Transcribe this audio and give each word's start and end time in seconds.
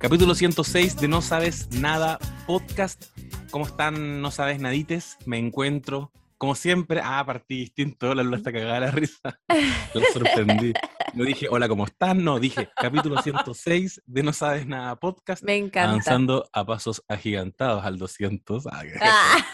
Capítulo 0.00 0.34
106 0.34 0.96
de 0.96 1.08
No 1.08 1.20
Sabes 1.20 1.70
Nada 1.72 2.18
Podcast. 2.46 3.04
¿Cómo 3.50 3.66
están? 3.66 4.22
No 4.22 4.30
Sabes 4.30 4.58
Nadites. 4.58 5.18
Me 5.26 5.36
encuentro, 5.36 6.10
como 6.38 6.54
siempre. 6.54 7.02
Ah, 7.04 7.22
partí 7.26 7.58
distinto. 7.58 8.14
La 8.14 8.22
luna 8.22 8.38
está 8.38 8.50
cagada 8.50 8.80
la 8.80 8.90
risa. 8.92 9.38
La 9.48 10.06
sorprendí. 10.14 10.72
No 11.12 11.24
dije, 11.24 11.48
hola, 11.50 11.68
¿cómo 11.68 11.84
están? 11.84 12.24
No, 12.24 12.40
dije, 12.40 12.70
capítulo 12.74 13.20
106 13.20 14.02
de 14.06 14.22
No 14.22 14.32
Sabes 14.32 14.66
Nada 14.66 14.96
Podcast. 14.96 15.42
Me 15.42 15.56
encanta. 15.56 15.90
Avanzando 15.90 16.48
a 16.50 16.64
pasos 16.64 17.04
agigantados 17.06 17.84
al 17.84 17.98
200. 17.98 18.68
Ah, 18.68 18.82
Ah. 19.02 19.46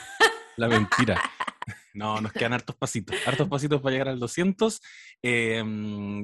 La 0.57 0.69
mentira. 0.69 1.21
No, 1.95 2.21
nos 2.21 2.31
quedan 2.33 2.53
hartos 2.53 2.77
pasitos, 2.77 3.17
hartos 3.27 3.49
pasitos 3.49 3.81
para 3.81 3.93
llegar 3.93 4.09
al 4.09 4.19
200. 4.21 4.83
Eh, 5.23 5.65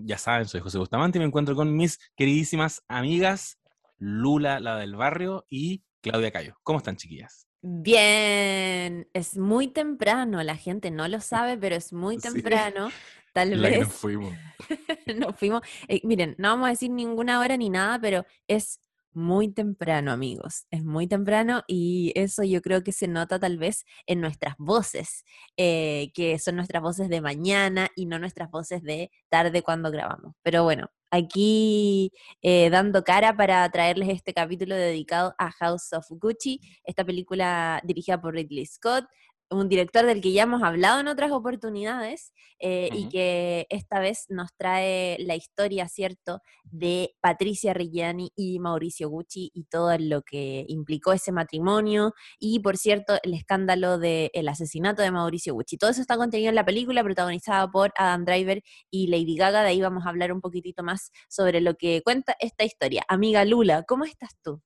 ya 0.04 0.18
saben, 0.18 0.46
soy 0.46 0.60
José 0.60 0.76
Bustamante 0.76 1.16
y 1.16 1.20
me 1.20 1.24
encuentro 1.24 1.54
con 1.56 1.74
mis 1.74 1.98
queridísimas 2.14 2.82
amigas 2.88 3.58
Lula, 4.04 4.58
la 4.60 4.76
del 4.78 4.96
barrio, 4.96 5.46
y 5.48 5.84
Claudia 6.00 6.32
Cayo. 6.32 6.56
¿Cómo 6.64 6.78
están, 6.78 6.96
chiquillas? 6.96 7.46
Bien, 7.62 9.08
es 9.12 9.36
muy 9.38 9.68
temprano, 9.68 10.42
la 10.42 10.56
gente 10.56 10.90
no 10.90 11.06
lo 11.06 11.20
sabe, 11.20 11.56
pero 11.56 11.76
es 11.76 11.92
muy 11.92 12.16
Sí. 12.16 12.22
temprano. 12.32 12.90
Tal 13.32 13.60
La 13.62 13.68
que 13.70 13.78
vez 13.78 13.86
nos 13.86 13.92
fuimos. 13.94 14.34
nos 15.16 15.36
fuimos. 15.36 15.62
eh, 15.88 16.00
miren, 16.04 16.34
no 16.38 16.48
vamos 16.48 16.66
a 16.66 16.70
decir 16.70 16.90
ninguna 16.90 17.38
hora 17.40 17.56
ni 17.56 17.70
nada, 17.70 18.00
pero 18.00 18.26
es 18.48 18.80
muy 19.14 19.48
temprano, 19.52 20.10
amigos. 20.10 20.66
Es 20.70 20.84
muy 20.84 21.06
temprano 21.06 21.62
y 21.68 22.12
eso 22.16 22.42
yo 22.42 22.60
creo 22.62 22.82
que 22.82 22.92
se 22.92 23.08
nota 23.08 23.38
tal 23.38 23.58
vez 23.58 23.84
en 24.06 24.20
nuestras 24.20 24.54
voces, 24.58 25.24
eh, 25.56 26.10
que 26.14 26.38
son 26.38 26.56
nuestras 26.56 26.82
voces 26.82 27.08
de 27.08 27.20
mañana 27.20 27.88
y 27.94 28.06
no 28.06 28.18
nuestras 28.18 28.50
voces 28.50 28.82
de 28.82 29.10
tarde 29.28 29.62
cuando 29.62 29.90
grabamos. 29.90 30.34
Pero 30.42 30.64
bueno, 30.64 30.88
aquí 31.12 32.10
eh, 32.40 32.70
dando 32.70 33.04
cara 33.04 33.36
para 33.36 33.70
traerles 33.70 34.08
este 34.08 34.32
capítulo 34.32 34.74
dedicado 34.74 35.34
a 35.38 35.50
House 35.52 35.92
of 35.92 36.06
Gucci, 36.10 36.60
esta 36.84 37.04
película 37.04 37.80
dirigida 37.84 38.20
por 38.20 38.34
Ridley 38.34 38.66
Scott. 38.66 39.04
Un 39.52 39.68
director 39.68 40.06
del 40.06 40.20
que 40.20 40.32
ya 40.32 40.44
hemos 40.44 40.62
hablado 40.62 41.00
en 41.00 41.08
otras 41.08 41.30
oportunidades 41.30 42.32
eh, 42.58 42.88
y 42.92 43.08
que 43.08 43.66
esta 43.70 44.00
vez 44.00 44.26
nos 44.28 44.54
trae 44.56 45.16
la 45.20 45.36
historia, 45.36 45.88
¿cierto?, 45.88 46.40
de 46.64 47.14
Patricia 47.20 47.74
Reggiani 47.74 48.32
y 48.34 48.58
Mauricio 48.58 49.08
Gucci 49.08 49.50
y 49.52 49.64
todo 49.64 49.96
lo 49.98 50.22
que 50.22 50.64
implicó 50.68 51.12
ese 51.12 51.32
matrimonio 51.32 52.14
y, 52.38 52.60
por 52.60 52.76
cierto, 52.76 53.14
el 53.22 53.34
escándalo 53.34 53.98
del 53.98 54.48
asesinato 54.48 55.02
de 55.02 55.10
Mauricio 55.10 55.54
Gucci. 55.54 55.76
Todo 55.76 55.90
eso 55.90 56.00
está 56.00 56.16
contenido 56.16 56.48
en 56.48 56.54
la 56.54 56.64
película 56.64 57.04
protagonizada 57.04 57.70
por 57.70 57.92
Adam 57.96 58.24
Driver 58.24 58.62
y 58.90 59.08
Lady 59.08 59.36
Gaga. 59.36 59.62
De 59.62 59.68
ahí 59.68 59.80
vamos 59.80 60.06
a 60.06 60.08
hablar 60.08 60.32
un 60.32 60.40
poquitito 60.40 60.82
más 60.82 61.10
sobre 61.28 61.60
lo 61.60 61.74
que 61.74 62.02
cuenta 62.02 62.34
esta 62.40 62.64
historia. 62.64 63.04
Amiga 63.08 63.44
Lula, 63.44 63.84
¿cómo 63.86 64.04
estás 64.04 64.30
tú? 64.42 64.62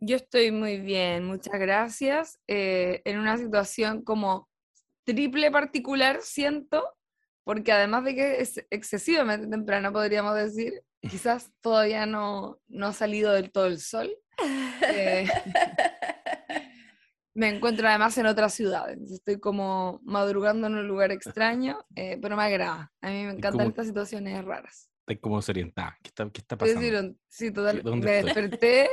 Yo 0.00 0.16
estoy 0.16 0.52
muy 0.52 0.78
bien, 0.78 1.24
muchas 1.24 1.58
gracias. 1.58 2.38
Eh, 2.46 3.02
en 3.04 3.18
una 3.18 3.36
situación 3.36 4.02
como 4.02 4.48
triple 5.04 5.50
particular, 5.50 6.20
siento, 6.22 6.84
porque 7.44 7.72
además 7.72 8.04
de 8.04 8.14
que 8.14 8.40
es 8.40 8.64
excesivamente 8.70 9.48
temprano, 9.48 9.92
podríamos 9.92 10.36
decir, 10.36 10.82
quizás 11.00 11.50
todavía 11.60 12.06
no, 12.06 12.60
no 12.68 12.86
ha 12.88 12.92
salido 12.92 13.32
del 13.32 13.50
todo 13.50 13.66
el 13.66 13.80
sol. 13.80 14.10
Eh, 14.82 15.26
me 17.34 17.48
encuentro 17.48 17.88
además 17.88 18.16
en 18.18 18.26
otra 18.26 18.48
ciudad, 18.48 18.88
estoy 18.90 19.38
como 19.40 20.00
madrugando 20.04 20.66
en 20.68 20.74
un 20.74 20.86
lugar 20.88 21.10
extraño, 21.10 21.84
eh, 21.96 22.18
pero 22.22 22.36
me 22.36 22.44
agrada. 22.44 22.92
A 23.00 23.08
mí 23.08 23.24
me 23.24 23.30
encantan 23.32 23.52
como- 23.52 23.68
estas 23.70 23.86
situaciones 23.88 24.44
raras. 24.44 24.88
Estoy 25.00 25.16
como 25.20 25.36
desorientada. 25.36 25.96
¿Qué 26.02 26.08
está, 26.08 26.24
qué 26.30 26.40
está 26.42 26.54
Es 26.56 26.58
pasando? 26.58 26.80
decir, 26.82 27.16
sí, 27.28 27.50
total. 27.50 27.82
¿Dónde 27.82 28.04
Me 28.06 28.18
estoy? 28.18 28.32
desperté 28.34 28.90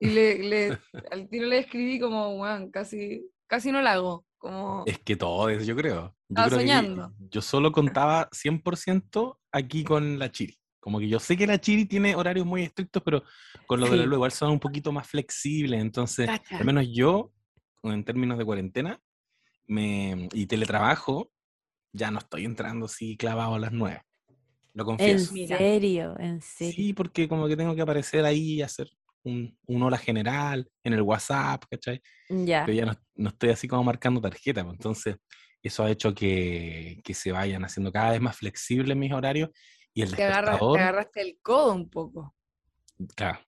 y 0.00 0.08
le, 0.08 0.38
le- 0.38 0.78
al 1.10 1.28
tiro 1.28 1.46
le 1.46 1.58
escribí 1.58 1.98
como, 2.00 2.36
weón, 2.40 2.70
casi, 2.70 3.22
casi 3.46 3.72
no 3.72 3.80
la 3.82 3.92
hago. 3.94 4.24
Como, 4.38 4.84
Es 4.86 4.98
que 5.00 5.16
todo 5.16 5.48
es, 5.48 5.66
yo 5.66 5.74
creo. 5.74 6.14
Yo 6.28 6.34
Estaba 6.42 6.46
creo 6.48 6.58
que 6.60 6.64
soñando. 6.66 7.12
yo 7.30 7.42
solo 7.42 7.72
contaba 7.72 8.28
100% 8.30 9.38
aquí 9.50 9.82
con 9.82 10.18
la 10.18 10.30
Chiri. 10.30 10.56
Como 10.80 11.00
que 11.00 11.08
yo 11.08 11.18
sé 11.18 11.36
que 11.36 11.46
la 11.46 11.58
Chiri 11.60 11.86
tiene 11.86 12.14
horarios 12.14 12.46
muy 12.46 12.62
estrictos, 12.62 13.02
pero 13.02 13.22
con 13.66 13.80
lo 13.80 13.86
de 13.86 13.92
la 13.96 13.98
Sí. 13.98 14.04
Lula 14.04 14.16
igual 14.16 14.30
son 14.32 14.50
un 14.52 14.60
poquito 14.60 14.92
más 14.92 15.08
flexibles. 15.08 15.80
Entonces, 15.80 16.26
Cacha. 16.28 16.58
al 16.58 16.64
menos 16.64 16.86
yo, 16.92 17.32
en 17.82 18.04
términos 18.04 18.38
de 18.38 18.44
cuarentena 18.44 19.00
me, 19.66 20.28
y 20.32 20.46
teletrabajo, 20.46 21.32
ya 21.92 22.10
no 22.12 22.18
estoy 22.20 22.44
entrando 22.44 22.86
así 22.86 23.16
clavado 23.16 23.54
a 23.56 23.58
las 23.58 23.72
9. 23.72 24.02
Lo 24.74 24.82
En 24.82 24.86
confieso. 24.86 25.32
Mira. 25.32 25.58
serio, 25.58 26.14
en 26.20 26.40
serio. 26.40 26.74
Sí, 26.74 26.92
porque 26.92 27.26
como 27.28 27.48
que 27.48 27.56
tengo 27.56 27.74
que 27.74 27.82
aparecer 27.82 28.24
ahí 28.24 28.54
y 28.54 28.62
hacer 28.62 28.88
un, 29.28 29.58
un 29.66 29.82
hola 29.82 29.98
general 29.98 30.68
en 30.84 30.92
el 30.94 31.02
WhatsApp, 31.02 31.64
¿cachai? 31.70 32.00
Ya. 32.28 32.64
pero 32.64 32.76
ya 32.76 32.86
no, 32.86 32.92
no 33.16 33.28
estoy 33.30 33.50
así 33.50 33.68
como 33.68 33.84
marcando 33.84 34.20
tarjeta. 34.20 34.62
pues, 34.64 34.74
Entonces, 34.76 35.16
eso 35.62 35.84
ha 35.84 35.90
hecho 35.90 36.14
que, 36.14 37.00
que 37.04 37.14
se 37.14 37.32
vayan 37.32 37.64
haciendo 37.64 37.92
cada 37.92 38.10
vez 38.12 38.20
más 38.20 38.36
flexibles 38.36 38.96
mis 38.96 39.12
horarios 39.12 39.50
y 39.94 40.02
el 40.02 40.14
te, 40.14 40.22
agarras- 40.24 40.44
te 40.44 40.50
despertador. 40.52 40.78
agarraste 40.80 41.20
el 41.22 41.38
codo 41.42 41.74
un 41.74 41.90
poco. 41.90 42.34
claro, 43.16 43.40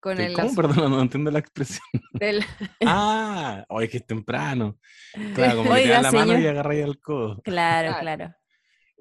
Con 0.00 0.16
que- 0.16 0.26
el 0.26 0.34
¿Cómo? 0.34 0.54
Perdón, 0.56 0.90
no 0.92 1.00
entiendo 1.02 1.30
la 1.30 1.38
expresión. 1.40 1.80
del- 2.14 2.44
ah, 2.86 3.64
hoy 3.68 3.84
es 3.84 3.90
que 3.90 3.96
es 3.98 4.06
temprano. 4.06 4.78
Claro, 5.34 5.58
como 5.58 5.70
que 5.74 5.76
te 5.76 5.82
Oiga, 5.84 5.94
dan 5.94 6.02
la 6.04 6.12
mano 6.12 6.38
y 6.38 6.46
agarráis 6.46 6.84
el 6.84 6.98
codo. 7.00 7.40
Claro, 7.42 7.88
Claro. 7.88 8.00
claro. 8.00 8.34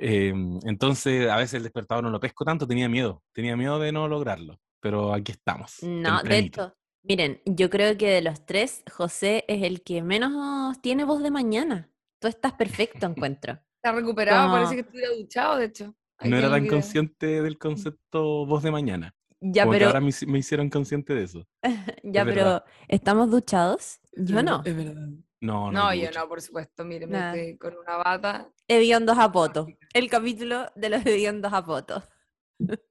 Eh, 0.03 0.33
entonces, 0.65 1.29
a 1.29 1.35
veces 1.37 1.53
el 1.55 1.63
despertador 1.63 2.03
no 2.03 2.09
lo 2.09 2.19
pesco 2.19 2.43
tanto, 2.43 2.65
tenía 2.67 2.89
miedo. 2.89 3.21
Tenía 3.33 3.55
miedo 3.55 3.77
de 3.79 3.91
no 3.91 4.07
lograrlo. 4.07 4.59
Pero 4.81 5.13
aquí 5.13 5.31
estamos. 5.31 5.81
No, 5.83 6.21
de 6.23 6.37
hecho, 6.39 6.75
miren, 7.03 7.41
yo 7.45 7.69
creo 7.69 7.97
que 7.97 8.09
de 8.09 8.21
los 8.21 8.45
tres, 8.45 8.83
José 8.91 9.45
es 9.47 9.63
el 9.63 9.83
que 9.83 10.01
menos 10.01 10.81
tiene 10.81 11.05
voz 11.05 11.21
de 11.23 11.31
mañana. 11.31 11.89
Tú 12.19 12.27
estás 12.27 12.53
perfecto, 12.53 13.05
encuentro. 13.05 13.59
Está 13.77 13.93
recuperado, 13.93 14.41
Como- 14.43 14.53
parece 14.55 14.75
que 14.75 14.81
estuviera 14.81 15.09
duchado, 15.15 15.57
de 15.57 15.65
hecho. 15.65 15.95
No 16.23 16.37
era 16.37 16.49
tan 16.51 16.61
video. 16.61 16.73
consciente 16.75 17.41
del 17.41 17.57
concepto 17.57 18.45
voz 18.45 18.61
de 18.61 18.69
mañana. 18.71 19.15
Ya, 19.39 19.63
como 19.63 19.71
que 19.73 19.77
pero, 19.79 19.87
ahora 19.87 20.01
me, 20.01 20.09
hici- 20.09 20.27
me 20.27 20.37
hicieron 20.37 20.69
consciente 20.69 21.15
de 21.15 21.23
eso. 21.23 21.47
ya, 22.03 22.21
es 22.21 22.25
pero, 22.25 22.25
verdad. 22.25 22.63
¿estamos 22.87 23.31
duchados? 23.31 23.99
Yo 24.15 24.43
no. 24.43 24.61
Es 24.63 24.75
verdad. 24.75 25.07
No, 25.39 25.71
no. 25.71 25.85
No, 25.85 25.93
yo 25.95 26.11
no, 26.11 26.27
por 26.29 26.39
supuesto. 26.41 26.85
Mire, 26.85 27.07
me 27.07 27.13
Nada. 27.17 27.35
estoy 27.35 27.57
con 27.57 27.75
una 27.75 27.97
bata. 27.97 28.51
Hediondos 28.67 29.17
a 29.17 29.31
poto. 29.31 29.65
El 29.93 30.07
capítulo 30.11 30.71
de 30.75 30.89
los 30.91 31.03
hediondos 31.03 31.51
a 31.53 31.65
poto. 31.65 32.03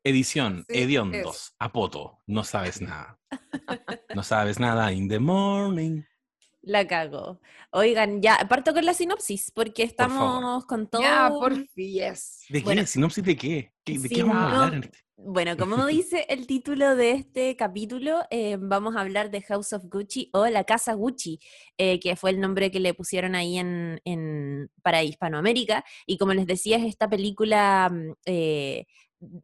Edición, 0.04 0.64
Sí, 0.68 0.78
hediondos, 0.78 1.54
apoto, 1.58 2.18
no 2.26 2.44
sabes 2.44 2.80
nada. 2.82 3.18
No 4.14 4.22
sabes 4.22 4.58
nada 4.58 4.92
in 4.92 5.08
the 5.08 5.18
morning. 5.18 6.02
La 6.62 6.86
cago. 6.86 7.40
Oigan, 7.72 8.20
ya, 8.20 8.36
parto 8.48 8.74
con 8.74 8.84
la 8.84 8.92
sinopsis, 8.92 9.50
porque 9.50 9.84
Por 9.84 9.90
estamos 9.90 10.66
con 10.66 10.88
todo. 10.88 11.00
Ya, 11.02 11.30
por 11.30 11.54
fin, 11.68 11.92
yes. 11.92 12.44
¿De 12.50 12.58
qué? 12.60 12.64
Bueno. 12.64 12.86
¿Sinopsis 12.86 13.24
de 13.24 13.36
qué? 13.36 13.72
¿Qué- 13.84 13.98
¿De 13.98 14.08
qué 14.08 14.22
vamos 14.22 14.36
a 14.36 14.40
no. 14.40 14.46
hablar? 14.62 14.74
en 14.74 14.84
este? 14.84 14.98
Bueno, 15.22 15.56
como 15.56 15.76
dice 15.86 16.26
el 16.28 16.46
título 16.46 16.96
de 16.96 17.12
este 17.12 17.56
capítulo, 17.56 18.20
eh, 18.30 18.56
vamos 18.60 18.94
a 18.96 19.00
hablar 19.00 19.30
de 19.30 19.40
House 19.42 19.72
of 19.72 19.84
Gucci 19.90 20.28
o 20.34 20.46
la 20.48 20.64
Casa 20.64 20.92
Gucci, 20.94 21.38
eh, 21.78 21.98
que 22.00 22.16
fue 22.16 22.30
el 22.30 22.40
nombre 22.40 22.70
que 22.70 22.80
le 22.80 22.92
pusieron 22.94 23.34
ahí 23.34 23.56
en, 23.58 24.00
en- 24.04 24.70
para 24.82 25.02
Hispanoamérica. 25.02 25.82
Y 26.06 26.18
como 26.18 26.34
les 26.34 26.46
decía, 26.46 26.76
es 26.76 26.84
esta 26.84 27.08
película 27.08 27.88
mm, 27.90 28.12
eh, 28.26 28.86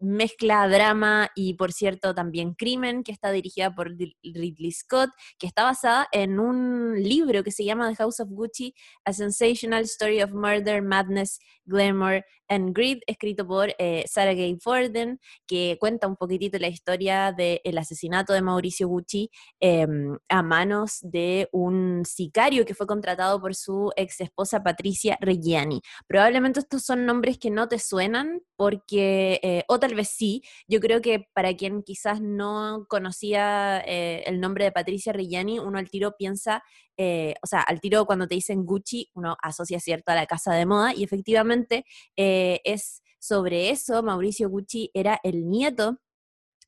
mezcla 0.00 0.66
drama 0.68 1.30
y, 1.34 1.54
por 1.54 1.72
cierto, 1.72 2.14
también 2.14 2.54
crimen, 2.54 3.02
que 3.02 3.12
está 3.12 3.30
dirigida 3.30 3.74
por 3.74 3.90
Ridley 4.22 4.72
Scott, 4.72 5.10
que 5.38 5.46
está 5.46 5.64
basada 5.64 6.08
en 6.12 6.40
un 6.40 7.02
libro 7.02 7.42
que 7.44 7.50
se 7.50 7.64
llama 7.64 7.88
The 7.88 7.96
House 7.96 8.20
of 8.20 8.30
Gucci, 8.30 8.74
A 9.04 9.12
Sensational 9.12 9.84
Story 9.84 10.22
of 10.22 10.32
Murder, 10.32 10.82
Madness, 10.82 11.38
Glamour 11.64 12.24
and 12.48 12.74
Greed, 12.74 13.00
escrito 13.06 13.46
por 13.46 13.74
eh, 13.78 14.04
Sarah 14.06 14.34
Gay 14.34 14.56
Forden, 14.60 15.20
que 15.46 15.76
cuenta 15.80 16.06
un 16.06 16.16
poquitito 16.16 16.58
la 16.58 16.68
historia 16.68 17.32
del 17.32 17.78
asesinato 17.78 18.32
de 18.32 18.42
Mauricio 18.42 18.88
Gucci 18.88 19.30
em, 19.60 20.16
a 20.28 20.42
manos 20.42 20.98
de 21.02 21.48
un 21.52 22.04
sicario 22.04 22.64
que 22.64 22.74
fue 22.74 22.86
contratado 22.86 23.40
por 23.40 23.54
su 23.54 23.92
ex 23.96 24.20
esposa 24.20 24.62
Patricia 24.62 25.18
Reggiani. 25.20 25.82
Probablemente 26.06 26.60
estos 26.60 26.84
son 26.84 27.04
nombres 27.04 27.38
que 27.38 27.50
no 27.50 27.68
te 27.68 27.78
suenan 27.78 28.40
porque, 28.56 29.40
eh, 29.42 29.64
o 29.68 29.78
tal 29.78 29.94
vez 29.94 30.08
sí, 30.08 30.42
yo 30.68 30.80
creo 30.80 31.00
que 31.00 31.28
para 31.34 31.54
quien 31.56 31.82
quizás 31.82 32.20
no 32.20 32.86
conocía 32.88 33.80
eh, 33.86 34.22
el 34.26 34.40
nombre 34.40 34.64
de 34.64 34.72
Patricia 34.72 35.12
Reggiani, 35.12 35.58
uno 35.58 35.78
al 35.78 35.90
tiro 35.90 36.16
piensa, 36.16 36.62
eh, 36.96 37.34
o 37.42 37.46
sea, 37.46 37.60
al 37.60 37.80
tiro 37.80 38.06
cuando 38.06 38.26
te 38.26 38.34
dicen 38.34 38.64
Gucci, 38.64 39.10
uno 39.14 39.36
asocia 39.42 39.80
cierto 39.80 40.12
a 40.12 40.14
la 40.14 40.26
casa 40.26 40.54
de 40.54 40.66
moda 40.66 40.94
y 40.94 41.04
efectivamente 41.04 41.84
eh, 42.16 42.60
es 42.64 43.02
sobre 43.18 43.70
eso, 43.70 44.02
Mauricio 44.02 44.48
Gucci 44.48 44.90
era 44.94 45.20
el 45.22 45.48
nieto 45.48 45.98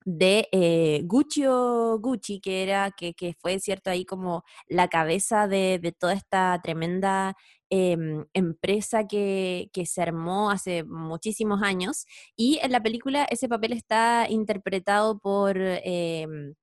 de 0.04 1.02
Guccio 1.04 1.98
Gucci, 1.98 2.40
que 2.40 2.62
era, 2.62 2.92
que, 2.92 3.14
que 3.14 3.34
fue 3.38 3.58
cierto 3.58 3.90
ahí 3.90 4.06
como 4.06 4.42
la 4.66 4.88
cabeza 4.88 5.48
de, 5.48 5.78
de 5.78 5.92
toda 5.92 6.14
esta 6.14 6.58
tremenda 6.62 7.36
em, 7.70 8.24
empresa 8.32 9.06
que, 9.06 9.70
que 9.72 9.86
se 9.86 10.02
armó 10.02 10.50
hace 10.50 10.84
muchísimos 10.84 11.62
años. 11.62 12.06
Y 12.36 12.58
en 12.62 12.72
la 12.72 12.82
película 12.82 13.24
ese 13.30 13.48
papel 13.48 13.72
está 13.72 14.26
interpretado 14.28 15.18
por 15.18 15.56
em, 15.58 16.54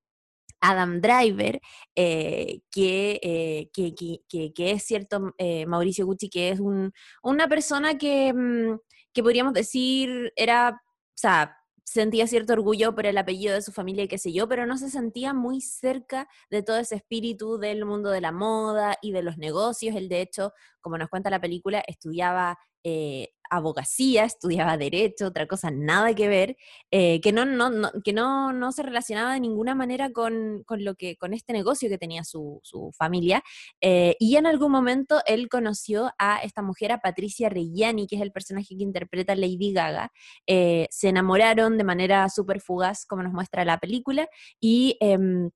Adam 0.61 1.01
Driver, 1.01 1.61
eh, 1.95 2.61
que, 2.71 3.69
que, 3.73 4.71
es 4.71 4.83
cierto, 4.83 5.33
Mauricio 5.67 6.05
Gucci, 6.05 6.29
que 6.29 6.49
es 6.49 6.59
un, 6.59 6.91
una 7.23 7.47
persona 7.47 7.97
que, 7.97 8.33
mm, 8.33 8.77
que 9.13 9.23
podríamos 9.23 9.53
decir 9.53 10.33
era, 10.35 10.71
o 10.71 11.17
sea, 11.17 11.55
sentía 11.85 12.27
cierto 12.27 12.53
orgullo 12.53 12.95
por 12.95 13.05
el 13.05 13.17
apellido 13.17 13.53
de 13.53 13.61
su 13.61 13.71
familia 13.71 14.03
y 14.03 14.07
qué 14.07 14.17
sé 14.17 14.33
yo, 14.33 14.47
pero 14.49 14.65
no 14.65 14.77
se 14.77 14.89
sentía 14.89 15.33
muy 15.33 15.61
cerca 15.61 16.27
de 16.49 16.63
todo 16.63 16.77
ese 16.77 16.95
espíritu 16.95 17.57
del 17.57 17.85
mundo 17.85 18.09
de 18.09 18.21
la 18.21 18.31
moda 18.31 18.97
y 19.01 19.11
de 19.11 19.23
los 19.23 19.37
negocios. 19.37 19.95
Él, 19.95 20.09
de 20.09 20.21
hecho, 20.21 20.51
como 20.81 20.97
nos 20.97 21.09
cuenta 21.09 21.29
la 21.29 21.39
película, 21.39 21.83
estudiaba 21.87 22.57
eh, 22.83 23.29
abogacía, 23.49 24.25
estudiaba 24.25 24.77
derecho, 24.77 25.27
otra 25.27 25.47
cosa 25.47 25.71
nada 25.71 26.13
que 26.13 26.27
ver, 26.27 26.57
eh, 26.91 27.21
que, 27.21 27.31
no, 27.31 27.45
no, 27.45 27.91
que 28.03 28.13
no, 28.13 28.53
no, 28.53 28.71
se 28.71 28.83
relacionaba 28.83 29.33
de 29.33 29.39
ninguna 29.39 29.75
manera 29.75 30.11
con, 30.11 30.63
con, 30.65 30.83
lo 30.83 30.95
que, 30.95 31.17
con 31.17 31.33
este 31.33 31.53
negocio 31.53 31.89
que 31.89 31.97
tenía 31.97 32.23
su, 32.23 32.59
su 32.63 32.91
familia. 32.97 33.43
Eh, 33.81 34.15
y 34.19 34.35
en 34.37 34.45
algún 34.45 34.71
momento 34.71 35.21
él 35.25 35.49
conoció 35.49 36.11
a 36.17 36.37
esta 36.43 36.61
mujer, 36.61 36.91
a 36.91 36.99
Patricia 36.99 37.49
Reggiani, 37.49 38.07
que 38.07 38.15
es 38.15 38.21
el 38.21 38.31
personaje 38.31 38.75
que 38.77 38.83
interpreta 38.83 39.35
Lady 39.35 39.73
Gaga. 39.73 40.11
se 40.47 41.09
enamoraron 41.09 41.77
de 41.77 41.83
manera 41.83 42.29
súper 42.29 42.61
fugaz, 42.61 43.05
como 43.05 43.23
nos 43.23 43.33
muestra 43.33 43.65
la 43.65 43.79
película, 43.79 44.27
y 44.59 44.97
em, 44.99 45.49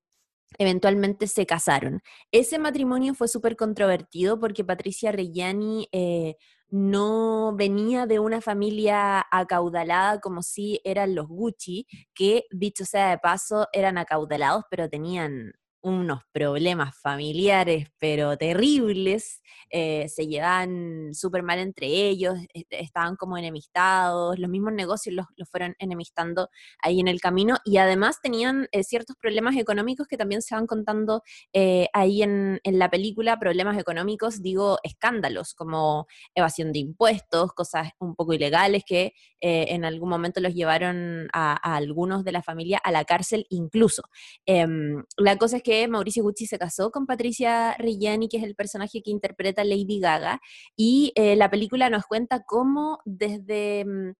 eventualmente 0.58 1.26
se 1.26 1.46
casaron. 1.46 2.00
Ese 2.32 2.58
matrimonio 2.58 3.14
fue 3.14 3.28
súper 3.28 3.56
controvertido 3.56 4.38
porque 4.40 4.64
Patricia 4.64 5.12
Reggiani 5.12 5.88
eh, 5.92 6.36
no 6.70 7.54
venía 7.56 8.06
de 8.06 8.18
una 8.18 8.40
familia 8.40 9.26
acaudalada 9.30 10.20
como 10.20 10.42
si 10.42 10.80
eran 10.84 11.14
los 11.14 11.26
Gucci, 11.26 11.86
que 12.14 12.44
dicho 12.50 12.84
sea 12.84 13.10
de 13.10 13.18
paso 13.18 13.68
eran 13.72 13.98
acaudalados 13.98 14.64
pero 14.70 14.88
tenían 14.88 15.52
unos 15.82 16.22
problemas 16.32 16.96
familiares, 16.96 17.88
pero 17.98 18.36
terribles, 18.36 19.40
eh, 19.70 20.08
se 20.08 20.26
llevaban 20.26 21.10
súper 21.14 21.42
mal 21.42 21.58
entre 21.58 21.86
ellos, 21.86 22.34
estaban 22.70 23.16
como 23.16 23.38
enemistados, 23.38 24.38
los 24.38 24.50
mismos 24.50 24.72
negocios 24.72 25.14
los, 25.14 25.48
fueron 25.48 25.74
enemistando 25.78 26.48
ahí 26.82 27.00
en 27.00 27.08
el 27.08 27.20
camino 27.20 27.56
y 27.64 27.78
además 27.78 28.20
tenían 28.22 28.68
eh, 28.72 28.84
ciertos 28.84 29.16
problemas 29.16 29.56
económicos 29.56 30.06
que 30.06 30.16
también 30.16 30.42
se 30.42 30.54
van 30.54 30.66
contando 30.66 31.22
eh, 31.52 31.88
ahí 31.92 32.22
en, 32.22 32.60
en, 32.62 32.78
la 32.78 32.90
película, 32.90 33.38
problemas 33.38 33.78
económicos, 33.78 34.42
digo, 34.42 34.78
escándalos 34.82 35.54
como 35.54 36.06
evasión 36.34 36.72
de 36.72 36.80
impuestos, 36.80 37.52
cosas 37.52 37.90
un 37.98 38.14
poco 38.14 38.32
ilegales 38.32 38.84
que 38.86 39.12
en 39.42 39.86
algún 39.86 40.10
momento 40.10 40.40
los 40.40 40.52
llevaron 40.54 41.28
a, 41.32 41.52
a, 41.52 41.76
algunos 41.76 42.24
de 42.24 42.32
la 42.32 42.42
familia 42.42 42.78
a 42.78 42.92
la 42.92 43.04
cárcel 43.04 43.46
incluso. 43.48 44.02
Em, 44.44 45.02
la 45.16 45.36
cosa 45.36 45.56
es 45.58 45.62
que 45.62 45.69
Mauricio 45.88 46.22
Gucci 46.22 46.46
se 46.46 46.58
casó 46.58 46.90
con 46.90 47.06
Patricia 47.06 47.74
Reggiani, 47.78 48.28
que 48.28 48.38
es 48.38 48.42
el 48.42 48.54
personaje 48.54 49.02
que 49.02 49.10
interpreta 49.10 49.64
Lady 49.64 50.00
Gaga, 50.00 50.40
y 50.76 51.12
eh, 51.14 51.36
la 51.36 51.50
película 51.50 51.90
nos 51.90 52.06
cuenta 52.06 52.42
cómo 52.44 52.98
desde 53.04 53.84
mm, 53.84 54.12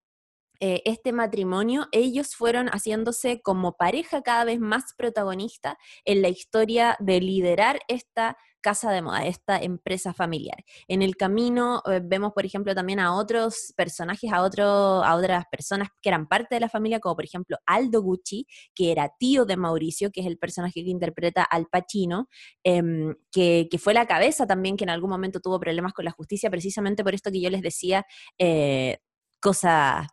eh, 0.61 0.83
este 0.85 1.13
matrimonio 1.13 1.89
ellos 1.93 2.37
fueron 2.37 2.69
haciéndose 2.69 3.41
como 3.43 3.77
pareja 3.77 4.23
cada 4.23 4.45
vez 4.45 4.61
más 4.61 4.95
protagonista 4.97 5.79
en 6.05 6.23
la 6.23 6.29
historia 6.29 6.97
de 7.01 7.21
liderar 7.21 7.81
esta 7.89 8.37
casa 8.61 8.93
de 8.93 9.03
moda, 9.03 9.27
esta 9.27 9.59
empresa 9.59 10.13
familiar. 10.13 10.65
En 10.87 11.03
el 11.03 11.17
camino 11.17 11.83
eh, 11.87 12.01
vemos, 12.03 12.33
por 12.33 12.45
ejemplo, 12.45 12.75
también 12.75 13.01
a 13.01 13.15
otros 13.15 13.73
personajes, 13.77 14.31
a, 14.33 14.37
a 14.37 14.43
otras 14.43 15.45
personas 15.51 15.89
que 16.03 16.09
eran 16.11 16.27
parte 16.29 16.55
de 16.57 16.61
la 16.61 16.69
familia, 16.69 17.01
como 17.01 17.17
por 17.17 17.25
ejemplo 17.25 17.57
Aldo 17.67 18.03
Gucci, 18.03 18.47
que 18.75 18.93
era 18.93 19.13
tío 19.19 19.45
de 19.45 19.57
Mauricio, 19.57 20.11
que 20.11 20.21
es 20.21 20.27
el 20.27 20.39
personaje 20.39 20.85
que 20.85 20.91
interpreta 20.91 21.43
Al 21.43 21.67
Pacino, 21.67 22.29
em, 22.63 23.15
que, 23.33 23.69
fue 23.79 23.95
la 23.95 24.07
cabeza 24.07 24.47
también 24.47 24.77
que 24.77 24.85
en 24.85 24.91
algún 24.91 25.09
momento 25.09 25.41
tuvo 25.41 25.59
problemas 25.59 25.95
con 25.95 26.05
la 26.05 26.11
justicia, 26.11 26.51
precisamente 26.51 27.03
por 27.03 27.15
esto 27.15 27.31
que 27.31 27.41
yo 27.41 27.49
les 27.49 27.63
decía, 27.63 28.05
eh, 28.39 28.99
cosas 29.41 30.07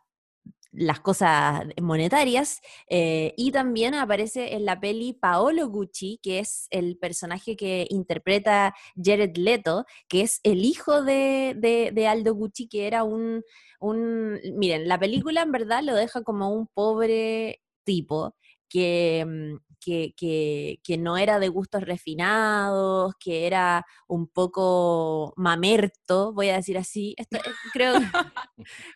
las 0.72 1.00
cosas 1.00 1.64
monetarias. 1.80 2.60
Eh, 2.88 3.34
y 3.36 3.52
también 3.52 3.94
aparece 3.94 4.54
en 4.54 4.64
la 4.64 4.80
peli 4.80 5.12
Paolo 5.12 5.68
Gucci, 5.68 6.18
que 6.22 6.40
es 6.40 6.66
el 6.70 6.98
personaje 6.98 7.56
que 7.56 7.86
interpreta 7.90 8.74
Jared 8.96 9.36
Leto, 9.36 9.86
que 10.08 10.22
es 10.22 10.40
el 10.42 10.64
hijo 10.64 11.02
de, 11.02 12.06
Aldo 12.08 12.34
Gucci, 12.34 12.68
que 12.68 12.86
era 12.86 13.04
un, 13.04 13.42
un... 13.80 14.40
Miren, 14.56 14.88
la 14.88 14.98
película 14.98 15.42
en 15.42 15.52
verdad 15.52 15.82
lo 15.82 15.94
deja 15.94 16.22
como 16.22 16.50
un 16.50 16.66
pobre 16.68 17.62
tipo 17.84 18.34
que, 18.68 19.58
mm, 19.86 20.14
que, 20.16 20.78
que, 20.82 20.98
no 20.98 21.16
era 21.16 21.38
de 21.38 21.48
gustos 21.48 21.82
refinados, 21.82 23.14
que 23.20 23.46
era 23.46 23.86
un 24.06 24.26
poco 24.26 25.32
mamerto, 25.36 26.32
voy 26.32 26.48
a 26.48 26.56
decir 26.56 26.78
así. 26.78 27.14
Esto, 27.16 27.36
eh, 27.36 27.40
creo, 27.72 27.94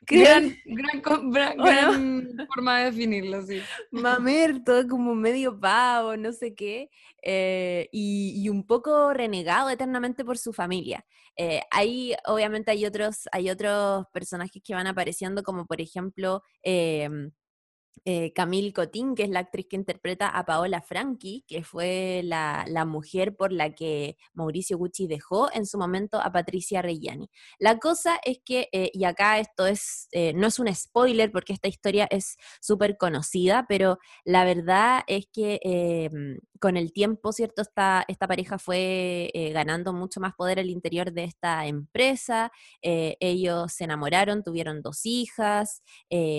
gran, 0.02 0.56
gran, 0.67 2.29
forma 2.55 2.79
de 2.79 2.84
definirlo, 2.87 3.43
sí. 3.46 3.61
Mamerto, 3.90 4.87
como 4.88 5.14
medio 5.14 5.58
pavo, 5.58 6.17
no 6.17 6.32
sé 6.32 6.55
qué, 6.55 6.90
eh, 7.23 7.88
y, 7.93 8.49
un 8.49 8.67
poco 8.67 9.12
renegado 9.14 9.70
eternamente 9.70 10.25
por 10.25 10.38
su 10.38 10.52
familia. 10.52 11.05
Eh, 11.37 11.62
ahí 11.70 12.14
obviamente 12.26 12.70
hay 12.70 12.85
otros, 12.85 13.28
hay 13.32 13.49
otros 13.49 14.05
personajes 14.12 14.62
que 14.62 14.75
van 14.75 14.87
apareciendo, 14.87 15.43
como 15.43 15.67
por 15.67 15.81
ejemplo... 15.81 16.43
Em, 16.62 17.32
eh, 18.04 18.32
Camille 18.32 18.72
Cotín, 18.72 19.14
que 19.14 19.22
es 19.22 19.30
la 19.30 19.40
actriz 19.40 19.66
que 19.70 19.76
interpreta 19.76 20.28
a 20.28 20.44
Paola 20.44 20.82
Franchi, 20.82 21.44
que 21.46 21.62
fue 21.62 22.22
la, 22.24 22.64
mujer 22.84 23.36
por 23.36 23.52
la 23.52 23.74
que 23.74 24.16
Mauricio 24.34 24.76
Gucci 24.76 25.06
dejó 25.06 25.52
en 25.52 25.66
su 25.66 25.78
momento 25.78 26.20
a 26.20 26.32
Patricia 26.32 26.82
Reggiani. 26.82 27.30
La 27.60 27.78
cosa 27.78 28.18
es 28.24 28.38
que, 28.44 28.68
eh, 28.72 28.90
y 28.92 29.04
acá 29.04 29.38
esto 29.38 29.66
es, 29.66 30.08
eh, 30.10 30.32
no 30.34 30.48
es 30.48 30.58
un 30.58 30.74
spoiler 30.74 31.30
porque 31.30 31.52
esta 31.52 31.68
historia 31.68 32.08
es 32.10 32.36
súper 32.60 32.96
conocida, 32.96 33.66
pero 33.68 33.98
la 34.24 34.44
verdad 34.44 35.04
es 35.06 35.26
que 35.32 35.60
con 36.60 36.76
el 36.76 36.92
tiempo, 36.92 37.32
¿cierto? 37.32 37.62
Esta, 37.62 38.04
esta 38.08 38.26
pareja 38.28 38.58
fue 38.58 39.30
ganando 39.52 39.92
mucho 39.92 40.20
más 40.20 40.34
poder 40.34 40.58
al 40.58 40.70
interior 40.70 41.12
de 41.12 41.24
esta 41.24 41.66
empresa, 41.66 42.50
ellos 42.80 43.72
se 43.72 43.84
enamoraron, 43.84 44.42
tuvieron 44.42 44.82
dos 44.82 45.04
hijas, 45.04 45.82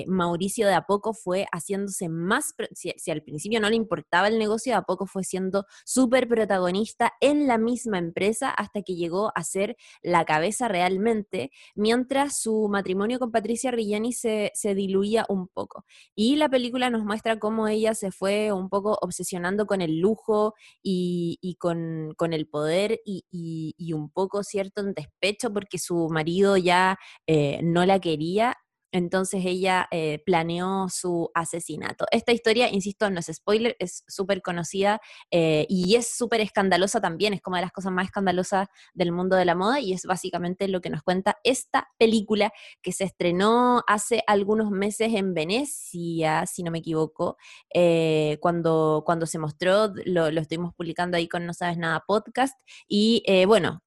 Mauricio 0.07 0.67
de 0.67 0.73
a 0.73 0.85
poco 0.85 1.13
fue 1.13 1.42
haciéndose 1.51 2.09
más, 2.09 2.53
si, 2.73 3.11
al 3.11 3.21
principio 3.23 3.59
no 3.59 3.69
le 3.69 3.75
importaba 3.75 4.27
el 4.27 4.39
negocio, 4.39 4.75
a 4.75 4.83
poco 4.83 5.05
fue 5.05 5.23
siendo 5.23 5.65
súper 5.85 6.27
protagonista 6.27 7.13
en 7.21 7.47
la 7.47 7.57
misma 7.57 7.97
empresa 7.97 8.49
hasta 8.49 8.81
que 8.81 8.95
llegó 8.95 9.31
a 9.35 9.43
ser 9.43 9.75
la 10.01 10.25
cabeza 10.25 10.67
realmente, 10.67 11.51
mientras 11.75 12.37
su 12.39 12.67
matrimonio 12.69 13.19
con 13.19 13.31
Patricia 13.31 13.71
Rillani 13.71 14.13
se, 14.13 14.51
diluía 14.75 15.25
un 15.29 15.47
poco. 15.47 15.85
Y 16.15 16.35
la 16.37 16.49
película 16.49 16.89
nos 16.89 17.03
muestra 17.03 17.39
cómo 17.39 17.67
ella 17.67 17.93
se 17.93 18.11
fue 18.11 18.51
un 18.51 18.69
poco 18.69 18.97
obsesionando 19.01 19.65
con 19.65 19.81
el 19.81 19.99
lujo 19.99 20.53
y, 20.81 21.57
con, 21.59 22.15
el 22.33 22.47
poder 22.47 22.99
y, 23.05 23.93
un 23.93 24.09
poco 24.09 24.43
cierto 24.43 24.81
en 24.81 24.93
despecho 24.93 25.53
porque 25.53 25.77
su 25.77 26.09
marido 26.09 26.57
ya 26.57 26.97
eh, 27.27 27.59
no 27.63 27.85
la 27.85 27.99
quería 27.99 28.57
entonces 28.93 29.43
ella 29.43 29.87
eh, 29.91 30.21
planeó 30.25 30.87
su 30.89 31.31
asesinato. 31.33 32.05
Esta 32.11 32.31
historia, 32.31 32.69
insisto, 32.71 33.09
no 33.09 33.19
es 33.19 33.25
spoiler, 33.33 33.75
es 33.79 34.03
súper 34.07 34.41
conocida 34.41 35.01
eh, 35.31 35.65
y 35.67 35.95
es 35.95 36.15
súper 36.15 36.41
escandalosa 36.41 37.01
también, 37.01 37.33
es 37.33 37.41
como 37.41 37.55
de 37.55 37.63
las 37.63 37.71
cosas 37.71 37.91
más 37.91 38.05
escandalosas 38.05 38.67
del 38.93 39.11
mundo 39.11 39.35
de 39.35 39.45
la 39.45 39.55
moda 39.55 39.79
y 39.79 39.93
es 39.93 40.05
básicamente 40.05 40.67
lo 40.67 40.79
que 40.79 40.91
nos 40.91 41.01
cuenta 41.01 41.37
esta 41.43 41.89
película 41.97 42.53
que 42.83 42.91
se 42.91 43.03
estrenó 43.03 43.81
hace 43.87 44.23
algunos 44.27 44.69
meses 44.69 45.11
en 45.15 45.33
Venecia, 45.33 46.45
si 46.45 46.61
no 46.61 46.69
me 46.69 46.79
equivoco, 46.79 47.37
eh, 47.73 48.37
cuando, 48.41 49.01
cuando 49.05 49.25
se 49.25 49.39
mostró, 49.39 49.91
lo, 50.05 50.29
lo, 50.29 50.41
estuvimos 50.41 50.73
publicando 50.75 51.17
ahí 51.17 51.27
con 51.27 51.47
No 51.47 51.53
Sabes 51.53 51.77
Nada 51.77 52.03
podcast 52.05 52.55
y 52.87 53.23
bueno, 53.47 53.81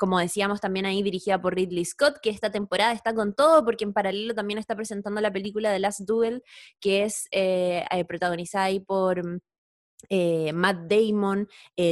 como 0.00 0.18
decíamos 0.18 0.62
también 0.62 0.86
ahí 0.86 1.02
dirigida 1.02 1.42
por 1.42 1.54
Ridley 1.54 1.84
Scott, 1.84 2.20
que 2.22 2.30
esta 2.30 2.50
temporada 2.50 2.92
está 2.92 3.14
con 3.14 3.34
todo, 3.34 3.62
porque 3.66 3.84
en 3.84 3.92
paralelo 3.92 4.34
también 4.34 4.58
está 4.58 4.74
presentando 4.74 5.20
la 5.20 5.30
película 5.30 5.70
The 5.70 5.78
Last 5.78 6.00
Duel, 6.06 6.42
que 6.80 7.04
es 7.04 7.28
eh, 7.32 7.84
eh, 7.90 8.06
protagonizada 8.06 8.64
ahí 8.64 8.80
por 8.80 9.42
eh, 10.08 10.52
Matt 10.54 10.90
Damon, 10.90 11.48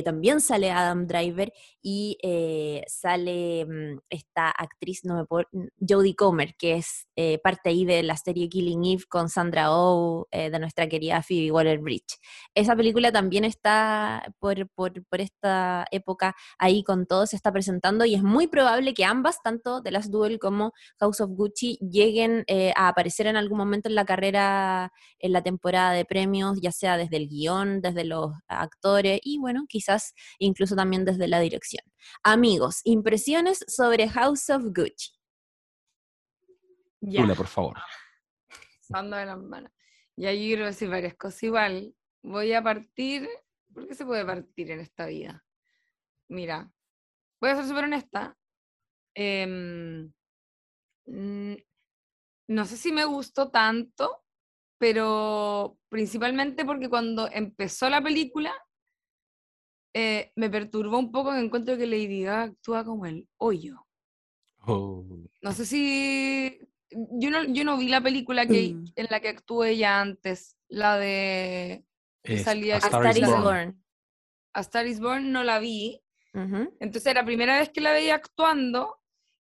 también 0.06 0.40
sale 0.40 0.70
Adam 0.70 1.06
Driver, 1.06 1.52
y 1.90 2.18
eh, 2.22 2.84
sale 2.86 3.64
mm, 3.64 4.00
esta 4.10 4.50
actriz, 4.50 5.06
no 5.06 5.16
me 5.16 5.24
puedo, 5.24 5.46
mm, 5.52 5.68
Jodie 5.88 6.14
Comer, 6.14 6.54
que 6.58 6.74
es 6.74 7.08
eh, 7.16 7.38
parte 7.42 7.70
ahí 7.70 7.86
de 7.86 8.02
la 8.02 8.16
serie 8.18 8.50
Killing 8.50 8.84
Eve 8.84 9.04
con 9.08 9.30
Sandra 9.30 9.72
Oh, 9.72 10.28
eh, 10.30 10.50
de 10.50 10.58
nuestra 10.58 10.86
querida 10.86 11.22
Phoebe 11.22 11.50
Waller-Bridge. 11.50 12.18
Esa 12.54 12.76
película 12.76 13.10
también 13.10 13.44
está 13.46 14.22
por, 14.38 14.68
por, 14.74 15.02
por, 15.06 15.20
esta 15.22 15.86
época 15.90 16.36
ahí 16.58 16.84
con 16.84 17.06
todo, 17.06 17.26
se 17.26 17.36
está 17.36 17.52
presentando 17.52 18.04
y 18.04 18.14
es 18.14 18.22
muy 18.22 18.48
probable 18.48 18.92
que 18.92 19.06
ambas, 19.06 19.40
tanto 19.42 19.82
The 19.82 19.90
Last 19.90 20.10
Duel 20.10 20.38
como 20.38 20.72
House 21.00 21.22
of 21.22 21.30
Gucci, 21.30 21.78
lleguen 21.78 22.44
a 22.76 22.88
aparecer 22.88 23.26
en 23.26 23.36
algún 23.36 23.58
momento 23.58 23.88
en 23.88 23.94
la 23.94 24.04
carrera, 24.04 24.92
en 25.18 25.32
la 25.32 25.42
temporada 25.42 25.92
de 25.92 26.04
premios, 26.04 26.58
ya 26.60 26.72
sea 26.72 26.98
desde 26.98 27.16
el 27.16 27.28
guion, 27.28 27.80
desde 27.80 28.04
los 28.04 28.32
actores 28.46 29.20
y 29.22 29.38
bueno, 29.38 29.64
quizás 29.68 30.14
incluso 30.38 30.76
también 30.76 31.04
desde 31.04 31.28
la 31.28 31.40
dirección. 31.40 31.77
Amigos, 32.22 32.80
impresiones 32.84 33.64
sobre 33.66 34.08
House 34.08 34.50
of 34.50 34.64
Gucci. 34.64 35.12
Ya. 37.00 37.34
por 37.34 37.46
favor. 37.46 37.76
de 38.88 39.26
las 39.26 39.38
manos. 39.38 39.72
Ya 40.16 40.32
yo 40.32 40.40
quiero 40.40 40.66
decir 40.66 40.88
varias 40.88 41.14
cosas. 41.14 41.42
Igual, 41.42 41.94
voy 42.22 42.52
a 42.52 42.62
partir. 42.62 43.28
¿Por 43.72 43.86
qué 43.86 43.94
se 43.94 44.04
puede 44.04 44.24
partir 44.24 44.70
en 44.70 44.80
esta 44.80 45.06
vida? 45.06 45.44
Mira, 46.28 46.70
voy 47.40 47.50
a 47.50 47.56
ser 47.56 47.66
súper 47.66 47.84
honesta. 47.84 48.36
Em, 49.14 50.12
no 51.06 52.64
sé 52.64 52.76
si 52.76 52.92
me 52.92 53.04
gustó 53.04 53.50
tanto, 53.50 54.24
pero 54.78 55.78
principalmente 55.88 56.64
porque 56.64 56.88
cuando 56.88 57.28
empezó 57.30 57.88
la 57.88 58.02
película 58.02 58.52
eh, 59.94 60.32
me 60.36 60.50
perturbó 60.50 60.98
un 60.98 61.10
poco 61.10 61.32
que 61.32 61.40
encuentro 61.40 61.76
que 61.76 61.86
Lady 61.86 62.22
Gaga 62.22 62.42
actúa 62.44 62.84
como 62.84 63.06
el 63.06 63.28
hoyo. 63.36 63.86
Oh. 64.66 65.04
No 65.42 65.52
sé 65.52 65.64
si... 65.64 66.58
Yo 66.90 67.30
no, 67.30 67.44
yo 67.44 67.64
no 67.64 67.76
vi 67.76 67.88
la 67.88 68.00
película 68.00 68.46
que, 68.46 68.74
mm. 68.74 68.84
en 68.96 69.06
la 69.10 69.20
que 69.20 69.28
actuó 69.28 69.64
ella 69.64 70.00
antes, 70.00 70.56
la 70.68 70.96
de... 70.96 71.84
salía 72.42 72.76
A 72.76 72.78
Star, 72.78 73.16
is 73.16 73.26
Born. 73.26 73.84
A 74.54 74.60
Star 74.60 74.86
is 74.86 75.00
Born 75.00 75.30
no 75.32 75.44
la 75.44 75.58
vi. 75.58 76.00
Entonces 76.34 77.06
era 77.06 77.22
la 77.22 77.26
primera 77.26 77.58
vez 77.58 77.70
que 77.70 77.80
la 77.80 77.90
veía 77.90 78.14
actuando 78.14 79.00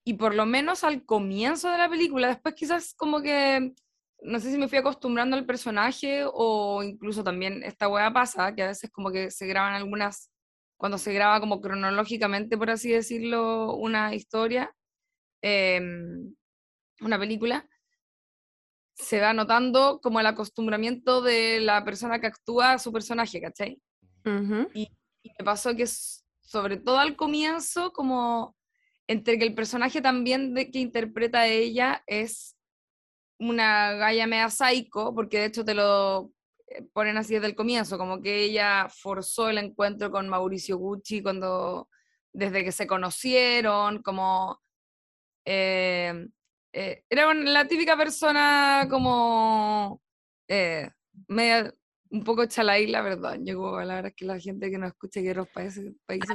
y 0.05 0.15
por 0.15 0.35
lo 0.35 0.47
menos 0.47 0.85
al 0.85 1.05
comienzo 1.07 1.71
de 1.71 1.79
la 1.79 1.89
película, 1.89 2.29
después 2.29 2.55
quizás 2.55 2.93
como 2.95 3.23
que 3.23 3.73
no 4.25 4.41
sé 4.41 4.51
si 4.51 4.59
me 4.59 4.69
fui 4.69 4.79
acostumbrando 4.79 5.37
al 5.37 5.47
personaje 5.47 6.25
o 6.27 6.83
incluso 6.83 7.25
también 7.25 7.63
esta 7.65 7.89
hueá 7.89 8.13
pasa, 8.13 8.55
que 8.55 8.63
a 8.63 8.69
veces 8.69 8.91
como 8.91 9.11
que 9.11 9.31
se 9.31 9.47
graban 9.47 9.75
algunas, 9.75 10.31
cuando 10.77 10.99
se 10.99 11.13
graba 11.13 11.41
como 11.41 11.61
cronológicamente, 11.61 12.57
por 12.57 12.71
así 12.71 12.91
decirlo, 12.91 13.75
una 13.75 14.15
historia, 14.15 14.73
em, 15.43 16.35
una 17.01 17.19
película, 17.19 17.69
se 18.95 19.21
va 19.21 19.33
notando 19.33 20.01
como 20.01 20.21
el 20.21 20.27
acostumbramiento 20.27 21.23
de 21.23 21.61
la 21.61 21.85
persona 21.85 22.21
que 22.21 22.29
actúa 22.29 22.75
a 22.75 22.79
su 22.79 22.93
personaje, 22.93 23.41
¿cachai? 23.41 23.81
y, 24.75 24.89
y, 25.23 25.31
me 25.39 25.45
pasó 25.45 25.75
que 25.75 25.87
sobre 25.87 26.77
todo 26.77 26.99
al 26.99 27.17
comienzo, 27.17 27.93
como 27.93 28.57
entre 29.09 29.39
que 29.39 29.45
el 29.45 29.55
personaje 29.55 30.01
también 30.01 30.55
de, 30.55 30.71
que 30.71 30.79
interpreta 30.79 31.41
a 31.41 31.49
ella 31.49 32.05
es 32.07 32.57
una 33.43 33.93
galla 33.93 34.27
mea 34.27 34.51
psycho, 34.51 35.13
porque 35.15 35.39
de 35.41 35.45
hecho 35.47 35.65
te 35.65 35.75
lo 35.75 36.33
eh, 36.69 36.83
ponen 36.93 37.17
así 37.17 37.35
desde 37.35 37.49
el 37.49 37.55
comienzo, 37.55 37.99
como 37.99 38.21
que 38.23 38.45
ella 38.45 38.89
forzó 38.89 39.49
el 39.49 39.59
encuentro 39.59 40.11
con 40.11 40.29
Mauricio 40.29 40.77
Gucci 40.77 41.23
cuando, 41.23 41.89
desde 42.33 42.65
que 42.65 42.73
se 42.73 42.87
conocieron, 42.87 44.03
como... 44.03 44.61
Eh, 45.45 46.29
eh, 46.75 47.05
era 47.11 47.35
la 47.35 47.67
típica 47.67 47.97
persona 47.97 48.87
como 48.89 50.01
media, 51.29 51.75
un 52.11 52.25
poco 52.25 52.47
chalai, 52.47 52.87
la 52.87 53.03
verdad. 53.03 53.39
Yo 53.43 53.81
la 53.81 53.97
verdad 53.97 54.07
es 54.07 54.15
que 54.15 54.25
la 54.25 54.39
gente 54.39 54.71
que 54.71 54.79
no 54.79 54.87
escucha 54.87 55.21
que 55.21 55.35
los 55.35 55.49
países... 55.49 55.93
países 56.07 56.35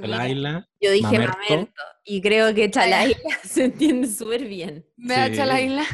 Yo 0.82 0.92
dije 0.92 1.20
mamerto. 1.20 1.82
y 2.04 2.22
creo 2.22 2.54
que 2.54 2.70
chalai 2.70 3.16
se 3.44 3.66
entiende 3.66 4.08
súper 4.08 4.46
bien. 4.46 4.86
Me 4.98 5.16
da 5.16 5.32
chalaila 5.32 5.86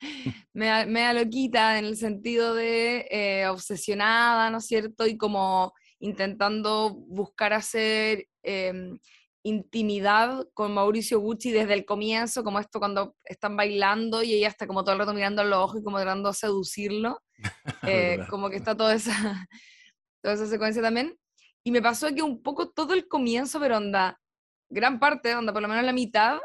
me, 0.52 0.66
da 0.66 1.12
loquita 1.12 1.78
en 1.78 1.84
el 1.84 1.96
sentido 1.96 2.54
de 2.54 3.06
eh, 3.10 3.46
obsesionada, 3.48 4.50
¿no 4.50 4.58
es 4.58 4.66
cierto? 4.66 5.06
Y 5.06 5.16
como 5.16 5.72
intentando 5.98 6.90
buscar 6.90 7.52
hacer 7.52 8.26
em, 8.42 8.98
intimidad 9.44 10.46
con 10.54 10.74
Mauricio 10.74 11.20
Gucci 11.20 11.50
desde 11.50 11.74
el 11.74 11.84
comienzo, 11.84 12.44
como 12.44 12.58
esto 12.58 12.78
cuando 12.78 13.16
están 13.24 13.56
bailando 13.56 14.22
y 14.22 14.34
ella 14.34 14.48
está 14.48 14.66
como 14.66 14.82
todo 14.82 14.94
el 14.94 15.00
rato 15.00 15.14
mirando 15.14 15.42
a 15.42 15.44
los 15.44 15.58
ojos 15.58 15.80
y 15.80 15.84
como 15.84 15.98
tratando 15.98 16.30
de 16.30 16.34
seducirlo, 16.34 17.20
eh, 17.82 18.18
como 18.30 18.50
que 18.50 18.56
está 18.56 18.76
toda 18.76 18.94
esa, 18.94 19.12
toda 20.22 20.34
esa 20.34 20.46
secuencia 20.46 20.82
también. 20.82 21.16
Y 21.64 21.70
me 21.70 21.82
pasó 21.82 22.12
que 22.14 22.22
un 22.22 22.42
poco 22.42 22.70
todo 22.70 22.94
el 22.94 23.06
comienzo, 23.06 23.60
pero 23.60 23.76
onda, 23.76 24.20
gran 24.68 24.98
parte, 24.98 25.34
onda, 25.34 25.52
por 25.52 25.62
lo 25.62 25.68
menos 25.68 25.84
la 25.84 25.92
mitad, 25.92 26.38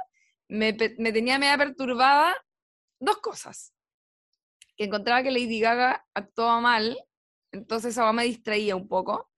me, 0.47 0.75
me 0.99 1.11
tenía 1.11 1.39
media 1.39 1.57
perturbada 1.57 2.35
dos 2.99 3.17
cosas. 3.17 3.73
Que 4.75 4.85
encontraba 4.85 5.23
que 5.23 5.31
Lady 5.31 5.59
Gaga 5.59 6.05
actuaba 6.13 6.59
mal, 6.59 6.97
entonces 7.51 7.93
eso 7.93 8.13
me 8.13 8.23
distraía 8.23 8.75
un 8.75 8.87
poco. 8.87 9.29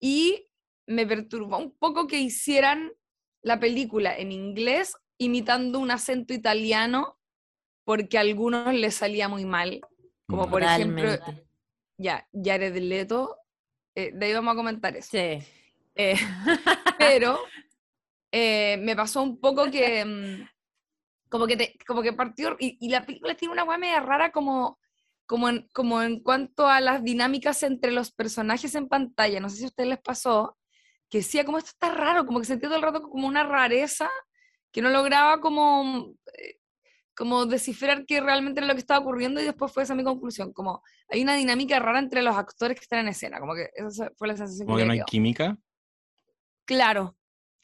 Y 0.00 0.48
me 0.86 1.06
perturbó 1.06 1.58
un 1.58 1.76
poco 1.76 2.06
que 2.06 2.18
hicieran 2.18 2.92
la 3.42 3.58
película 3.58 4.16
en 4.16 4.32
inglés 4.32 4.96
imitando 5.18 5.78
un 5.78 5.90
acento 5.90 6.34
italiano 6.34 7.18
porque 7.84 8.18
a 8.18 8.20
algunos 8.22 8.74
les 8.74 8.94
salía 8.94 9.28
muy 9.28 9.44
mal. 9.44 9.80
Como 10.26 10.48
por 10.48 10.62
ejemplo, 10.62 11.10
ya, 11.98 12.26
Jared 12.32 12.76
Leto, 12.76 13.36
eh, 13.94 14.12
de 14.14 14.26
ahí 14.26 14.32
vamos 14.32 14.52
a 14.52 14.56
comentar 14.56 14.96
eso. 14.96 15.10
Sí. 15.10 15.38
Eh, 15.94 16.16
pero 16.98 17.38
eh, 18.30 18.78
me 18.78 18.96
pasó 18.96 19.22
un 19.22 19.38
poco 19.38 19.70
que 19.70 20.04
mm, 20.04 20.48
como 21.32 21.46
que, 21.46 21.56
te, 21.56 21.78
como 21.86 22.02
que 22.02 22.12
partió, 22.12 22.56
y, 22.60 22.90
la 22.90 23.06
película 23.06 23.34
tiene 23.34 23.54
una 23.54 23.64
hueá 23.64 23.78
media 23.78 24.00
rara 24.00 24.30
como, 24.32 24.78
como, 25.24 25.48
en, 25.48 25.66
como 25.72 26.02
en 26.02 26.20
cuanto 26.20 26.68
a 26.68 26.78
las 26.82 27.02
dinámicas 27.02 27.62
entre 27.62 27.90
los 27.90 28.12
personajes 28.12 28.74
en 28.74 28.86
pantalla, 28.86 29.40
no 29.40 29.48
sé 29.48 29.56
si 29.56 29.64
a 29.64 29.68
ustedes 29.68 29.88
les 29.88 29.98
pasó, 29.98 30.58
que 31.08 31.18
decía 31.18 31.46
como 31.46 31.56
esto 31.56 31.70
está 31.70 31.88
raro, 31.88 32.26
como 32.26 32.38
que 32.38 32.44
sentía 32.44 32.68
todo 32.68 32.76
el 32.76 32.82
rato 32.82 33.00
como 33.00 33.26
una 33.26 33.44
rareza, 33.44 34.10
que 34.70 34.82
no 34.82 34.90
lograba 34.90 35.40
como, 35.40 36.12
eh, 36.36 36.58
como 37.16 37.46
descifrar 37.46 38.04
qué 38.04 38.20
realmente 38.20 38.60
era 38.60 38.66
lo 38.66 38.74
que 38.74 38.80
estaba 38.80 39.00
ocurriendo 39.00 39.40
y 39.40 39.44
después 39.44 39.72
fue 39.72 39.84
esa 39.84 39.94
mi 39.94 40.04
conclusión, 40.04 40.52
como 40.52 40.82
hay 41.08 41.22
una 41.22 41.34
dinámica 41.34 41.78
rara 41.78 41.98
entre 41.98 42.20
los 42.20 42.36
actores 42.36 42.76
que 42.76 42.82
están 42.82 42.98
en 42.98 43.08
escena, 43.08 43.40
como 43.40 43.54
que 43.54 43.70
esa 43.74 44.12
fue 44.18 44.28
la 44.28 44.36
sensación 44.36 44.66
¿Como 44.66 44.76
que, 44.76 44.84
no 44.84 44.92
hay 44.92 45.02
química? 45.04 45.56
Claro, 46.66 47.16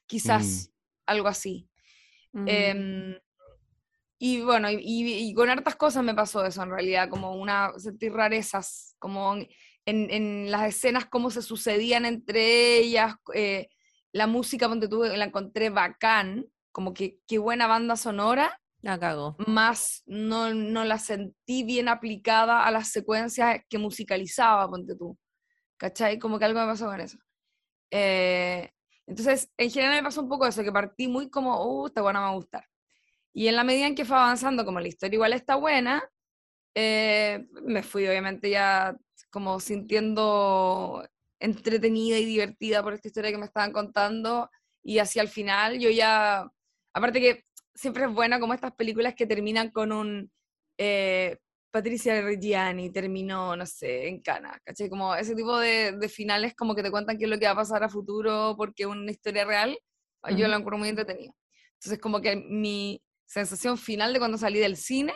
quizás, 0.07 0.71
mm. 0.71 1.03
algo 1.05 1.29
así. 1.29 1.69
Eh, 2.47 3.21
y 4.19 4.41
bueno, 4.43 4.69
y, 4.71 5.33
con 5.35 5.49
hartas 5.49 5.77
cosas 5.77 6.03
me 6.03 6.15
pasó 6.15 6.45
eso 6.45 6.63
en 6.63 6.71
realidad, 6.71 7.09
como 7.09 7.37
una, 7.37 7.73
sentir 7.79 8.13
rarezas, 8.13 8.97
como 8.99 9.35
en, 9.35 9.49
en 9.87 10.51
las 10.51 10.69
escenas, 10.69 11.07
cómo 11.07 11.31
se 11.31 11.41
sucedían 11.41 12.05
entre 12.05 12.79
ellas, 12.79 13.15
eh, 13.33 13.69
la 14.13 14.27
música, 14.27 14.69
donde 14.69 14.89
tuve, 14.89 15.17
la 15.17 15.25
encontré 15.25 15.71
bacán, 15.71 16.47
como 16.73 16.95
que 16.95 17.19
qué 17.27 17.39
buena 17.39 17.67
banda 17.67 17.97
sonora. 17.97 18.61
La 18.81 18.99
cago. 18.99 19.37
Más 19.47 20.03
no, 20.07 20.55
no 20.55 20.85
la 20.85 20.99
sentí 20.99 21.65
bien 21.65 21.89
aplicada 21.89 22.65
a 22.65 22.71
las 22.71 22.89
secuencias 22.89 23.61
que 23.69 23.79
musicalizaba, 23.79 24.69
ponte 24.69 24.95
tú. 24.95 25.19
¿Cachai? 25.77 26.19
Como 26.19 26.39
que 26.39 26.45
algo 26.45 26.61
me 26.61 26.67
pasó 26.67 26.87
con 26.87 27.01
eso. 27.01 27.19
Eh, 27.91 28.71
entonces, 29.07 29.51
en 29.57 29.71
general 29.71 29.97
me 29.97 30.03
pasó 30.03 30.23
un 30.23 30.29
poco 30.29 30.47
eso, 30.47 30.63
que 30.63 30.73
partí 30.73 31.09
muy 31.09 31.31
como, 31.31 31.65
uh, 31.65 31.87
esta 31.87 32.03
buena 32.03 32.21
me 32.21 32.27
va 32.27 32.33
a 32.33 32.35
gustar. 32.35 32.65
Y 33.32 33.49
en 33.49 33.56
la 33.56 33.64
medida 33.64 33.87
en 33.87 33.94
que 33.94 34.04
fue 34.04 34.16
avanzando, 34.16 34.64
como 34.64 34.80
la 34.80 34.88
historia 34.88 35.16
igual 35.16 35.32
está 35.32 35.56
buena, 35.56 36.02
eh, 36.75 37.47
me 37.62 37.82
fui 37.82 38.06
obviamente 38.06 38.50
ya 38.50 38.97
como 39.30 39.61
sintiendo 39.61 41.06
entretenida 41.40 42.18
y 42.18 42.25
divertida 42.25 42.82
por 42.82 42.94
esta 42.94 43.08
historia 43.08 43.30
que 43.30 43.38
me 43.38 43.47
estaban 43.47 43.73
contando. 43.73 44.50
Y 44.82 44.99
hacia 44.99 45.23
el 45.23 45.28
final 45.28 45.78
yo 45.78 45.90
ya, 45.90 46.50
aparte 46.94 47.20
que 47.20 47.44
siempre 47.75 48.04
es 48.04 48.12
buena 48.12 48.40
como 48.40 48.54
estas 48.54 48.73
películas 48.73 49.14
que 49.14 49.26
terminan 49.26 49.70
con 49.70 49.92
un... 49.92 50.30
Eh, 50.78 51.38
Patricia 51.70 52.23
Reggiani 52.23 52.90
terminó, 52.90 53.54
no 53.54 53.66
sé, 53.66 54.08
en 54.08 54.23
Cana, 54.23 54.58
¿cachai? 54.64 54.88
Como 54.88 55.14
ese 55.14 55.35
tipo 55.35 55.58
de, 55.58 55.92
de, 55.92 56.08
finales 56.08 56.54
como 56.54 56.75
que 56.75 56.82
te 56.82 56.90
cuentan 56.90 57.18
qué 57.18 57.25
es 57.25 57.30
lo 57.30 57.38
que 57.38 57.44
va 57.44 57.52
a 57.52 57.56
pasar 57.56 57.85
a 57.85 57.90
futuro 57.90 58.54
porque 58.56 58.85
es 58.85 58.88
una 58.88 59.11
historia 59.11 59.44
real, 59.44 59.78
yo 60.30 60.49
lo 60.49 60.56
encuentro 60.56 60.78
muy 60.78 60.88
entretenido. 60.88 61.35
Entonces 61.75 61.99
como 62.00 62.20
que 62.20 62.37
mi, 62.37 63.02
sensación 63.28 63.78
final 63.78 64.12
de 64.12 64.18
cuando 64.18 64.38
salí 64.38 64.58
del 64.58 64.76
cine 64.76 65.14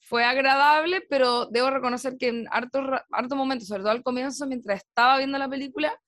fue 0.00 0.24
agradable, 0.24 1.00
pero 1.08 1.46
debo 1.46 1.70
reconocer 1.70 2.16
que 2.18 2.28
en 2.28 2.46
hartos 2.50 2.84
harto 3.10 3.36
momentos, 3.36 3.68
sobre 3.68 3.82
todo 3.82 3.92
al 3.92 4.02
comienzo, 4.02 4.46
mientras 4.46 4.82
estaba 4.82 5.18
viendo 5.18 5.38
la 5.38 5.48
película, 5.48 5.98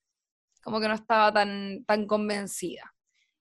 como 0.62 0.80
que 0.80 0.88
no 0.88 0.94
estaba 0.94 1.32
tan, 1.32 1.84
tan 1.84 2.06
convencida. 2.06 2.92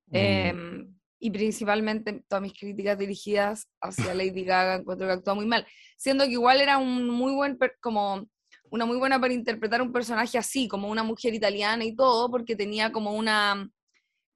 Mm. 0.08 0.16
Em, 0.16 0.96
y 1.20 1.32
principalmente 1.32 2.24
todas 2.28 2.42
mis 2.42 2.58
críticas 2.58 2.98
dirigidas 2.98 3.68
hacia 3.82 4.14
Lady 4.16 4.44
Gaga 4.44 4.76
encuentro 4.76 5.08
que 5.08 5.14
actúa 5.14 5.36
muy 5.36 5.46
mal, 5.46 5.66
siendo 5.98 6.26
que 6.26 6.32
igual 6.32 6.62
era 6.62 6.78
un 6.78 7.10
muy 7.10 7.34
buen, 7.34 7.58
como 7.80 8.28
una 8.70 8.86
muy 8.86 8.98
buena 8.98 9.20
para 9.20 9.34
interpretar 9.34 9.82
un 9.82 9.92
personaje 9.92 10.38
así, 10.38 10.68
como 10.68 10.90
una 10.90 11.04
mujer 11.04 11.34
italiana 11.34 11.84
y 11.84 11.96
todo, 11.96 12.30
porque 12.30 12.56
tenía 12.56 12.92
como 12.92 13.14
una 13.14 13.70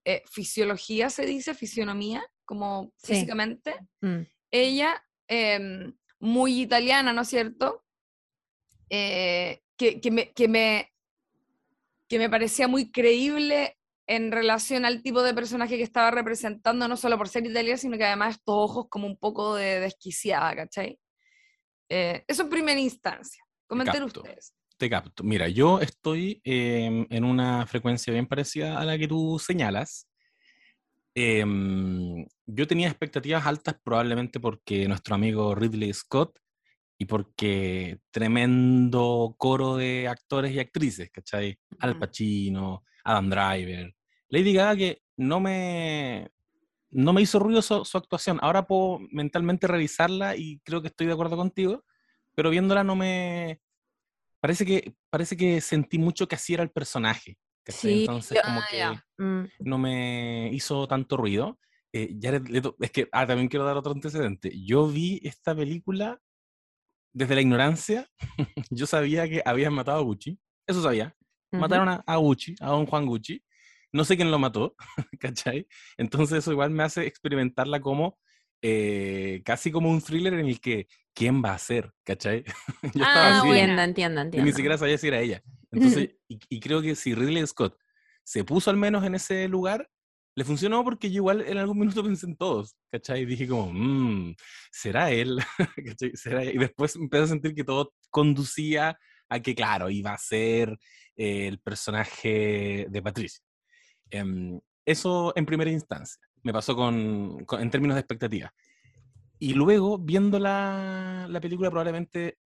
eh, 0.06 0.24
fisiología, 0.30 1.10
se 1.10 1.26
dice, 1.26 1.54
fisionomía, 1.54 2.24
como 2.52 2.92
Sí. 2.98 3.14
físicamente. 3.14 3.74
Mm. 4.02 4.24
Ella, 4.52 5.02
em, 5.30 5.96
muy 6.20 6.62
italiana, 6.62 7.14
¿no 7.14 7.22
es 7.22 7.30
cierto? 7.30 7.86
Eh, 8.90 9.62
que, 9.78 10.02
que 10.02 10.12
me, 10.12 10.34
que, 10.34 10.50
me, 10.50 10.92
que 12.10 12.20
me 12.20 12.30
parecía 12.30 12.68
muy 12.68 12.92
creíble 12.92 13.78
en 14.06 14.34
relación 14.34 14.84
al 14.84 15.02
tipo 15.02 15.24
de 15.24 15.34
personaje 15.34 15.78
que 15.78 15.84
estaba 15.84 16.12
representando, 16.12 16.90
no 16.90 16.98
solo 16.98 17.18
por 17.18 17.30
ser 17.30 17.46
italiana, 17.46 17.78
sino 17.78 17.98
que 17.98 18.04
además 18.04 18.36
estos 18.36 18.54
ojos 18.54 18.88
como 18.90 19.08
un 19.08 19.16
poco 19.16 19.56
de 19.56 19.80
desquiciada, 19.80 20.54
¿cachai? 20.58 21.00
Eh, 21.88 22.26
eso 22.28 22.44
en 22.44 22.50
primera 22.50 22.80
instancia. 22.82 23.42
Comenten 23.66 24.04
ustedes. 24.04 24.54
Te 24.78 24.90
capto. 24.90 25.24
Mira, 25.24 25.48
yo 25.48 25.80
estoy 25.80 26.42
em, 26.44 27.08
en 27.10 27.24
una 27.24 27.66
frecuencia 27.66 28.12
bien 28.12 28.28
parecida 28.28 28.78
a 28.78 28.84
la 28.84 28.98
que 28.98 29.08
tú 29.08 29.40
señalas. 29.40 30.10
Em, 31.14 32.26
yo 32.46 32.68
tenía 32.68 32.88
expectativas 32.88 33.46
altas 33.46 33.76
probablemente 33.84 34.40
porque 34.40 34.88
nuestro 34.88 35.16
amigo 35.16 35.54
Ridley 35.56 35.94
Scott 35.94 36.40
y 36.98 37.06
porque 37.06 38.00
tremendo 38.12 39.36
coro 39.38 39.76
de 39.76 40.08
actores 40.08 40.54
y 40.54 40.60
actrices, 40.60 41.10
¿cachai? 41.12 41.58
Al 41.80 41.92
Ujú. 41.92 42.00
Pacino, 42.00 42.84
Adam 43.04 43.30
Driver, 43.30 43.96
Lady 44.30 44.54
Gaga 44.54 44.76
que 44.76 45.02
no 45.18 45.40
me, 45.40 46.30
no 46.92 47.12
me 47.12 47.22
hizo 47.22 47.40
ruido 47.40 47.62
su, 47.62 47.84
su 47.86 47.98
actuación. 47.98 48.40
Ahora 48.42 48.68
puedo 48.68 49.00
mentalmente 49.12 49.68
revisarla 49.68 50.36
y 50.38 50.60
creo 50.60 50.82
que 50.82 50.88
estoy 50.88 51.08
de 51.08 51.14
acuerdo 51.14 51.36
contigo, 51.36 51.84
pero 52.36 52.50
viéndola 52.50 52.84
no 52.84 52.96
me... 52.96 53.60
Parece 54.40 54.66
que, 54.66 54.96
parece 55.10 55.38
que 55.38 55.62
sentí 55.62 56.00
mucho 56.00 56.28
que 56.28 56.36
así 56.36 56.54
era 56.54 56.64
el 56.64 56.72
personaje. 56.72 57.38
Sí, 57.66 58.02
Entonces 58.02 58.42
como 58.44 58.60
Ah, 58.60 58.68
que 58.70 58.78
ya. 58.78 59.06
Mm. 59.18 59.44
no 59.60 59.78
me 59.78 60.50
hizo 60.54 60.88
tanto 60.88 61.18
ruido. 61.18 61.60
Eh, 61.94 62.16
Jared 62.22 62.48
Leto- 62.48 62.76
es 62.80 62.92
que 62.92 63.08
ah, 63.12 63.26
también 63.28 63.48
quiero 63.50 63.66
dar 63.66 63.78
otro 63.78 63.92
antecedente. 63.92 64.52
Yo 64.66 64.88
vi 64.88 65.20
esta 65.24 65.54
película 65.56 66.20
desde 67.14 67.36
la 67.36 67.42
ignorancia. 67.42 68.08
Yo 68.70 68.86
sabía 68.88 69.28
que 69.30 69.42
habían 69.46 69.74
matado 69.74 70.00
a 70.00 70.02
Gucci. 70.02 70.40
Eso 70.66 70.82
sabía. 70.82 71.16
Ujú. 71.52 71.60
Mataron 71.62 71.90
a, 71.90 72.04
a 72.06 72.16
Gucci, 72.18 72.56
a 72.62 72.68
don 72.68 72.86
Juan 72.86 73.06
Gucci. 73.06 73.44
No 73.92 74.06
sé 74.06 74.16
quién 74.16 74.32
lo 74.32 74.40
mató, 74.40 74.76
¿cachai? 75.20 75.68
Entonces 75.98 76.38
eso 76.40 76.52
igual 76.54 76.72
me 76.72 76.84
hace 76.84 77.06
experimentarla 77.06 77.82
como 77.82 78.18
eh, 78.62 79.42
casi 79.44 79.72
como 79.72 79.90
un 79.90 80.02
thriller 80.02 80.34
en 80.36 80.46
el 80.48 80.62
que 80.62 80.88
¿quién 81.14 81.44
va 81.44 81.54
a 81.54 81.58
ser? 81.58 81.92
¿cachai? 82.04 82.44
Yo 82.96 83.04
estaba 83.04 83.28
Ah, 83.28 83.40
así. 83.40 83.50
Entiendo, 83.50 83.82
entiendo, 83.82 84.38
y 84.38 84.42
ni 84.42 84.54
siquiera 84.54 84.78
sabía 84.78 84.98
si 84.98 85.08
era 85.10 85.20
ella. 85.20 85.44
Entonces, 85.72 86.10
y, 86.28 86.40
y 86.50 86.60
creo 86.60 86.82
que 86.82 86.96
si 86.96 87.14
Ridley 87.16 87.46
Scott 87.48 87.78
se 88.24 88.44
puso 88.44 88.70
al 88.70 88.78
menos 88.78 89.04
en 89.04 89.16
ese 89.16 89.48
lugar, 89.48 89.90
le 90.36 90.46
funcionó 90.46 90.84
porque 90.84 91.10
yo 91.10 91.18
igual 91.18 91.42
en 91.42 91.58
algún 91.58 91.80
minuto 91.80 92.04
pensé 92.04 92.26
en 92.26 92.38
todos, 92.38 92.76
¿cachai? 92.92 93.22
Y 93.24 93.26
dije 93.26 93.48
como, 93.48 93.72
mmm, 93.74 94.34
¿será 94.72 95.12
él? 95.12 95.40
¿Será 96.14 96.44
él? 96.44 96.56
Y 96.56 96.58
después 96.58 96.96
empecé 96.96 97.24
a 97.24 97.28
sentir 97.28 97.54
que 97.54 97.64
todo 97.66 97.94
conducía 98.10 98.98
a 99.30 99.40
que, 99.42 99.54
claro, 99.56 99.90
iba 99.90 100.14
a 100.14 100.18
ser 100.18 100.78
eh, 101.18 101.48
el 101.48 101.60
personaje 101.60 102.88
de 102.90 103.02
Patricia. 103.02 103.44
Em, 104.10 104.60
eso 104.86 105.34
en 105.36 105.46
primera 105.46 105.70
instancia. 105.72 106.22
Me 106.44 106.54
pasó 106.54 106.76
con, 106.76 107.44
con- 107.46 107.62
en 107.62 107.70
términos 107.70 107.96
de 107.96 108.00
expectativa. 108.02 108.54
Y 109.40 109.54
luego, 109.54 109.98
viendo 109.98 110.40
la, 110.40 111.28
la 111.30 111.42
película, 111.42 111.70
probablemente 111.70 112.38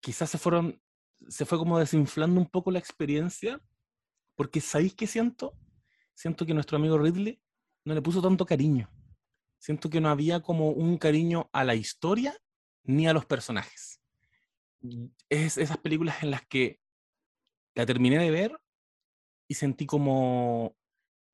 quizás 0.00 0.30
se 0.30 0.38
fueron, 0.38 0.80
se 1.28 1.44
fue 1.44 1.58
como 1.58 1.78
desinflando 1.78 2.40
un 2.40 2.48
poco 2.48 2.70
la 2.70 2.78
experiencia, 2.78 3.60
porque 4.36 4.60
¿sabéis 4.60 4.94
qué 4.94 5.06
siento? 5.06 5.56
Siento 6.14 6.46
que 6.46 6.54
nuestro 6.54 6.76
amigo 6.76 6.98
Ridley 6.98 7.40
no 7.84 7.94
le 7.94 8.02
puso 8.02 8.22
tanto 8.22 8.46
cariño. 8.46 8.90
Siento 9.58 9.90
que 9.90 10.00
no 10.00 10.08
había 10.08 10.40
como 10.40 10.70
un 10.70 10.98
cariño 10.98 11.48
a 11.52 11.64
la 11.64 11.74
historia 11.74 12.36
ni 12.84 13.06
a 13.08 13.12
los 13.12 13.26
personajes. 13.26 14.00
Es 15.28 15.58
esas 15.58 15.78
películas 15.78 16.22
en 16.22 16.30
las 16.32 16.46
que 16.46 16.80
la 17.74 17.86
terminé 17.86 18.18
de 18.18 18.30
ver 18.30 18.58
y 19.48 19.54
sentí 19.54 19.86
como 19.86 20.76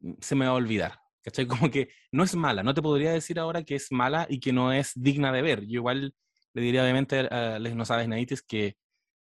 "Mm, 0.00 0.14
se 0.20 0.34
me 0.36 0.46
va 0.46 0.52
a 0.52 0.54
olvidar. 0.54 1.00
¿Cachai? 1.22 1.46
Como 1.68 1.70
que 1.70 1.90
no 2.12 2.24
es 2.24 2.34
mala, 2.36 2.62
no 2.62 2.74
te 2.74 2.82
podría 2.82 3.12
decir 3.12 3.38
ahora 3.40 3.62
que 3.64 3.74
es 3.76 3.92
mala 3.92 4.26
y 4.30 4.40
que 4.40 4.52
no 4.52 4.72
es 4.72 4.92
digna 4.96 5.32
de 5.32 5.42
ver. 5.42 5.62
Yo 5.66 5.74
igual 5.80 6.14
le 6.54 6.62
diría 6.62 6.82
obviamente 6.82 7.20
a 7.20 7.58
les 7.58 7.74
no 7.76 7.84
sabes 7.84 8.08
nadites 8.08 8.42
que, 8.42 8.76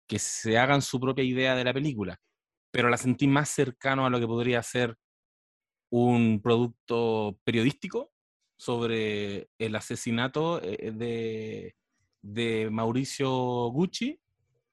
que 0.08 0.20
se 0.20 0.58
hagan 0.58 0.82
su 0.82 1.00
propia 1.00 1.24
idea 1.24 1.56
de 1.56 1.64
la 1.64 1.74
película, 1.74 2.20
pero 2.72 2.90
la 2.90 2.98
sentí 2.98 3.28
más 3.28 3.50
cercano 3.50 4.06
a 4.06 4.10
lo 4.10 4.20
que 4.20 4.28
podría 4.28 4.62
ser 4.64 4.98
un 5.90 6.42
producto 6.42 7.40
periodístico 7.44 8.12
sobre 8.58 9.50
el 9.58 9.76
asesinato 9.76 10.62
eh, 10.64 11.74
de, 12.22 12.70
Mauricio 12.72 13.30
Gucci 13.70 14.20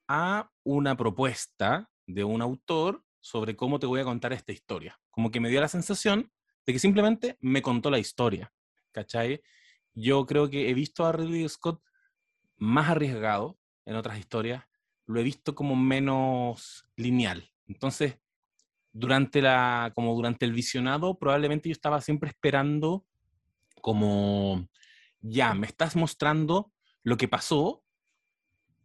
a 0.09 0.51
una 0.64 0.97
propuesta 0.97 1.90
de 2.07 2.25
un 2.25 2.42
autor 2.42 3.05
sobre 3.21 3.57
cómo 3.57 3.79
te 3.79 3.87
voy 3.87 4.01
a 4.01 4.05
contar 4.05 4.33
esta 4.33 4.53
historia. 4.53 4.99
Como 5.11 5.31
que 5.31 5.40
me 5.40 5.49
dio 5.49 5.61
la 5.61 5.68
sensación 5.68 6.31
de 6.66 6.73
que 6.73 6.79
simplemente 6.79 7.37
me 7.40 7.62
contó 7.62 7.90
la 7.90 7.99
historia, 7.99 8.53
¿cachai? 8.90 9.42
Yo 9.95 10.27
creo 10.27 10.49
que 10.49 10.71
he 10.71 10.75
visto 10.75 11.05
a 11.05 11.12
Ridley 11.12 11.49
Scott 11.49 11.83
más 12.57 12.88
arriesgado 12.88 13.59
en 13.85 13.97
otras 13.97 14.18
historias, 14.18 14.64
lo 15.07 15.21
he 15.21 15.23
visto 15.23 15.55
como 15.55 15.77
menos 15.77 16.85
lineal. 16.97 17.51
Entonces, 17.67 18.19
durante 18.93 19.41
la, 19.43 19.93
como 19.95 20.15
durante 20.15 20.45
el 20.45 20.53
visionado, 20.53 21.19
probablemente 21.19 21.69
yo 21.69 21.73
estaba 21.73 22.01
siempre 22.01 22.29
esperando 22.31 23.05
como, 23.81 24.69
ya, 25.21 25.55
me 25.55 25.67
estás 25.67 25.97
mostrando 25.97 26.73
lo 27.03 27.17
que 27.17 27.29
pasó, 27.29 27.83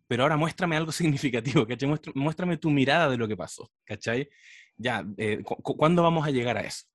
pero 0.08 0.24
ahora 0.24 0.38
muéstrame 0.38 0.78
algo 0.78 0.92
significativo, 0.94 1.66
¿cachai? 1.68 1.90
Muestra- 1.90 2.14
Muéstrame 2.16 2.58
tu 2.58 2.70
mirada 2.70 3.10
de 3.10 3.18
lo 3.18 3.28
que 3.28 3.38
pasó, 3.38 3.70
¿cachai? 3.84 4.30
Ya, 4.78 5.06
eh, 5.18 5.44
cu- 5.44 5.62
¿cuándo 5.78 6.04
vamos 6.04 6.26
a 6.26 6.32
llegar 6.32 6.58
a 6.58 6.62
eso? 6.62 6.86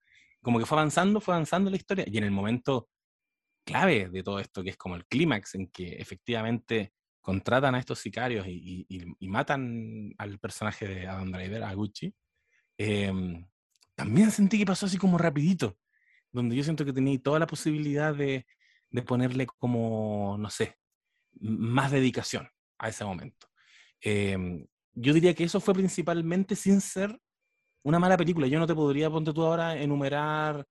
Como 0.41 0.59
que 0.59 0.67
fue 0.67 0.79
avanzando, 0.79 1.21
fue 1.21 1.35
avanzando 1.35 1.71
la 1.71 1.77
historia, 1.77 2.05
y 2.09 2.19
en 2.19 2.25
el 2.25 2.31
momento 2.31 2.89
clave 3.65 4.09
de 4.09 4.23
todo 4.23 4.41
esto, 4.41 4.63
que 4.63 4.71
es 4.71 4.77
como 4.77 4.97
el 4.97 5.07
clímax, 5.07 5.55
en 5.55 5.69
que 5.69 5.95
efectivamente 5.97 6.93
contratan 7.23 7.75
a 7.77 7.81
estos 7.81 8.01
sicarios 8.01 8.47
y, 8.49 8.87
y- 8.89 9.07
y- 9.21 9.29
matan 9.29 10.13
al 10.19 10.39
personaje 10.41 10.89
de 10.89 11.09
Adam 11.09 11.33
Driver, 11.33 11.65
a 11.65 11.75
Gucci, 11.75 12.15
em, 12.79 13.47
también 13.95 14.31
sentí 14.31 14.59
que 14.59 14.67
pasó 14.67 14.87
así 14.87 14.99
como 14.99 15.19
rapidito, 15.19 15.79
donde 16.33 16.57
yo 16.57 16.65
siento 16.65 16.85
que 16.85 16.93
tenía 16.93 17.21
toda 17.23 17.39
la 17.41 17.47
posibilidad 17.47 18.15
de, 18.15 18.47
de 18.91 19.03
ponerle 19.03 19.47
como, 19.47 20.37
no 20.39 20.51
sé, 20.51 20.77
más 21.41 21.91
dedicación 21.93 22.49
a 22.79 22.89
ese 22.89 23.05
momento. 23.05 23.49
Em, 24.01 24.67
yo 24.95 25.15
diría 25.15 25.35
que 25.35 25.45
eso 25.45 25.61
fue 25.61 25.75
principalmente 25.75 26.57
sin 26.57 26.81
ser 26.81 27.19
una 27.85 27.99
mala 27.99 28.17
película. 28.17 28.47
Yo 28.49 28.59
no 28.61 28.67
te 28.67 28.75
podría, 28.75 29.11
ponte 29.11 29.33
tú 29.33 29.45
ahora, 29.45 29.77
enumerar, 29.81 30.67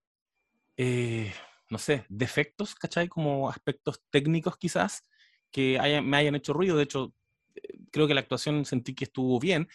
eh, 0.76 1.32
no 1.70 1.78
sé, 1.78 2.04
defectos, 2.08 2.74
¿cachai? 2.74 3.08
Como 3.08 3.48
aspectos 3.50 4.02
técnicos 4.10 4.56
quizás 4.56 5.04
que 5.52 5.78
hayan- 5.78 6.06
me 6.08 6.16
hayan 6.16 6.34
hecho 6.34 6.52
ruido. 6.52 6.76
De 6.76 6.84
hecho, 6.84 7.12
creo 7.92 8.06
que 8.08 8.14
la 8.14 8.20
actuación 8.20 8.64
sentí 8.64 8.94
que 8.94 9.04
estuvo 9.04 9.38
bien. 9.38 9.68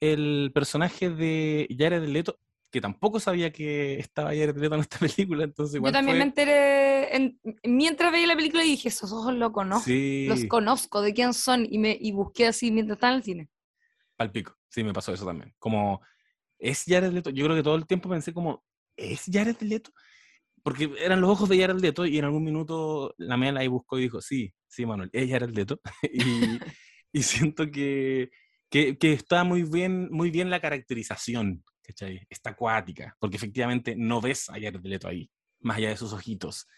El 0.00 0.50
personaje 0.52 1.10
de 1.10 1.68
Jared 1.78 2.04
Leto, 2.08 2.38
que 2.70 2.80
tampoco 2.80 3.20
sabía 3.20 3.52
que 3.52 3.98
estaba 4.00 4.30
Jared 4.30 4.56
Leto 4.56 4.74
en 4.74 4.80
esta 4.80 4.98
película, 5.30 5.44
entonces 5.44 5.80
Yo 5.82 5.92
también 5.92 6.18
me 6.18 6.22
fue- 6.24 6.28
enteré 6.28 7.16
en- 7.16 7.40
mientras 7.62 8.10
veía 8.10 8.26
la 8.26 8.34
película 8.36 8.64
y 8.64 8.70
dije, 8.70 8.88
esos 8.88 9.12
ojos 9.12 9.34
los 9.34 9.52
conozco, 9.52 9.88
los 9.90 10.40
Sí. 10.40 10.48
conozco, 10.48 11.02
¿de 11.02 11.14
quién 11.14 11.32
son? 11.34 11.66
Y, 11.70 11.78
me, 11.78 11.96
y 12.00 12.12
busqué 12.12 12.46
así 12.48 12.70
mientras 12.72 12.96
estaba 12.96 13.12
en 13.12 13.18
el 13.18 13.22
cine. 13.24 13.48
Palpico, 14.16 14.56
sí, 14.68 14.82
me 14.84 14.92
pasó 14.92 15.12
eso 15.12 15.24
también. 15.24 15.54
Como, 15.58 16.00
¿es 16.58 16.84
Jared 16.86 17.12
Leto? 17.12 17.30
Yo 17.30 17.44
creo 17.44 17.56
que 17.56 17.62
todo 17.62 17.76
el 17.76 17.86
tiempo 17.86 18.08
pensé 18.08 18.32
como, 18.32 18.64
¿es 18.96 19.24
Jared 19.30 19.60
Leto? 19.60 19.92
Porque 20.62 20.90
eran 21.00 21.20
los 21.20 21.30
ojos 21.30 21.48
de 21.48 21.58
Jared 21.60 21.80
Leto 21.80 22.06
y 22.06 22.18
en 22.18 22.24
algún 22.24 22.44
minuto 22.44 23.14
la 23.18 23.36
Mel 23.36 23.56
ahí 23.56 23.66
buscó 23.68 23.98
y 23.98 24.02
dijo, 24.02 24.20
sí, 24.20 24.52
sí, 24.68 24.86
Manuel, 24.86 25.10
es 25.12 25.28
Jared 25.30 25.50
Leto. 25.54 25.80
y, 26.02 26.22
y 27.12 27.22
siento 27.22 27.70
que, 27.70 28.30
que, 28.70 28.96
que 28.96 29.12
está 29.12 29.42
muy 29.44 29.64
bien, 29.64 30.08
muy 30.10 30.30
bien 30.30 30.50
la 30.50 30.60
caracterización, 30.60 31.64
¿cachai? 31.82 32.26
Está 32.30 32.50
acuática, 32.50 33.16
porque 33.18 33.36
efectivamente 33.36 33.94
no 33.96 34.20
ves 34.20 34.48
a 34.50 34.54
Jared 34.54 34.80
Leto 34.84 35.08
ahí, 35.08 35.28
más 35.60 35.78
allá 35.78 35.88
de 35.90 35.96
sus 35.96 36.12
ojitos. 36.12 36.68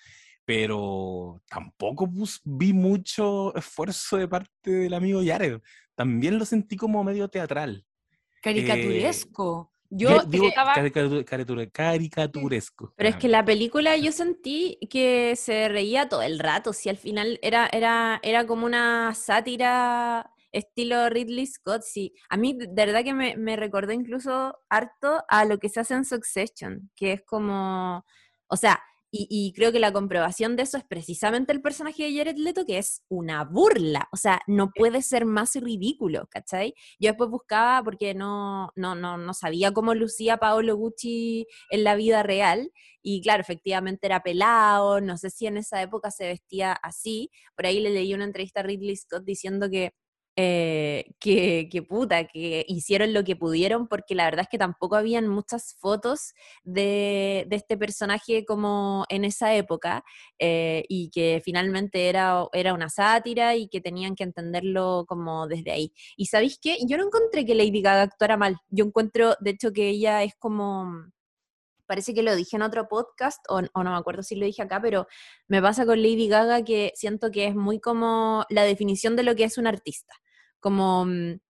Pero 0.46 1.42
tampoco 1.48 2.06
pus- 2.10 2.40
vi 2.44 2.72
mucho 2.72 3.54
esfuerzo 3.56 4.16
de 4.18 4.28
parte 4.28 4.70
del 4.70 4.94
amigo 4.94 5.22
Jared. 5.24 5.60
También 5.94 6.38
lo 6.38 6.44
sentí 6.44 6.76
como 6.76 7.02
medio 7.04 7.28
teatral. 7.28 7.84
Caricaturesco. 8.42 9.72
Yo 9.96 10.22
digo 10.24 10.48
estaba- 10.48 10.74
caricatura- 10.74 11.70
caricaturesco. 11.70 12.92
Pero 12.96 13.08
es 13.08 13.16
que 13.16 13.28
la 13.28 13.44
película 13.44 13.96
yo 13.96 14.12
sentí 14.12 14.78
que 14.90 15.36
se 15.36 15.68
reía 15.68 16.08
todo 16.08 16.22
el 16.22 16.38
rato, 16.38 16.72
si 16.72 16.88
al 16.88 16.96
final 16.96 17.38
era, 17.42 17.68
era, 17.72 18.20
era 18.22 18.46
como 18.46 18.66
una 18.66 19.14
sátira 19.14 20.30
estilo 20.52 21.08
Ridley 21.08 21.46
Scott, 21.46 21.82
sí. 21.82 22.14
A 22.28 22.36
mí 22.36 22.54
de 22.54 22.68
verdad 22.86 23.02
que 23.02 23.12
me, 23.14 23.36
me 23.36 23.56
recordó 23.56 23.92
incluso 23.92 24.56
harto 24.68 25.24
a 25.28 25.44
lo 25.44 25.58
que 25.58 25.68
se 25.68 25.80
hace 25.80 25.94
en 25.94 26.04
Succession, 26.04 26.90
que 26.94 27.14
es 27.14 27.22
como, 27.24 28.04
o 28.46 28.56
sea, 28.56 28.80
y, 29.16 29.28
y 29.30 29.52
creo 29.52 29.70
que 29.70 29.78
la 29.78 29.92
comprobación 29.92 30.56
de 30.56 30.64
eso 30.64 30.76
es 30.76 30.84
precisamente 30.84 31.52
el 31.52 31.62
personaje 31.62 32.02
de 32.02 32.16
Jared 32.16 32.36
Leto, 32.36 32.66
que 32.66 32.78
es 32.78 33.04
una 33.08 33.44
burla, 33.44 34.08
o 34.12 34.16
sea, 34.16 34.40
no 34.48 34.72
puede 34.74 35.02
ser 35.02 35.24
más 35.24 35.54
ridículo, 35.54 36.26
¿cachai? 36.28 36.74
Yo 36.98 37.10
después 37.10 37.30
buscaba 37.30 37.82
porque 37.84 38.14
no, 38.14 38.72
no, 38.74 38.96
no, 38.96 39.16
no 39.16 39.34
sabía 39.34 39.72
cómo 39.72 39.94
lucía 39.94 40.38
Paolo 40.38 40.76
Gucci 40.76 41.46
en 41.70 41.84
la 41.84 41.94
vida 41.94 42.24
real, 42.24 42.72
y 43.06 43.20
claro, 43.20 43.42
efectivamente 43.42 44.06
era 44.06 44.22
pelado, 44.22 45.00
no 45.00 45.18
sé 45.18 45.30
si 45.30 45.46
en 45.46 45.58
esa 45.58 45.80
época 45.82 46.10
se 46.10 46.26
vestía 46.26 46.72
así. 46.72 47.30
Por 47.54 47.66
ahí 47.66 47.78
le 47.80 47.90
leí 47.90 48.14
una 48.14 48.24
entrevista 48.24 48.60
a 48.60 48.62
Ridley 48.62 48.96
Scott 48.96 49.24
diciendo 49.24 49.68
que, 49.70 49.92
eh, 50.36 51.12
que, 51.20 51.68
que 51.70 51.82
puta, 51.82 52.26
que 52.26 52.64
hicieron 52.68 53.12
lo 53.12 53.22
que 53.22 53.36
pudieron 53.36 53.86
porque 53.86 54.16
la 54.16 54.24
verdad 54.24 54.42
es 54.42 54.48
que 54.48 54.58
tampoco 54.58 54.96
habían 54.96 55.28
muchas 55.28 55.76
fotos 55.78 56.34
de, 56.64 57.46
este 57.50 57.76
personaje 57.76 58.44
como 58.44 59.04
en 59.10 59.24
esa 59.24 59.54
época 59.54 60.04
eh, 60.40 60.84
y 60.88 61.10
que 61.10 61.40
finalmente 61.44 62.08
era, 62.08 62.46
era 62.52 62.74
una 62.74 62.88
sátira 62.88 63.54
y 63.54 63.68
que 63.68 63.80
tenían 63.80 64.16
que 64.16 64.24
entenderlo 64.24 65.04
como 65.06 65.46
desde 65.46 65.70
ahí. 65.70 65.92
Y 66.16 66.26
¿sabéis 66.26 66.58
qué? 66.60 66.78
Yo 66.86 66.96
no 66.96 67.04
encontré 67.04 67.46
que 67.46 67.54
Lady 67.54 67.80
Gaga 67.80 68.02
actuara 68.02 68.36
mal. 68.36 68.56
Yo 68.68 68.84
encuentro, 68.86 69.36
de 69.40 69.50
hecho, 69.50 69.72
que 69.72 69.88
ella 69.88 70.24
es 70.24 70.34
como 70.36 71.12
parece 71.86 72.14
que 72.14 72.22
lo 72.22 72.34
dije 72.34 72.56
en 72.56 72.62
otro 72.62 72.88
podcast, 72.88 73.44
o, 73.48 73.60
o 73.72 73.84
no 73.84 73.90
me 73.90 73.96
acuerdo 73.96 74.22
si 74.22 74.36
lo 74.36 74.46
dije 74.46 74.62
acá, 74.62 74.80
pero 74.80 75.06
me 75.48 75.62
pasa 75.62 75.86
con 75.86 76.02
Lady 76.02 76.28
Gaga 76.28 76.64
que 76.64 76.92
siento 76.96 77.30
que 77.30 77.46
es 77.46 77.54
muy 77.54 77.78
como 77.78 78.44
la 78.48 78.64
definición 78.64 79.16
de 79.16 79.22
lo 79.22 79.36
que 79.36 79.44
es 79.44 79.58
un 79.58 79.66
artista. 79.66 80.14
Como 80.64 81.04
mm, 81.04 81.40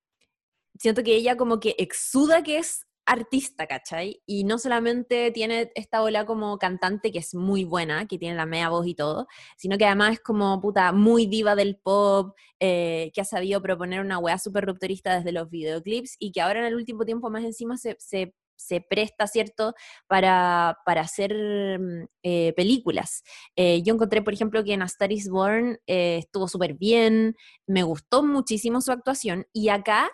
siento 0.76 1.04
que 1.04 1.14
ella 1.14 1.36
como 1.36 1.60
que 1.60 1.76
exuda 1.78 2.42
que 2.42 2.58
es 2.58 2.84
artista, 3.06 3.68
¿cachai? 3.68 4.22
Y 4.26 4.42
no 4.42 4.58
solamente 4.58 5.30
tiene 5.30 5.70
esta 5.76 6.02
ola 6.02 6.26
como 6.26 6.58
cantante 6.58 7.12
que 7.12 7.20
es 7.20 7.32
muy 7.34 7.62
buena, 7.64 8.08
que 8.08 8.18
tiene 8.18 8.34
la 8.34 8.46
media 8.46 8.70
voz 8.70 8.88
y 8.88 8.96
todo, 8.96 9.28
sino 9.56 9.78
que 9.78 9.86
además 9.86 10.14
es 10.14 10.20
como 10.20 10.60
puta 10.60 10.90
muy 10.92 11.26
diva 11.26 11.54
del 11.54 11.76
pop, 11.76 12.34
eh, 12.58 13.12
que 13.14 13.20
ha 13.20 13.24
sabido 13.24 13.62
proponer 13.62 14.00
una 14.00 14.18
weá 14.18 14.38
súper 14.38 14.66
rupturista 14.66 15.14
desde 15.16 15.30
los 15.30 15.48
videoclips 15.48 16.16
y 16.18 16.32
que 16.32 16.40
ahora 16.40 16.60
en 16.60 16.66
el 16.66 16.74
último 16.74 17.04
tiempo 17.04 17.30
más 17.30 17.44
encima 17.44 17.76
se, 17.76 17.96
se 18.00 18.34
se 18.56 18.80
presta, 18.80 19.26
¿cierto?, 19.26 19.74
para, 20.06 20.78
para 20.84 21.02
hacer 21.02 21.34
mm, 21.78 22.06
eh, 22.22 22.52
películas. 22.56 23.22
Eh, 23.56 23.82
yo 23.82 23.94
encontré, 23.94 24.22
por 24.22 24.34
ejemplo, 24.34 24.64
que 24.64 24.74
en 24.74 24.82
A 24.82 24.86
Star 24.86 25.12
is 25.12 25.28
Born 25.28 25.78
eh, 25.86 26.18
estuvo 26.18 26.48
súper 26.48 26.74
bien, 26.74 27.36
me 27.66 27.82
gustó 27.82 28.22
muchísimo 28.22 28.80
su 28.80 28.92
actuación, 28.92 29.46
y 29.52 29.68
acá 29.68 30.10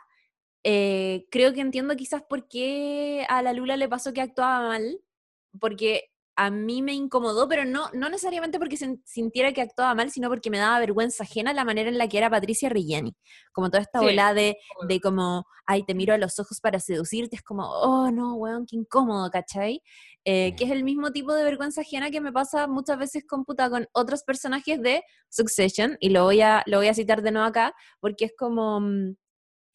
creo 0.63 1.55
que 1.55 1.61
entiendo 1.61 1.97
quizás 1.97 2.23
por 2.29 2.47
qué 2.47 3.25
a 3.31 3.41
la 3.41 3.55
Lula 3.55 3.79
le 3.79 3.89
pasó 3.89 4.13
que 4.13 4.21
actuaba 4.21 4.69
mal, 4.69 5.01
porque 5.59 6.11
a 6.43 6.51
mí 6.51 6.81
me 6.81 6.95
incomodó, 6.95 7.47
pero 7.51 7.67
no, 7.67 7.91
no 7.93 8.09
necesariamente 8.09 8.59
porque 8.59 8.79
sintiera 9.05 9.53
que 9.53 9.61
actuaba 9.61 9.95
mal, 9.95 10.11
sino 10.11 10.31
porque 10.31 10.49
me 10.49 10.57
daba 10.57 10.79
vergüenza 10.79 11.25
ajena 11.25 11.53
la 11.53 11.67
manera 11.67 11.91
en 11.91 11.99
la 11.99 12.09
que 12.09 12.17
era 12.17 12.31
Patricia 12.31 12.71
Reggiani. 12.71 13.15
Como 13.53 13.69
toda 13.69 13.83
esta 13.83 14.01
Sí, 14.01 14.07
ola 14.07 14.33
de, 14.33 14.57
de 14.89 15.01
como, 15.03 15.45
ay, 15.67 15.83
te 15.85 15.95
miro 15.95 16.15
a 16.15 16.17
los 16.17 16.39
ojos 16.39 16.59
para 16.63 16.81
seducirte, 16.81 17.37
es 17.37 17.43
como, 17.43 17.65
oh, 17.69 18.11
no, 18.11 18.37
weón, 18.37 18.65
qué 18.65 18.77
incómodo, 18.77 19.29
¿cachai? 19.31 19.83
Eh, 20.25 20.55
que 20.57 20.65
es 20.65 20.71
el 20.71 20.83
mismo 20.83 21.13
tipo 21.13 21.35
de 21.35 21.45
vergüenza 21.45 21.83
ajena 21.83 22.11
que 22.11 22.23
me 22.23 22.33
pasa 22.33 22.67
muchas 22.67 22.97
veces 22.97 23.25
con, 23.29 23.45
puta, 23.45 23.69
con 23.69 23.87
otros 23.93 24.23
personajes 24.23 24.81
de 24.81 25.03
Succession, 25.29 25.99
y 26.01 26.09
lo 26.09 26.25
voy 26.25 26.41
a, 26.41 26.63
lo 26.65 26.79
voy 26.79 26.89
a 26.89 26.95
citar 26.95 27.21
de 27.21 27.33
nuevo 27.33 27.47
acá, 27.49 27.75
porque 28.01 28.25
es 28.25 28.33
como, 28.39 28.81
mm, 28.81 29.15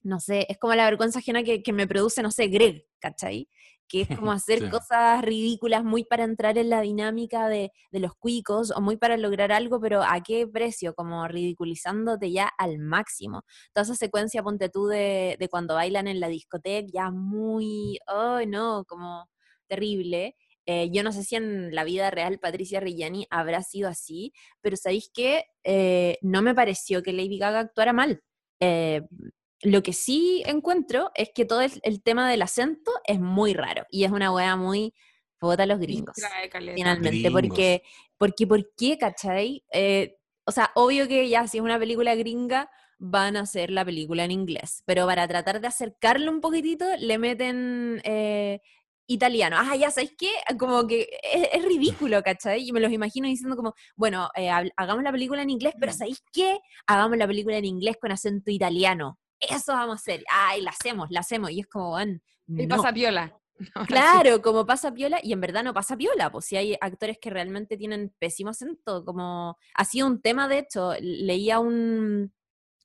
no 0.04 0.20
sé, 0.20 0.48
es 0.50 0.58
como 0.58 0.74
la 0.76 0.86
vergüenza 0.86 1.20
ajena 1.20 1.44
que, 1.44 1.62
que 1.62 1.74
me 1.74 1.88
produce, 1.88 2.24
no 2.24 2.32
sé, 2.32 2.48
Greg, 2.48 2.88
¿cachai? 3.00 3.50
Que 3.88 4.02
es 4.02 4.10
como 4.10 4.32
hacer 4.32 4.60
Sí. 4.60 4.70
cosas 4.70 5.22
ridículas 5.24 5.84
muy 5.84 6.04
para 6.06 6.24
entrar 6.24 6.58
en 6.58 6.70
la 6.70 6.82
dinámica 6.82 7.48
de, 7.50 7.72
de 7.92 8.00
los 8.00 8.14
cuicos 8.16 8.72
o 8.76 8.82
muy 8.82 8.98
para 8.98 9.18
lograr 9.18 9.52
algo, 9.52 9.80
pero 9.80 10.02
¿a 10.04 10.22
qué 10.22 10.48
precio? 10.48 10.94
Como 10.96 11.28
ridiculizándote 11.28 12.32
ya 12.32 12.50
al 12.58 12.80
máximo. 12.80 13.44
Toda 13.74 13.84
esa 13.84 13.96
secuencia, 13.96 14.44
ponte 14.44 14.70
tú, 14.70 14.88
de, 14.88 15.36
de 15.40 15.50
cuando 15.50 15.76
bailan 15.76 16.08
en 16.08 16.20
la 16.20 16.28
discoteca, 16.30 16.88
ya 16.94 17.12
muy, 17.12 18.00
ay 18.08 18.48
no, 18.48 18.86
como 18.88 19.28
terrible. 19.68 20.36
Eh, 20.68 20.90
yo 20.92 21.04
no 21.04 21.12
sé 21.12 21.24
si 21.24 21.36
en 21.36 21.74
la 21.76 21.84
vida 21.84 22.10
real 22.10 22.40
Patricia 22.40 22.80
Reggiani 22.80 23.28
habrá 23.30 23.62
sido 23.62 23.88
así, 23.90 24.34
pero 24.62 24.76
¿sabéis 24.78 25.12
qué? 25.14 25.46
Eh, 25.64 26.18
no 26.22 26.42
me 26.42 26.56
pareció 26.56 27.04
que 27.04 27.14
Lady 27.14 27.38
Gaga 27.38 27.60
actuara 27.60 27.94
mal. 27.94 28.22
Eh, 28.60 29.02
lo 29.66 29.84
que 29.84 29.94
sí 29.94 30.44
encuentro 30.46 31.12
es 31.16 31.30
que 31.34 31.46
todo 31.46 31.62
el, 31.62 31.72
el 31.84 32.02
tema 32.02 32.30
del 32.30 32.42
acento 32.42 32.92
es 33.06 33.20
muy 33.20 33.54
raro 33.54 33.86
y 33.90 34.04
es 34.04 34.12
una 34.12 34.32
wea 34.32 34.56
muy 34.56 34.94
puta 35.40 35.64
a 35.64 35.66
los 35.66 35.80
gringos, 35.80 36.16
finalmente, 36.76 37.30
Gringos. 37.30 37.42
porque, 37.42 37.84
porque, 38.18 38.48
¿por 38.48 38.74
qué, 38.76 38.98
cachai? 38.98 39.64
Eh, 39.72 40.18
o 40.46 40.52
sea, 40.52 40.72
obvio 40.76 41.08
que 41.08 41.28
ya 41.30 41.48
si 41.48 41.58
es 41.58 41.64
una 41.64 41.80
película 41.80 42.16
gringa, 42.16 42.70
van 42.98 43.36
a 43.36 43.42
hacer 43.42 43.72
la 43.72 43.84
película 43.84 44.24
en 44.24 44.32
inglés, 44.32 44.82
pero 44.86 45.06
para 45.06 45.28
tratar 45.28 45.60
de 45.60 45.68
acercarlo 45.68 46.32
un 46.32 46.42
poquitito, 46.42 46.86
le 46.98 47.18
meten 47.18 48.02
eh, 48.06 48.62
italiano. 49.08 49.58
Ah, 49.60 49.76
ya, 49.76 49.92
¿sabéis 49.92 50.16
qué? 50.18 50.30
Como 50.58 50.88
que 50.88 51.10
es, 51.22 51.50
es 51.54 51.66
ridículo, 51.66 52.22
¿cachai? 52.24 52.68
Y 52.68 52.72
me 52.72 52.80
los 52.80 52.92
imagino 52.92 53.28
diciendo 53.28 53.56
como, 53.56 53.74
bueno, 53.96 54.30
eh, 54.36 54.50
hagamos 54.50 55.04
la 55.04 55.12
película 55.12 55.42
en 55.42 55.50
inglés, 55.50 55.74
pero 55.80 55.92
¿sabéis 55.92 56.24
qué? 56.32 56.60
Hagamos 56.88 57.18
la 57.18 57.28
película 57.28 57.58
en 57.58 57.66
inglés 57.66 57.98
con 58.00 58.12
acento 58.12 58.52
italiano. 58.52 59.20
Eso 59.40 59.74
vamos 59.74 59.94
a 59.94 59.96
hacer. 59.96 60.24
Ay, 60.30 60.62
la 60.62 60.72
hacemos, 60.72 61.10
la 61.12 61.22
hacemos. 61.22 61.52
Y 61.52 61.62
es 61.62 61.68
como, 61.68 61.92
bueno, 61.92 62.20
Y 62.48 62.68
pasa 62.68 62.94
piola. 62.94 63.34
Claro, 63.88 64.42
como 64.42 64.66
pasa 64.66 64.94
piola, 64.94 65.20
y 65.24 65.32
en 65.32 65.40
verdad 65.40 65.64
no 65.64 65.74
pasa 65.74 65.96
piola, 65.96 66.30
pues 66.30 66.44
si 66.44 66.58
hay 66.58 66.76
actores 66.82 67.18
que 67.22 67.30
realmente 67.30 67.78
tienen 67.78 68.14
pésimo 68.20 68.50
acento, 68.50 69.06
como 69.06 69.58
ha 69.74 69.86
sido 69.86 70.08
un 70.08 70.22
tema, 70.22 70.50
de 70.50 70.60
hecho, 70.60 70.92
leía 71.00 71.60
un, 71.60 72.34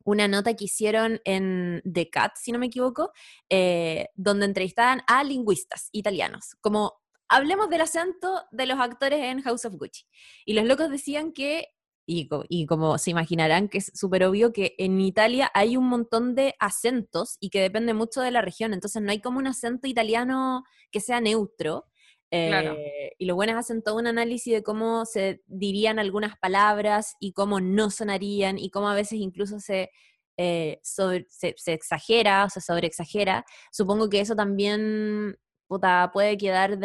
una 0.05 0.29
nota 0.29 0.55
que 0.55 0.67
hicieron 0.67 1.21
en 1.25 1.83
The 1.91 2.09
Cat, 2.11 2.33
si 2.37 2.53
no 2.53 2.59
me 2.59 2.67
equivoco, 2.67 3.11
eh, 3.49 4.11
donde 4.15 4.47
entrevistaban 4.47 5.03
a 5.09 5.25
lingüistas 5.25 5.89
italianos, 5.93 6.57
como 6.61 7.01
hablemos 7.29 7.69
del 7.71 7.81
acento 7.83 8.45
de 8.51 8.67
los 8.67 8.79
actores 8.79 9.21
en 9.21 9.43
House 9.43 9.65
of 9.65 9.75
Gucci. 9.75 10.05
Y 10.45 10.55
los 10.55 10.65
locos 10.65 10.91
decían 10.91 11.33
que, 11.33 11.69
y, 12.07 12.29
co- 12.29 12.45
y 12.49 12.67
como 12.67 12.99
se 12.99 13.11
imaginarán 13.11 13.69
que 13.69 13.79
es 13.79 13.93
súper 13.95 14.25
obvio 14.25 14.53
que 14.53 14.75
en 14.79 15.01
Italia 15.01 15.51
hay 15.55 15.77
un 15.77 15.87
montón 15.89 16.35
de 16.35 16.55
acentos 16.59 17.37
y 17.41 17.51
que 17.51 17.61
depende 17.61 17.95
mucho 17.95 18.21
de 18.21 18.31
la 18.31 18.43
región, 18.43 18.73
entonces 18.75 19.01
no 19.03 19.11
hay 19.11 19.21
como 19.21 19.39
un 19.39 19.47
acento 19.47 19.87
italiano 19.87 20.65
que 20.91 21.01
sea 21.01 21.21
neutro. 21.21 21.87
Claro. 22.31 22.75
Eh, 22.79 23.13
y 23.19 23.27
los 23.27 23.35
buenos 23.35 23.57
hacen 23.57 23.83
todo 23.83 23.97
un 23.97 24.07
análisis 24.07 24.53
de 24.53 24.63
cómo 24.63 25.05
se 25.05 25.43
dirían 25.47 25.99
algunas 25.99 26.39
palabras 26.39 27.15
y 27.21 27.33
cómo 27.33 27.61
no 27.61 27.91
sonarían 27.91 28.57
y 28.59 28.71
cómo 28.71 28.89
a 28.89 28.95
veces 28.95 29.19
incluso 29.19 29.59
se, 29.59 29.91
eh, 30.37 30.79
sobre- 30.85 31.27
se, 31.29 31.55
se 31.57 31.73
exagera 31.73 32.45
o 32.45 32.49
se 32.49 32.61
sobreexagera. 32.61 33.45
Supongo 33.73 34.09
que 34.09 34.21
eso 34.21 34.37
también 34.37 35.37
puta, 35.67 36.11
puede 36.13 36.37
quedar 36.37 36.79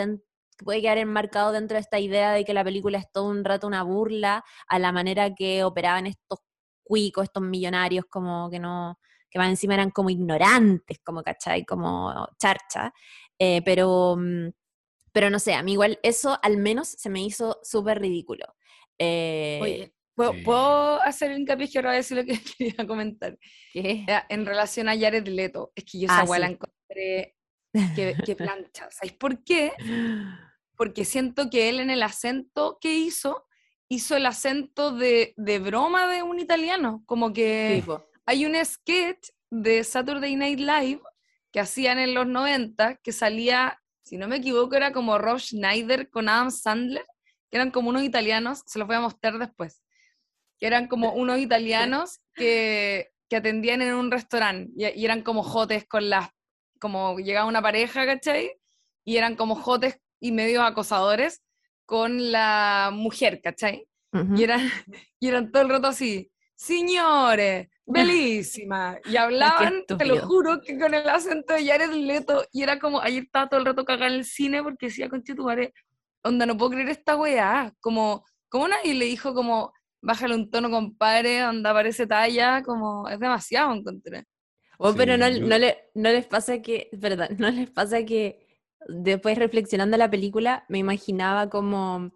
puede 0.64 0.82
quedar 0.82 0.98
enmarcado 0.98 1.52
dentro 1.52 1.76
de 1.76 1.82
esta 1.82 2.00
idea 2.00 2.32
de 2.32 2.46
que 2.46 2.54
la 2.54 2.64
película 2.64 2.98
es 2.98 3.12
todo 3.12 3.30
un 3.30 3.44
rato 3.44 3.68
una 3.68 3.84
burla 3.84 4.44
a 4.68 4.80
la 4.80 4.92
manera 4.92 5.34
que 5.36 5.64
operaban 5.64 6.08
estos 6.08 6.40
cuicos, 6.84 7.26
estos 7.26 7.44
millonarios, 7.44 8.06
como 8.10 8.50
que 8.50 8.60
no, 8.60 9.00
que 9.30 9.40
más 9.40 9.50
encima 9.50 9.74
eran 9.74 9.90
como 9.92 10.10
ignorantes, 10.10 11.00
como, 11.04 11.24
¿cachai? 11.24 11.66
Como 11.66 12.28
charcha. 12.40 12.94
Eh, 13.40 13.62
pero, 13.66 14.16
mm, 14.18 14.50
pero 15.12 15.30
no 15.30 15.40
sé, 15.40 15.54
a 15.56 15.64
mí 15.64 15.74
igual 15.74 16.00
eso 16.04 16.38
al 16.42 16.58
menos 16.58 16.88
se 16.90 17.10
me 17.10 17.22
hizo 17.22 17.60
súper 17.64 18.00
ridículo. 18.00 18.46
Eh, 18.98 19.60
Oye, 19.62 19.94
¿puedo, 20.16 20.34
Sí. 20.34 20.44
puedo 20.44 21.02
hacer 21.02 21.32
el 21.32 21.40
hincapié 21.40 21.70
que 21.70 21.78
ahora 21.80 21.90
voy 21.90 21.96
a 21.96 21.98
decir 21.98 22.18
lo 22.18 22.24
que 22.24 22.40
quería 22.58 22.88
comentar? 22.88 23.38
¿qué? 23.74 24.06
En 24.30 24.46
relación 24.46 24.88
a 24.88 24.98
Jared 24.98 25.28
Leto, 25.28 25.72
es 25.76 25.84
que 25.86 26.00
yo 26.00 26.08
Ah, 26.10 26.24
esa 26.24 26.40
la 26.40 26.48
sí. 26.48 26.54
encontré 26.54 27.35
que, 27.96 28.16
que 28.26 28.36
plancha. 28.36 28.90
¿Sabéis 28.92 29.14
por 29.14 29.44
qué? 29.44 29.74
Porque 30.76 31.06
siento 31.06 31.50
que 31.50 31.70
él 31.70 31.80
en 31.80 31.90
el 31.90 32.04
acento 32.04 32.78
que 32.82 32.96
hizo, 32.96 33.46
hizo 33.88 34.16
el 34.16 34.26
acento 34.26 34.92
de, 34.92 35.34
de 35.38 35.60
broma 35.60 36.08
de 36.08 36.24
un 36.24 36.40
italiano. 36.40 37.04
Como 37.06 37.34
que 37.34 37.84
Sí, 37.86 37.92
hay 38.26 38.46
un 38.46 38.56
sketch 38.64 39.30
de 39.50 39.84
Saturday 39.84 40.36
Night 40.36 40.60
Live 40.60 41.02
que 41.52 41.60
hacían 41.60 42.00
en 42.00 42.14
los 42.14 42.28
90 42.28 42.98
que 42.98 43.12
salía, 43.12 43.82
si 44.04 44.18
no 44.18 44.28
me 44.28 44.38
equivoco, 44.38 44.76
era 44.76 44.92
como 44.92 45.18
Rob 45.18 45.40
Schneider 45.40 46.10
con 46.10 46.28
Adam 46.28 46.52
Sandler, 46.52 47.06
que 47.50 47.58
eran 47.58 47.72
como 47.72 47.90
unos 47.90 48.04
italianos, 48.04 48.64
se 48.66 48.80
los 48.80 48.88
voy 48.88 48.98
a 48.98 49.02
mostrar 49.02 49.38
después, 49.38 49.82
que 50.60 50.68
eran 50.68 50.88
como 50.88 51.14
unos 51.14 51.40
italianos 51.40 52.20
que, 52.34 53.12
que 53.30 53.38
atendían 53.38 53.82
en 53.82 53.94
un 53.94 54.12
restaurante 54.12 54.72
y, 54.76 55.00
y 55.00 55.06
eran 55.06 55.22
como 55.22 55.44
jotes 55.44 55.86
con 55.86 56.10
las, 56.10 56.30
como 56.80 57.18
llegaba 57.20 57.48
una 57.48 57.62
pareja, 57.62 58.06
¿cachai? 58.06 58.52
y 59.06 59.18
eran 59.18 59.36
como 59.36 59.56
jotes 59.56 60.00
y 60.20 60.32
medios 60.32 60.64
acosadores 60.64 61.44
con 61.86 62.32
la 62.32 62.90
mujer, 62.92 63.40
¿cachai? 63.42 63.88
Ujú. 64.12 64.36
Y 64.36 64.44
eran, 64.44 64.60
y 65.20 65.28
eran 65.28 65.52
todo 65.52 65.62
el 65.62 65.70
rato 65.70 65.88
así, 65.88 66.32
señores, 66.56 67.70
bellísima. 67.86 68.98
Y 69.06 69.16
hablaban, 69.16 69.86
te 69.86 70.06
lo 70.06 70.18
juro, 70.26 70.60
que 70.60 70.78
con 70.80 70.94
el 70.94 71.08
acento 71.08 71.54
de 71.54 71.66
Jared 71.66 71.92
Leto. 71.92 72.44
Y 72.52 72.64
era 72.64 72.80
como, 72.80 73.00
ayer 73.00 73.24
estaba 73.24 73.48
todo 73.48 73.60
el 73.60 73.66
rato 73.68 73.86
cagada 73.86 74.08
en 74.08 74.16
el 74.16 74.26
cine 74.26 74.64
porque 74.64 74.88
decía, 74.88 75.08
conchetumare, 75.08 75.74
onda, 76.24 76.48
no 76.48 76.58
puedo 76.58 76.72
creer 76.72 76.90
esta 76.90 77.16
weá. 77.16 77.72
Como, 77.80 78.26
como 78.50 78.68
nadie 78.68 78.96
le 78.96 79.06
dijo 79.06 79.36
como, 79.36 79.72
bájale 80.02 80.34
un 80.34 80.50
tono, 80.50 80.72
compadre, 80.72 81.46
onda, 81.46 81.72
parece 81.74 82.08
talla, 82.08 82.64
como, 82.64 83.08
es 83.08 83.20
demasiado, 83.20 83.72
encontré. 83.72 84.26
Oh, 84.78 84.94
pero 84.96 85.18
no, 85.18 85.28
yo- 85.30 85.40
no, 85.46 85.58
le, 85.58 85.78
no 85.96 86.10
les 86.12 86.26
pasa 86.26 86.62
que, 86.62 86.90
verdad, 86.94 87.30
no 87.38 87.50
les 87.52 87.70
pasa 87.70 88.04
que 88.06 88.46
después 88.88 89.38
reflexionando 89.38 89.98
la 89.98 90.10
película 90.10 90.66
me 90.70 90.80
imaginaba 90.80 91.50
como, 91.50 92.12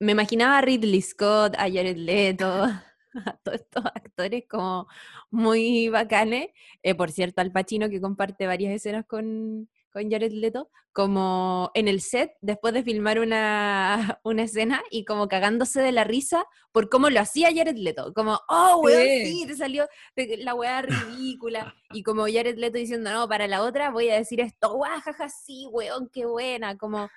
me 0.00 0.12
imaginaba 0.12 0.58
a 0.58 0.62
Ridley 0.62 1.02
Scott, 1.02 1.54
a 1.58 1.62
Jared 1.70 1.96
Leto, 1.96 2.46
a 3.26 3.36
todos 3.42 3.60
estos 3.60 3.84
actores 3.86 4.44
como 4.48 4.88
muy 5.30 5.88
bacanes. 5.88 6.48
Eh, 6.82 6.94
por 6.94 7.10
cierto, 7.10 7.40
Al 7.40 7.52
Pacino 7.52 7.88
que 7.88 8.00
comparte 8.00 8.46
varias 8.46 8.72
escenas 8.74 9.06
con, 9.06 9.68
con 9.98 10.10
Jared 10.10 10.32
Leto, 10.32 10.70
como 10.92 11.70
en 11.74 11.88
el 11.88 12.00
set 12.00 12.32
después 12.40 12.72
de 12.72 12.84
filmar 12.84 13.18
una, 13.18 14.20
una 14.24 14.44
escena 14.44 14.82
y 14.90 15.04
como 15.04 15.26
cagándose 15.28 15.80
de 15.80 15.90
la 15.92 16.04
risa 16.04 16.44
por 16.72 16.88
cómo 16.88 17.10
lo 17.10 17.20
hacía 17.20 17.48
Jared 17.54 17.76
Leto, 17.76 18.12
como, 18.14 18.38
oh, 18.48 18.80
weón, 18.82 19.02
Sí. 19.02 19.26
sí, 19.26 19.46
te 19.46 19.56
salió 19.56 19.88
la 20.14 20.54
weá 20.54 20.82
ridícula. 20.82 21.74
Y 21.90 22.02
como 22.02 22.24
Jared 22.24 22.58
Leto 22.58 22.78
diciendo, 22.78 23.10
no, 23.10 23.28
para 23.28 23.48
la 23.48 23.62
otra 23.62 23.90
voy 23.90 24.08
a 24.10 24.16
decir 24.16 24.40
esto, 24.40 24.74
guau, 24.74 25.00
jaja, 25.00 25.28
sí, 25.28 25.66
weón, 25.70 26.08
qué 26.12 26.26
buena. 26.26 26.76
Como, 26.76 27.08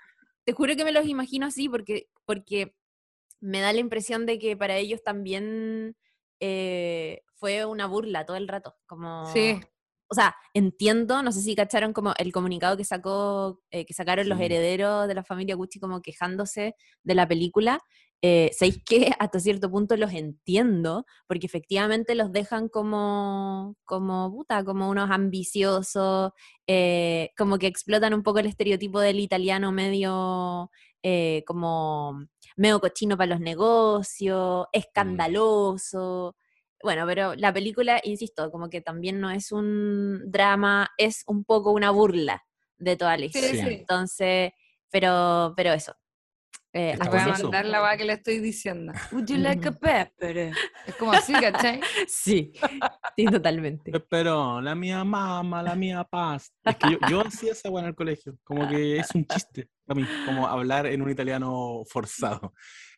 te 0.46 0.54
juro 0.54 0.76
que 0.76 0.86
me 0.86 0.92
los 0.94 1.06
imagino 1.06 1.46
así 1.46 1.70
porque, 1.70 2.08
porque 2.26 2.74
me 3.42 3.60
da 3.60 3.74
la 3.74 3.80
impresión 3.80 4.26
de 4.26 4.40
que 4.40 4.56
para 4.58 4.78
ellos 4.78 5.04
también 5.04 5.96
eh, 6.40 7.22
fue 7.36 7.66
una 7.66 7.86
burla 7.86 8.26
todo 8.26 8.38
el 8.38 8.48
rato. 8.48 8.76
Como, 8.88 9.26
Sí. 9.34 9.60
O 10.12 10.14
sea, 10.14 10.36
entiendo, 10.54 11.24
no 11.24 11.32
sé 11.32 11.42
si 11.42 11.56
cacharon 11.56 11.94
como 11.94 12.14
el 12.18 12.34
comunicado 12.34 12.76
que 12.76 12.84
sacó, 12.84 13.62
eh, 13.72 13.86
que 13.86 13.94
sacaron 13.94 14.28
los 14.28 14.42
herederos 14.42 15.08
de 15.08 15.16
la 15.16 15.24
familia 15.24 15.56
Gucci 15.56 15.80
como 15.80 16.02
quejándose 16.02 16.76
de 17.04 17.16
la 17.16 17.26
película. 17.26 17.82
Eh, 18.22 18.52
¿Sabéis 18.54 18.84
que 18.86 19.12
hasta 19.20 19.40
cierto 19.40 19.72
punto 19.72 19.96
los 19.96 20.12
entiendo? 20.14 21.06
Porque 21.28 21.48
efectivamente 21.48 22.14
los 22.14 22.34
dejan 22.34 22.68
como, 22.68 23.78
como 23.86 24.30
puta, 24.32 24.66
como 24.66 24.90
unos 24.90 25.10
ambiciosos, 25.10 26.32
eh, 26.68 27.30
como 27.38 27.58
que 27.58 27.68
explotan 27.68 28.14
un 28.14 28.22
poco 28.24 28.40
el 28.40 28.48
estereotipo 28.48 29.00
del 29.00 29.20
italiano 29.22 29.72
medio 29.72 30.70
eh, 31.04 31.44
como 31.48 32.28
medio 32.58 32.82
cochino 32.82 33.18
para 33.18 33.30
los 33.32 33.40
negocios, 33.40 34.68
escandaloso. 34.74 36.36
Bueno, 36.84 37.06
pero 37.06 37.36
la 37.36 37.54
película, 37.54 38.00
insisto, 38.04 38.52
como 38.52 38.70
que 38.70 38.82
también 38.82 39.20
no 39.20 39.30
es 39.32 39.52
un 39.52 40.32
drama, 40.32 40.90
es 40.98 41.24
un 41.28 41.44
poco 41.44 41.72
una 41.72 41.92
burla 41.92 42.44
de 42.78 42.96
toda 42.98 43.18
la 43.18 43.26
historia. 43.26 43.66
sí. 43.66 43.74
Entonces, 43.74 44.52
pero, 44.90 45.54
pero 45.56 45.74
eso. 45.74 45.96
Eh, 46.74 46.98
voy 46.98 47.20
a 47.20 47.28
mandar 47.28 47.66
la 47.66 47.84
weá 47.84 47.98
que 47.98 48.06
le 48.06 48.14
estoy 48.14 48.40
diciendo. 48.40 48.94
Would 49.12 49.28
you 49.28 49.38
like 49.38 49.68
a 49.68 49.72
pepper? 49.74 50.54
Es 50.88 50.96
como 50.98 51.12
así, 51.12 51.34
¿cachai? 51.34 51.82
Sí, 52.08 52.54
sí, 53.18 53.26
totalmente. 53.26 53.92
Pero 54.10 54.62
la 54.62 54.74
mía 54.74 55.04
mamá, 55.04 55.62
la 55.62 55.76
mía 55.76 56.06
paz. 56.06 56.54
Es 56.64 56.76
que 56.78 56.92
yo, 56.92 56.98
yo 57.10 57.28
hacía 57.28 57.52
esa 57.52 57.70
weá 57.70 57.84
en 57.84 57.90
el 57.90 57.96
colegio. 57.96 58.38
Como 58.44 58.70
que 58.70 58.98
es 58.98 59.14
un 59.14 59.26
chiste 59.26 59.68
para 59.86 60.00
mí. 60.00 60.08
Como 60.26 60.48
hablar 60.48 60.86
en 60.86 61.02
un 61.02 61.10
italiano 61.10 61.84
forzado. 61.90 62.54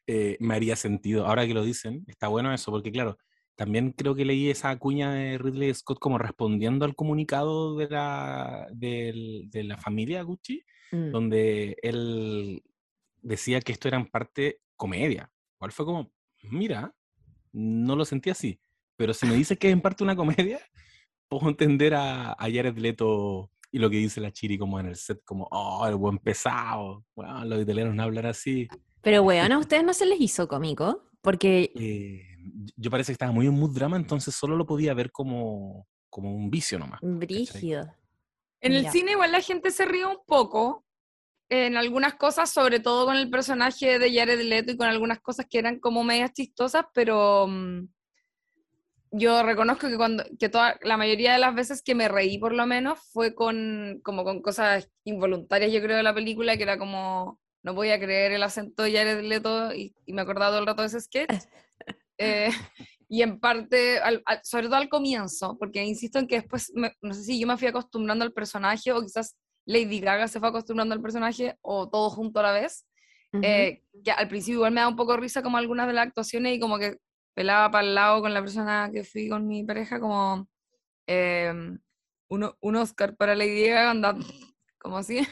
Eh, 0.06 0.38
me 0.40 0.54
haría 0.54 0.76
sentido. 0.76 1.26
Ahora 1.26 1.48
que 1.48 1.54
lo 1.56 1.64
dicen, 1.64 2.04
está 2.08 2.28
bueno 2.28 2.54
eso, 2.54 2.72
porque 2.72 2.92
claro, 2.92 3.18
también 3.56 3.92
creo 3.92 4.16
que 4.16 4.26
leí 4.26 4.50
esa 4.50 4.76
cuña 4.78 5.14
de 5.14 5.38
Ridley 5.38 5.74
Scott 5.74 6.00
como 6.00 6.18
respondiendo 6.18 6.86
al 6.86 6.96
comunicado 6.96 7.76
de 7.78 7.90
la, 7.90 8.68
de 8.72 9.64
la 9.64 9.78
familia 9.78 10.22
Gucci, 10.24 10.64
Mm. 10.94 11.10
donde 11.12 11.76
él 11.82 12.62
decía 13.24 13.62
que 13.62 13.72
esto 13.72 13.88
era 13.88 13.98
en 13.98 14.06
parte 14.06 14.60
comedia. 14.76 15.32
Cual 15.58 15.72
fue 15.72 15.86
como, 15.86 16.12
mira, 16.44 16.94
no 17.52 17.96
lo 17.96 18.06
sentí 18.06 18.30
así. 18.30 18.60
Pero 18.96 19.14
si 19.16 19.26
me 19.26 19.34
dices 19.34 19.58
que 19.58 19.70
es 19.70 19.74
en 19.74 19.82
parte 19.82 20.04
una 20.04 20.16
comedia, 20.16 20.60
puedo 21.28 21.50
entender 21.50 21.96
a, 21.96 22.34
a 22.34 22.44
Jared 22.44 22.78
Leto 22.78 23.50
y 23.72 23.80
lo 23.80 23.90
que 23.90 23.98
dice 23.98 24.22
la 24.22 24.32
Chiri 24.32 24.60
como 24.60 24.80
en 24.80 24.86
el 24.86 24.96
set, 24.96 25.20
como, 25.26 25.48
oh, 25.50 25.88
el 25.88 25.96
buen 25.96 26.20
pesado. 26.20 27.04
Bueno, 27.16 27.44
los 27.46 27.64
italianos 27.64 27.96
no 27.96 28.04
hablan 28.04 28.28
así. 28.28 28.68
Pero, 29.02 29.24
weón, 29.24 29.52
¿a 29.52 29.58
ustedes 29.58 29.84
no 29.84 29.96
se 29.96 30.06
les 30.06 30.22
hizo 30.22 30.48
cómico? 30.48 31.10
Porque 31.22 31.72
Eh, 31.76 32.33
yo 32.76 32.92
parece 32.92 33.08
que 33.08 33.14
estaba 33.14 33.32
muy 33.32 33.48
en 33.48 33.54
mood 33.54 33.74
drama, 33.74 33.98
entonces 33.98 34.36
solo 34.36 34.56
lo 34.56 34.66
podía 34.66 34.94
ver 34.94 35.12
como, 35.12 35.88
como 36.10 36.34
un 36.34 36.50
vicio 36.50 36.80
nomás. 36.80 37.00
brígido. 37.02 37.94
En 38.62 38.74
el 38.74 38.90
cine 38.90 39.12
igual 39.12 39.32
la 39.32 39.42
gente 39.42 39.72
se 39.72 39.84
ríe 39.84 40.06
un 40.06 40.20
poco 40.26 40.86
en 41.50 41.76
algunas 41.78 42.16
cosas, 42.16 42.50
sobre 42.50 42.80
todo 42.80 43.06
con 43.06 43.18
el 43.18 43.30
personaje 43.30 44.00
de 44.00 44.14
Jared 44.14 44.42
Leto 44.42 44.72
y 44.72 44.78
con 44.78 44.88
algunas 44.88 45.20
cosas 45.20 45.46
que 45.50 45.60
eran 45.60 45.80
como 45.80 46.04
medias 46.04 46.32
chistosas, 46.34 46.86
pero 46.94 47.46
mm, 47.48 47.88
yo 49.12 49.44
reconozco 49.44 49.88
que 49.88 49.98
cuando 49.98 50.24
que 50.40 50.50
toda 50.50 50.80
la 50.82 50.98
mayoría 50.98 51.34
de 51.34 51.40
las 51.40 51.54
veces 51.54 51.84
que 51.84 51.94
me 51.94 52.08
reí 52.08 52.40
por 52.40 52.54
lo 52.54 52.66
menos 52.66 53.00
fue 53.12 53.36
con 53.36 54.00
como 54.04 54.24
con 54.24 54.42
cosas 54.42 54.90
involuntarias 55.04 55.72
yo 55.72 55.82
creo 55.82 55.98
de 55.98 56.04
la 56.04 56.16
película 56.16 56.58
que 56.58 56.64
era 56.64 56.80
como 56.80 57.40
no 57.62 57.76
voy 57.76 57.92
a 57.92 58.00
creer 58.00 58.32
el 58.32 58.42
acento 58.42 58.82
de 58.82 58.94
Jared 58.94 59.22
Leto 59.22 59.74
y, 59.74 59.96
y 60.08 60.14
me 60.14 60.24
acordaba 60.24 60.50
todo 60.50 60.62
el 60.62 60.66
rato 60.66 60.82
de 60.82 60.88
ese 60.88 61.00
sketch 61.00 61.46
Eh, 62.24 62.50
y 63.10 63.22
en 63.22 63.40
parte, 63.40 64.00
al- 64.00 64.22
al- 64.26 64.42
sobre 64.44 64.66
todo 64.68 64.76
al 64.78 64.90
comienzo, 64.90 65.58
porque 65.60 65.84
insisto 65.84 66.20
en 66.20 66.28
que 66.28 66.36
después, 66.42 66.72
me- 66.76 66.94
no 67.02 67.14
sé 67.14 67.24
si 67.24 67.40
yo 67.40 67.48
me 67.48 67.58
fui 67.58 67.68
acostumbrando 67.68 68.24
al 68.26 68.34
personaje 68.34 68.92
o 68.92 69.02
quizás 69.02 69.36
Lady 69.66 70.00
Gaga 70.00 70.28
se 70.28 70.40
fue 70.40 70.50
acostumbrando 70.50 70.94
al 70.96 71.02
personaje 71.02 71.58
o 71.62 71.90
todo 71.90 72.10
junto 72.10 72.40
a 72.40 72.44
la 72.44 72.52
vez, 72.52 72.86
Ujú. 73.34 73.44
eh, 73.46 73.84
que 74.04 74.12
al 74.12 74.28
principio 74.28 74.56
igual 74.60 74.74
me 74.74 74.82
da 74.82 74.88
un 74.88 74.96
poco 74.96 75.16
risa 75.18 75.42
como 75.44 75.58
algunas 75.58 75.88
de 75.88 75.94
las 75.94 76.08
actuaciones 76.08 76.56
y 76.56 76.60
como 76.60 76.78
que 76.80 76.98
pelaba 77.36 77.72
para 77.72 77.88
el 77.88 77.96
lado 77.96 78.22
con 78.22 78.34
la 78.34 78.42
persona 78.42 78.90
que 78.94 79.04
fui 79.04 79.28
con 79.30 79.48
mi 79.48 79.64
pareja 79.64 80.00
como 80.00 80.48
eh, 81.08 81.54
un, 82.30 82.52
un 82.62 82.76
Oscar 82.76 83.16
para 83.16 83.36
Lady 83.36 83.68
Gaga, 83.68 83.92
anda, 83.92 84.16
como 84.80 84.98
así. 84.98 85.26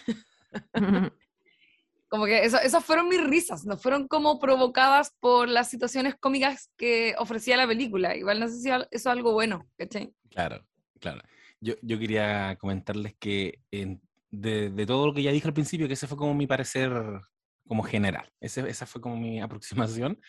Como 2.12 2.26
que 2.26 2.43
eso, 2.43 2.58
esas 2.60 2.84
fueron 2.84 3.08
mis 3.08 3.24
risas, 3.24 3.65
no 3.65 3.78
fueron 3.78 4.06
como 4.10 4.38
provocadas 4.38 5.15
por 5.21 5.47
las 5.47 5.69
situaciones 5.69 6.15
cómicas 6.19 6.69
que 6.76 7.15
ofrecía 7.17 7.56
la 7.56 7.65
película. 7.65 8.17
Igual 8.17 8.41
no 8.41 8.50
sé 8.50 8.60
si 8.60 8.69
eso 8.69 8.86
es 8.91 9.08
algo 9.08 9.32
bueno, 9.32 9.65
¿cachai? 9.78 10.13
Claro, 10.30 10.67
claro. 11.00 11.21
Yo, 11.62 11.76
yo 11.82 11.97
quería 11.97 12.58
comentarles 12.60 13.15
que 13.17 13.60
en- 13.71 14.02
de, 14.30 14.69
de 14.71 14.86
todo 14.86 15.08
lo 15.08 15.13
que 15.13 15.24
ya 15.24 15.32
dije 15.32 15.47
al 15.47 15.54
principio, 15.54 15.88
que 15.88 15.93
ese 15.93 16.06
fue 16.08 16.17
como 16.17 16.34
mi 16.34 16.47
parecer 16.47 16.91
como 17.65 17.82
general. 17.84 18.30
Ese, 18.41 18.67
esa 18.69 18.86
fue 18.86 19.00
como 19.00 19.15
mi 19.15 19.39
aproximación. 19.41 20.19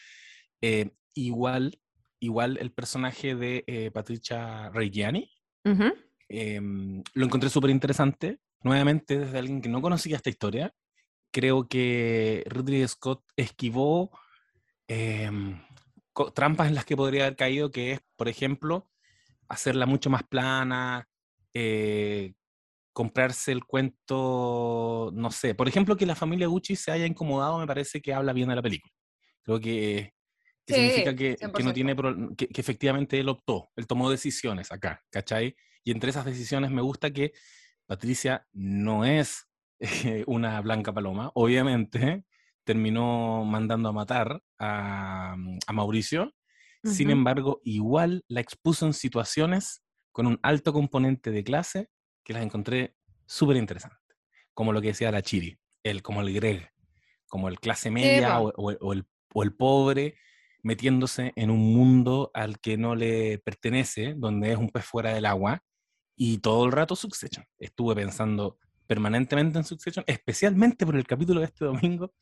Eh, 0.60 0.92
igual, 1.14 1.80
igual 2.20 2.58
el 2.60 2.70
personaje 2.70 3.34
de 3.34 3.64
eh, 3.66 3.90
Patricia 3.90 4.70
Reggiani 4.70 5.28
Ujú. 5.64 5.92
em, 6.28 7.02
lo 7.14 7.24
encontré 7.26 7.50
súper 7.50 7.70
interesante. 7.70 8.38
Nuevamente, 8.62 9.18
desde 9.18 9.38
alguien 9.40 9.60
que 9.60 9.68
no 9.68 9.82
conocía 9.82 10.14
esta 10.14 10.30
historia, 10.30 10.72
creo 11.32 11.68
que 11.68 12.44
Ridley 12.46 12.86
Scott 12.88 13.24
esquivó 13.36 14.10
em, 14.88 15.60
trampas 16.34 16.68
en 16.68 16.74
las 16.74 16.84
que 16.84 16.96
podría 16.96 17.24
haber 17.24 17.36
caído, 17.36 17.70
que 17.70 17.92
es, 17.92 18.00
por 18.16 18.28
ejemplo, 18.28 18.90
hacerla 19.48 19.86
mucho 19.86 20.10
más 20.10 20.22
plana, 20.24 21.08
eh, 21.54 22.34
comprarse 22.92 23.52
el 23.52 23.64
cuento, 23.64 25.10
no 25.14 25.30
sé, 25.30 25.54
por 25.54 25.68
ejemplo, 25.68 25.96
que 25.96 26.06
la 26.06 26.14
familia 26.14 26.46
Gucci 26.48 26.76
se 26.76 26.92
haya 26.92 27.06
incomodado, 27.06 27.58
me 27.58 27.66
parece 27.66 28.00
que 28.02 28.12
habla 28.14 28.32
bien 28.32 28.48
de 28.48 28.56
la 28.56 28.62
película. 28.62 28.92
Creo 29.42 29.60
que, 29.60 30.12
que 30.66 30.74
Sí, 30.74 30.74
significa 30.74 31.14
que, 31.16 31.36
que 31.36 31.62
no 31.62 31.72
100%. 31.72 31.74
tiene, 31.74 31.96
que, 32.36 32.48
que 32.48 32.60
efectivamente 32.60 33.18
él 33.18 33.28
optó, 33.28 33.70
él 33.76 33.86
tomó 33.86 34.10
decisiones 34.10 34.70
acá, 34.72 35.02
¿cachai? 35.10 35.56
Y 35.84 35.90
entre 35.92 36.10
esas 36.10 36.24
decisiones 36.26 36.70
me 36.70 36.82
gusta 36.82 37.10
que 37.10 37.32
Patricia 37.86 38.46
no 38.52 39.04
es 39.04 39.48
eh, 39.82 40.24
una 40.26 40.60
blanca 40.60 40.92
paloma, 40.92 41.30
obviamente 41.34 42.24
terminó 42.64 43.44
mandando 43.44 43.88
a 43.88 43.92
matar 43.92 44.40
a, 44.58 45.34
a 45.66 45.72
Mauricio, 45.72 46.32
sin 46.84 47.10
embargo, 47.10 47.60
igual 47.62 48.24
la 48.26 48.40
expuso 48.40 48.86
en 48.86 48.92
situaciones 48.92 49.84
con 50.10 50.26
un 50.26 50.40
alto 50.42 50.72
componente 50.72 51.30
de 51.30 51.44
clase 51.44 51.90
que 52.24 52.32
las 52.32 52.42
encontré 52.42 52.96
súper 53.24 53.56
interesantes. 53.56 54.00
Como 54.52 54.72
lo 54.72 54.80
que 54.80 54.88
decía 54.88 55.12
la 55.12 55.22
Chiri, 55.22 55.56
el, 55.84 56.02
como 56.02 56.22
el 56.22 56.32
Greg, 56.34 56.72
como 57.28 57.48
el 57.48 57.60
clase 57.60 57.92
media 57.92 58.40
o 58.40 58.70
el, 58.92 59.06
o 59.32 59.42
el 59.42 59.54
pobre 59.54 60.16
metiéndose 60.62 61.32
en 61.36 61.50
un 61.50 61.72
mundo 61.72 62.30
al 62.34 62.58
que 62.60 62.76
no 62.76 62.94
le 62.94 63.38
pertenece, 63.38 64.14
donde 64.16 64.52
es 64.52 64.58
un 64.58 64.70
pez 64.70 64.84
fuera 64.84 65.14
del 65.14 65.26
agua, 65.26 65.62
y 66.16 66.38
todo 66.38 66.64
el 66.64 66.72
rato 66.72 66.94
Succession. 66.96 67.44
Estuve 67.58 67.94
pensando 67.94 68.58
permanentemente 68.86 69.58
en 69.58 69.64
Succession, 69.64 70.04
especialmente 70.06 70.84
por 70.86 70.96
el 70.96 71.06
capítulo 71.06 71.40
de 71.40 71.46
este 71.46 71.64
domingo, 71.64 72.12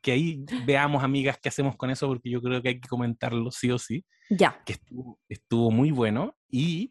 que 0.00 0.12
ahí 0.12 0.44
veamos, 0.64 1.02
amigas, 1.04 1.38
qué 1.42 1.48
hacemos 1.50 1.76
con 1.76 1.90
eso, 1.90 2.06
porque 2.08 2.30
yo 2.30 2.40
creo 2.40 2.62
que 2.62 2.68
hay 2.70 2.80
que 2.80 2.88
comentarlo 2.88 3.50
sí 3.50 3.70
o 3.70 3.78
sí. 3.78 4.04
Ya. 4.30 4.62
Que 4.64 4.74
estuvo, 4.74 5.18
estuvo 5.28 5.70
muy 5.70 5.90
bueno 5.90 6.36
y, 6.48 6.90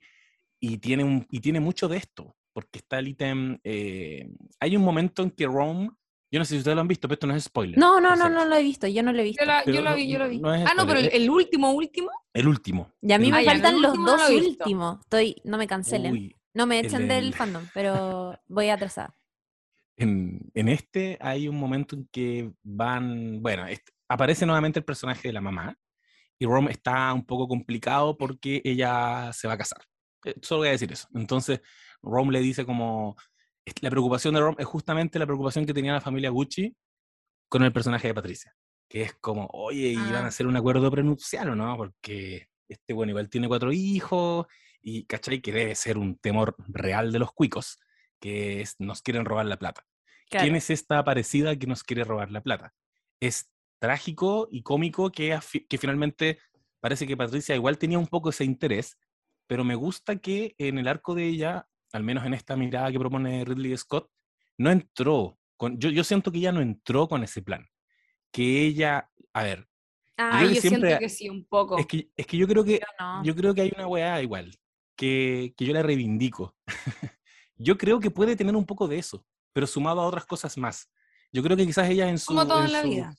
y, 0.59 0.77
tiene 0.77 1.03
un, 1.03 1.25
y 1.31 1.39
tiene 1.39 1.59
mucho 1.59 1.87
de 1.87 1.97
esto, 1.97 2.35
porque 2.53 2.79
está 2.79 2.99
el 2.99 3.07
ítem. 3.07 3.57
eh, 3.63 4.29
hay 4.59 4.75
un 4.75 4.83
momento 4.83 5.23
en 5.23 5.31
que 5.31 5.47
Rome, 5.47 5.89
yo 6.31 6.37
no 6.37 6.45
sé 6.45 6.53
si 6.53 6.57
ustedes 6.59 6.75
lo 6.75 6.81
han 6.81 6.87
visto, 6.87 7.07
pero 7.07 7.15
esto 7.15 7.25
no 7.27 7.35
es 7.35 7.45
spoiler. 7.45 7.79
No, 7.79 7.99
no, 7.99 8.15
no, 8.15 8.29
no 8.29 8.45
lo 8.45 8.55
he 8.55 8.61
visto, 8.61 8.85
yo 8.85 9.01
no 9.01 9.11
lo 9.11 9.19
he 9.21 9.23
visto. 9.23 9.43
Yo, 9.43 9.47
la, 9.47 9.65
yo 9.65 9.81
lo 9.81 9.89
no- 9.89 9.95
vi, 9.95 10.07
yo 10.11 10.19
lo 10.19 10.29
vi. 10.29 10.37
no 10.39 10.53
es 10.53 10.63
ah, 10.69 10.73
no, 10.77 10.85
pero 10.85 10.99
el, 10.99 11.29
último, 11.29 11.71
último. 11.71 12.11
El 12.33 12.47
último. 12.47 12.91
Y 13.01 13.11
a 13.13 13.17
mí 13.17 13.31
me 13.31 13.43
faltan 13.43 13.81
los 13.81 13.97
no 13.97 14.05
dos 14.05 14.29
últimos. 14.29 14.99
Estoy, 14.99 15.35
no 15.45 15.57
me 15.57 15.65
cancelen. 15.65 16.13
Uy, 16.13 16.35
no 16.53 16.67
me 16.67 16.79
echen 16.79 17.07
del- 17.07 17.25
del 17.25 17.33
fandom, 17.33 17.63
pero 17.73 18.37
voy 18.47 18.69
atrasada. 18.69 19.15
En, 19.99 20.49
en 20.53 20.69
este 20.69 21.17
hay 21.21 21.47
un 21.47 21.57
momento 21.57 21.95
en 21.95 22.07
que 22.11 22.51
van, 22.63 23.41
bueno, 23.41 23.65
aparece 24.07 24.45
nuevamente 24.45 24.79
el 24.79 24.85
personaje 24.85 25.27
de 25.29 25.33
la 25.33 25.41
mamá 25.41 25.75
y 26.39 26.45
Rome 26.45 26.71
está 26.71 27.13
un 27.13 27.25
poco 27.25 27.47
complicado 27.47 28.17
porque 28.17 28.61
ella 28.63 29.31
se 29.33 29.47
va 29.47 29.53
a 29.55 29.57
casar. 29.57 29.81
Eh, 30.25 30.35
Solo 30.41 30.59
voy 30.59 30.69
a 30.69 30.71
decir 30.71 30.91
eso. 30.91 31.07
Entonces, 31.13 31.61
Rome 32.01 32.31
le 32.31 32.39
dice 32.39 32.65
como, 32.65 33.15
la 33.81 33.89
preocupación 33.89 34.33
de 34.33 34.39
Rome 34.39 34.55
es 34.59 34.65
justamente 34.65 35.19
la 35.19 35.25
preocupación 35.25 35.65
que 35.65 35.73
tenía 35.73 35.93
la 35.93 36.01
familia 36.01 36.29
Gucci 36.29 36.75
con 37.49 37.63
el 37.63 37.73
personaje 37.73 38.07
de 38.07 38.13
Patricia, 38.13 38.55
que 38.89 39.01
es 39.03 39.13
como, 39.15 39.47
oye, 39.53 39.89
¿y 39.89 39.95
van 39.95 40.15
Ah. 40.15 40.23
a 40.25 40.27
hacer 40.27 40.47
un 40.47 40.55
acuerdo 40.55 40.89
prenupcial 40.91 41.49
o 41.49 41.55
no? 41.55 41.75
Porque 41.77 42.47
este, 42.69 42.93
bueno, 42.93 43.11
igual 43.11 43.29
tiene 43.29 43.47
cuatro 43.47 43.71
hijos 43.73 44.45
y, 44.81 45.05
¿cachai? 45.05 45.41
Que 45.41 45.51
debe 45.51 45.75
ser 45.75 45.97
un 45.97 46.17
temor 46.19 46.55
real 46.67 47.11
de 47.11 47.19
los 47.19 47.31
cuicos, 47.33 47.79
que 48.19 48.61
es, 48.61 48.75
nos 48.79 49.01
quieren 49.01 49.25
robar 49.25 49.45
la 49.45 49.57
plata. 49.57 49.85
Claro. 50.29 50.43
¿Quién 50.43 50.55
es 50.55 50.69
esta 50.69 51.03
parecida 51.03 51.55
que 51.55 51.67
nos 51.67 51.83
quiere 51.83 52.03
robar 52.03 52.31
la 52.31 52.41
plata? 52.41 52.73
Es 53.19 53.51
trágico 53.79 54.47
y 54.51 54.61
cómico 54.61 55.11
que, 55.11 55.39
finalmente 55.79 56.39
parece 56.79 57.07
que 57.07 57.17
Patricia 57.17 57.55
igual 57.55 57.77
tenía 57.77 57.97
un 57.97 58.07
poco 58.07 58.29
ese 58.29 58.45
interés, 58.45 58.97
pero 59.47 59.63
me 59.63 59.75
gusta 59.75 60.17
que 60.17 60.55
en 60.57 60.77
el 60.77 60.87
arco 60.87 61.15
de 61.15 61.25
ella, 61.25 61.67
al 61.91 62.03
menos 62.03 62.25
en 62.25 62.33
esta 62.33 62.55
mirada 62.55 62.91
que 62.91 62.99
propone 62.99 63.43
Ridley 63.43 63.75
Scott, 63.77 64.09
no 64.57 64.69
entró, 64.69 65.39
con, 65.57 65.79
yo, 65.79 65.89
yo 65.89 66.03
siento 66.03 66.31
que 66.31 66.37
ella 66.39 66.51
no 66.51 66.61
entró 66.61 67.07
con 67.07 67.23
ese 67.23 67.41
plan. 67.41 67.65
Que 68.31 68.65
ella, 68.65 69.09
a 69.33 69.43
ver, 69.43 69.67
Ah, 70.21 70.43
yo 70.43 70.49
siempre- 70.59 70.89
siento 70.89 70.99
que 70.99 71.09
sí, 71.09 71.29
un 71.29 71.45
poco. 71.45 71.77
es 71.77 71.87
que, 71.87 72.09
es 72.15 72.27
que 72.27 72.35
yo 72.37 72.45
creo 72.45 72.63
que 72.65 72.73
yo 72.79 72.85
no. 72.99 73.23
yo 73.23 73.33
creo 73.33 73.55
que 73.55 73.61
hay 73.61 73.71
una 73.73 73.87
weá 73.87 74.21
igual, 74.21 74.51
que, 74.97 75.53
que 75.55 75.65
yo 75.65 75.73
la 75.73 75.81
reivindico. 75.81 76.55
yo 77.59 77.77
creo 77.77 77.99
que 77.99 78.09
puede 78.09 78.35
tener 78.35 78.55
un 78.55 78.65
poco 78.65 78.87
de 78.87 78.97
eso, 78.97 79.23
pero 79.53 79.67
sumado 79.67 80.01
a 80.01 80.07
otras 80.07 80.25
cosas 80.25 80.57
más. 80.57 80.89
Yo 81.31 81.43
creo 81.43 81.55
que 81.55 81.65
quizás 81.65 81.87
ella 81.89 82.09
en 82.09 82.17
su... 82.17 82.27
Como 82.27 82.47
todo 82.47 82.63
en 82.65 82.71
la 82.71 82.81
su- 82.81 82.89
vida. 82.89 83.15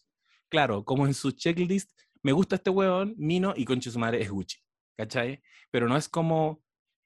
Claro, 0.48 0.84
como 0.84 1.06
en 1.06 1.14
su 1.14 1.30
checklist, 1.30 1.92
me 2.22 2.32
gusta 2.32 2.56
este 2.56 2.70
hueón, 2.70 3.14
Mino, 3.16 3.54
y 3.56 3.64
conche 3.64 3.90
su 3.90 3.98
madre 4.00 4.20
es 4.20 4.30
Gucci, 4.30 4.58
¿cachai? 4.96 5.40
Pero 5.70 5.88
no 5.88 5.96
es 5.96 6.08
como, 6.08 6.62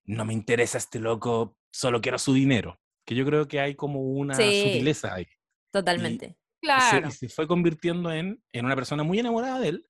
no 0.06 0.24
me 0.24 0.32
interesa 0.32 0.78
este 0.78 0.98
loco, 0.98 1.58
solo 1.70 2.00
quiero 2.00 2.18
su 2.18 2.32
dinero. 2.32 2.80
Que 3.04 3.14
yo 3.14 3.26
creo 3.26 3.46
que 3.46 3.60
hay 3.60 3.74
como 3.74 4.00
una 4.00 4.34
Sí. 4.34 4.62
sutileza 4.62 5.12
ahí. 5.14 5.26
Totalmente. 5.70 6.38
Y 6.62 6.66
Claro. 6.66 7.10
se 7.10 7.28
fue 7.28 7.46
convirtiendo 7.46 8.10
en, 8.10 8.42
en 8.52 8.64
una 8.64 8.74
persona 8.74 9.02
muy 9.02 9.18
enamorada 9.18 9.60
de 9.60 9.68
él, 9.68 9.86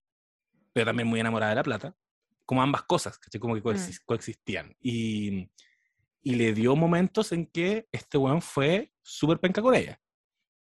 pero 0.73 0.87
también 0.87 1.07
muy 1.07 1.21
enamorada 1.21 1.51
de 1.51 1.57
la 1.57 1.63
plata, 1.63 1.97
como 2.45 2.61
ambas 2.61 2.83
cosas, 2.83 3.17
¿cachai? 3.19 3.41
Como 3.41 3.55
que 3.55 3.61
Mm. 3.61 3.65
coexis- 3.65 4.01
coexistían. 4.05 4.75
Y, 4.81 5.49
y 6.25 6.35
le 6.37 6.55
dio 6.55 6.75
momentos 6.75 7.31
en 7.33 7.47
que 7.47 7.87
este 7.93 8.19
weón 8.19 8.41
fue 8.43 8.91
súper 9.03 9.39
penca 9.39 9.61
con 9.63 9.75
ella. 9.75 10.01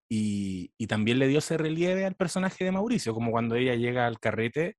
Y, 0.09 0.71
y 0.77 0.87
también 0.87 1.17
le 1.19 1.27
dio 1.27 1.39
ese 1.39 1.57
relieve 1.57 2.05
al 2.05 2.15
personaje 2.15 2.63
de 2.65 2.71
Mauricio, 2.71 3.13
como 3.13 3.31
cuando 3.31 3.55
ella 3.55 3.73
llega 3.75 4.05
al 4.05 4.19
carrete, 4.19 4.75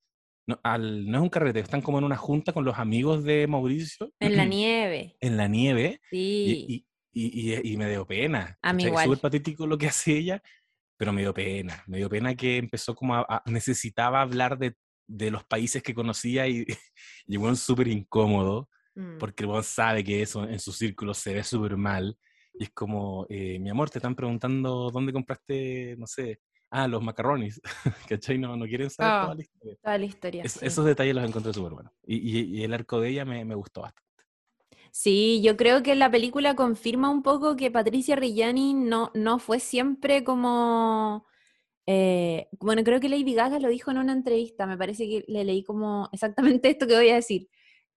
no, 0.46 0.60
al, 0.62 1.10
no 1.10 1.18
es 1.18 1.22
un 1.22 1.30
carrete, 1.30 1.60
están 1.60 1.80
como 1.80 1.98
en 1.98 2.04
una 2.04 2.16
junta 2.16 2.52
con 2.52 2.64
los 2.64 2.78
amigos 2.78 3.24
de 3.24 3.46
Mauricio. 3.46 4.12
En 4.20 4.36
la 4.36 4.44
nieve. 4.44 5.16
En 5.20 5.36
la 5.36 5.48
nieve, 5.48 6.00
Sí. 6.10 6.66
y, 6.68 6.74
y- 6.74 6.86
y- 7.16 7.54
y- 7.54 7.72
y 7.72 7.76
me 7.76 7.88
dio 7.88 8.06
pena. 8.06 8.58
A 8.62 8.72
mí 8.72 8.82
¿cachai? 8.82 8.88
igual. 8.90 9.04
Súper 9.06 9.20
patético 9.20 9.66
lo 9.66 9.78
que 9.78 9.86
hace 9.88 10.12
ella, 10.18 10.42
pero 10.98 11.12
me 11.12 11.22
dio 11.22 11.32
pena. 11.34 11.82
Me 11.86 11.96
dio 11.96 12.08
pena 12.10 12.34
que 12.34 12.58
empezó 12.58 12.94
como 12.94 13.14
a, 13.14 13.20
a- 13.28 13.42
necesitaba 13.46 14.20
hablar 14.20 14.58
de, 14.58 14.76
de 15.08 15.30
los 15.30 15.44
países 15.44 15.82
que 15.82 15.94
conocía 15.94 16.46
y 16.46 16.64
llegó 17.26 17.46
un 17.48 17.56
súper 17.56 17.88
incómodo, 17.88 18.68
Mm. 18.96 19.18
porque 19.18 19.42
el 19.44 19.50
weón 19.50 19.64
sabe 19.64 20.04
que 20.04 20.22
eso 20.22 20.44
en 20.48 20.58
su 20.60 20.72
círculo 20.72 21.14
se 21.14 21.34
ve 21.34 21.42
súper 21.44 21.76
mal. 21.76 22.16
Y 22.56 22.64
es 22.64 22.70
como, 22.70 23.26
eh, 23.28 23.58
mi 23.58 23.68
amor, 23.70 23.90
te 23.90 23.98
están 23.98 24.14
preguntando 24.14 24.90
dónde 24.92 25.12
compraste, 25.12 25.96
no 25.98 26.06
sé, 26.06 26.40
ah, 26.70 26.86
los 26.86 27.02
macarrones. 27.02 27.60
¿Cachai? 28.08 28.38
No, 28.38 28.56
no 28.56 28.66
quieren 28.66 28.90
saber 28.90 29.12
Ah. 29.12 29.22
toda 29.24 29.34
la 29.34 29.42
historia. 29.42 29.76
Toda 29.82 29.98
la 29.98 30.04
historia. 30.06 30.42
Es- 30.44 30.52
sí. 30.52 30.66
Esos 30.66 30.84
detalles 30.84 31.14
los 31.16 31.24
encontré 31.28 31.52
súper 31.52 31.72
buenos. 31.72 31.92
Y, 32.06 32.16
y- 32.16 32.60
y 32.60 32.62
el 32.64 32.72
arco 32.74 33.00
de 33.00 33.08
ella 33.10 33.24
me, 33.24 33.44
me 33.44 33.54
gustó 33.56 33.80
bastante. 33.82 34.02
Sí, 34.92 35.42
yo 35.42 35.56
creo 35.56 35.82
que 35.82 35.96
la 35.96 36.08
película 36.10 36.54
confirma 36.54 37.10
un 37.10 37.24
poco 37.24 37.56
que 37.56 37.72
Patricia 37.72 38.14
Reggiani 38.14 38.74
no, 38.74 39.10
no 39.14 39.40
fue 39.40 39.58
siempre 39.58 40.22
como... 40.22 41.26
eh, 41.86 42.46
bueno, 42.60 42.84
creo 42.84 43.00
que 43.00 43.08
Lady 43.08 43.34
Gaga 43.34 43.58
lo 43.58 43.68
dijo 43.68 43.90
en 43.90 43.98
una 43.98 44.12
entrevista, 44.12 44.66
me 44.66 44.78
parece 44.78 45.08
que 45.08 45.24
le 45.26 45.42
leí 45.44 45.64
como 45.64 46.08
exactamente 46.12 46.68
esto 46.70 46.86
que 46.86 46.94
voy 46.94 47.08
a 47.10 47.16
decir, 47.16 47.48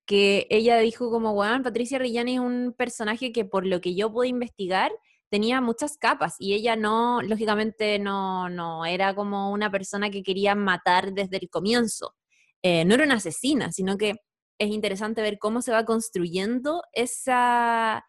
que 0.08 0.48
ella 0.50 0.78
dijo 0.80 1.12
como, 1.12 1.34
bueno, 1.34 1.62
Patricia 1.62 2.00
Reggiani 2.00 2.36
es 2.36 2.40
un 2.40 2.74
personaje 2.76 3.32
que 3.32 3.46
por 3.46 3.66
lo 3.68 3.82
que 3.82 3.94
yo 3.94 4.12
pude 4.12 4.30
investigar 4.30 4.92
tenía 5.30 5.62
muchas 5.62 5.98
capas 5.98 6.36
y 6.40 6.54
ella 6.54 6.76
no, 6.76 7.22
lógicamente 7.22 8.00
no, 8.00 8.50
no 8.50 8.86
era 8.86 9.14
como 9.14 9.52
una 9.52 9.70
persona 9.70 10.10
que 10.10 10.24
quería 10.24 10.56
matar 10.56 11.14
desde 11.14 11.38
el 11.38 11.50
comienzo. 11.50 12.16
Eh, 12.64 12.86
no 12.86 12.96
era 12.96 13.04
una 13.04 13.16
asesina, 13.16 13.72
sino 13.72 13.98
que 13.98 14.16
es 14.58 14.70
interesante 14.70 15.22
ver 15.22 15.38
cómo 15.38 15.62
se 15.62 15.72
va 15.72 15.86
construyendo 15.86 16.82
esa, 16.94 18.04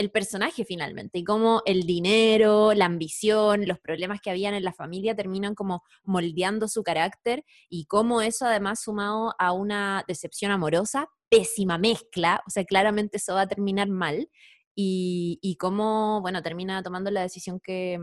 el 0.00 0.10
personaje 0.10 0.64
finalmente 0.64 1.18
y 1.18 1.24
cómo 1.24 1.60
el 1.66 1.82
dinero, 1.82 2.72
la 2.72 2.86
ambición, 2.86 3.68
los 3.68 3.78
problemas 3.78 4.20
que 4.22 4.30
habían 4.30 4.54
en 4.54 4.64
la 4.64 4.72
familia 4.72 5.14
terminan 5.14 5.54
como 5.54 5.82
moldeando 6.04 6.68
su 6.68 6.82
carácter 6.82 7.44
y 7.68 7.84
cómo 7.84 8.22
eso 8.22 8.46
además 8.46 8.80
sumado 8.80 9.34
a 9.38 9.52
una 9.52 10.02
decepción 10.08 10.52
amorosa, 10.52 11.06
pésima 11.28 11.76
mezcla, 11.76 12.42
o 12.46 12.50
sea, 12.50 12.64
claramente 12.64 13.18
eso 13.18 13.34
va 13.34 13.42
a 13.42 13.46
terminar 13.46 13.88
mal 13.90 14.30
y, 14.74 15.38
y 15.42 15.56
cómo, 15.56 16.22
bueno, 16.22 16.42
termina 16.42 16.82
tomando 16.82 17.10
la 17.10 17.20
decisión 17.20 17.60
que, 17.60 17.98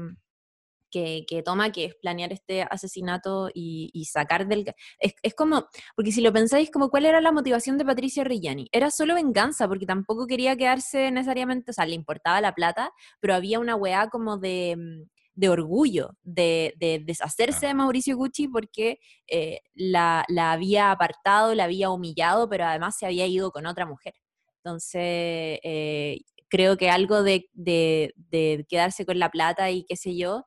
que, 0.91 1.25
que 1.27 1.43
toma, 1.43 1.71
que 1.71 1.85
es 1.85 1.95
planear 1.95 2.31
este 2.33 2.63
asesinato 2.63 3.49
y, 3.53 3.89
y 3.93 4.05
sacar 4.05 4.47
del... 4.47 4.65
Es, 4.99 5.13
es 5.21 5.33
como, 5.33 5.67
porque 5.95 6.11
si 6.11 6.21
lo 6.21 6.31
pensáis, 6.33 6.69
como 6.71 6.89
cuál 6.89 7.05
era 7.05 7.21
la 7.21 7.31
motivación 7.31 7.77
de 7.77 7.85
Patricia 7.85 8.23
Reggiani, 8.23 8.67
era 8.71 8.91
solo 8.91 9.15
venganza, 9.15 9.67
porque 9.67 9.85
tampoco 9.85 10.27
quería 10.27 10.55
quedarse 10.55 11.11
necesariamente, 11.11 11.71
o 11.71 11.73
sea, 11.73 11.85
le 11.85 11.95
importaba 11.95 12.41
la 12.41 12.53
plata, 12.53 12.91
pero 13.19 13.35
había 13.35 13.59
una 13.59 13.75
weá 13.75 14.09
como 14.09 14.37
de, 14.37 14.75
mm, 14.77 15.09
de 15.35 15.49
orgullo, 15.49 16.11
de, 16.23 16.73
de 16.77 16.99
deshacerse 17.05 17.67
de 17.67 17.73
Mauricio 17.75 18.17
Gucci 18.17 18.47
porque 18.47 18.99
eh, 19.27 19.59
la, 19.75 20.25
la 20.29 20.51
había 20.51 20.91
apartado, 20.91 21.53
la 21.53 21.65
había 21.65 21.91
humillado, 21.91 22.49
pero 22.49 22.65
además 22.65 22.97
se 22.97 23.05
había 23.05 23.27
ido 23.27 23.51
con 23.51 23.65
otra 23.67 23.85
mujer. 23.85 24.13
Entonces, 24.63 25.01
eh, 25.63 26.21
creo 26.49 26.77
que 26.77 26.89
algo 26.89 27.23
de, 27.23 27.49
de- 27.53 28.13
de 28.15 28.65
quedarse 28.69 29.05
con 29.05 29.19
la 29.19 29.29
plata 29.29 29.69
y 29.71 29.83
qué 29.85 29.95
sé 29.95 30.15
yo, 30.17 30.45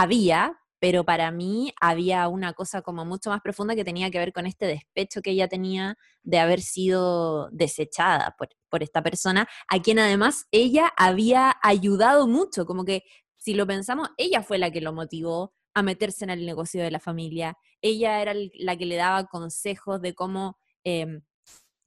había, 0.00 0.60
pero 0.78 1.04
para 1.04 1.32
mí 1.32 1.72
había 1.80 2.28
una 2.28 2.52
cosa 2.52 2.82
como 2.82 3.04
mucho 3.04 3.30
más 3.30 3.40
profunda 3.40 3.74
que 3.74 3.84
tenía 3.84 4.10
que 4.10 4.18
ver 4.18 4.32
con 4.32 4.46
este 4.46 4.66
despecho 4.66 5.22
que 5.22 5.30
ella 5.30 5.48
tenía 5.48 5.96
de 6.22 6.38
haber 6.38 6.60
sido 6.60 7.50
desechada 7.50 8.36
por, 8.38 8.48
por 8.68 8.82
esta 8.82 9.02
persona, 9.02 9.48
a 9.68 9.82
quien 9.82 9.98
además 9.98 10.46
ella 10.52 10.92
había 10.96 11.56
ayudado 11.62 12.28
mucho, 12.28 12.64
como 12.64 12.84
que 12.84 13.02
si 13.36 13.54
lo 13.54 13.66
pensamos, 13.66 14.10
ella 14.16 14.42
fue 14.42 14.58
la 14.58 14.70
que 14.70 14.80
lo 14.80 14.92
motivó 14.92 15.52
a 15.74 15.82
meterse 15.82 16.24
en 16.24 16.30
el 16.30 16.46
negocio 16.46 16.82
de 16.82 16.90
la 16.90 17.00
familia, 17.00 17.56
ella 17.82 18.22
era 18.22 18.34
la 18.54 18.76
que 18.76 18.86
le 18.86 18.96
daba 18.96 19.26
consejos 19.26 20.00
de 20.00 20.14
cómo... 20.14 20.58
em, 20.84 21.22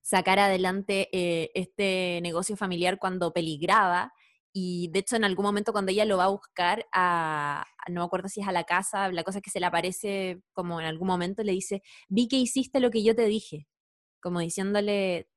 sacar 0.02 0.40
adelante 0.40 1.08
eh, 1.14 1.52
este 1.54 2.20
negocio 2.22 2.58
familiar 2.58 2.98
cuando 3.00 3.32
peligraba. 3.32 4.12
Y 4.54 4.90
de 4.92 5.00
hecho, 5.00 5.16
en 5.16 5.24
algún 5.24 5.46
momento, 5.46 5.72
cuando 5.72 5.92
ella 5.92 6.06
lo 6.06 6.18
va 6.18 6.26
a 6.26 6.28
buscar, 6.30 6.86
a, 6.94 7.66
no 7.90 8.02
me 8.02 8.06
acuerdo 8.06 8.28
si 8.30 8.42
es 8.42 8.48
a 8.48 8.52
la 8.52 8.66
casa, 8.66 9.10
la 9.12 9.24
cosa 9.24 9.40
es 9.40 9.44
que 9.44 9.50
se 9.52 9.60
le 9.62 9.66
aparece 9.68 10.42
como 10.54 10.80
en 10.82 10.88
algún 10.88 11.08
momento, 11.08 11.44
le 11.44 11.54
dice: 11.54 11.82
Vi 12.10 12.28
que 12.28 12.38
hiciste 12.38 12.80
lo 12.80 12.92
que 12.92 13.04
yo 13.04 13.16
te 13.16 13.26
dije. 13.26 13.68
Como 14.22 14.40
diciéndole: 14.42 15.28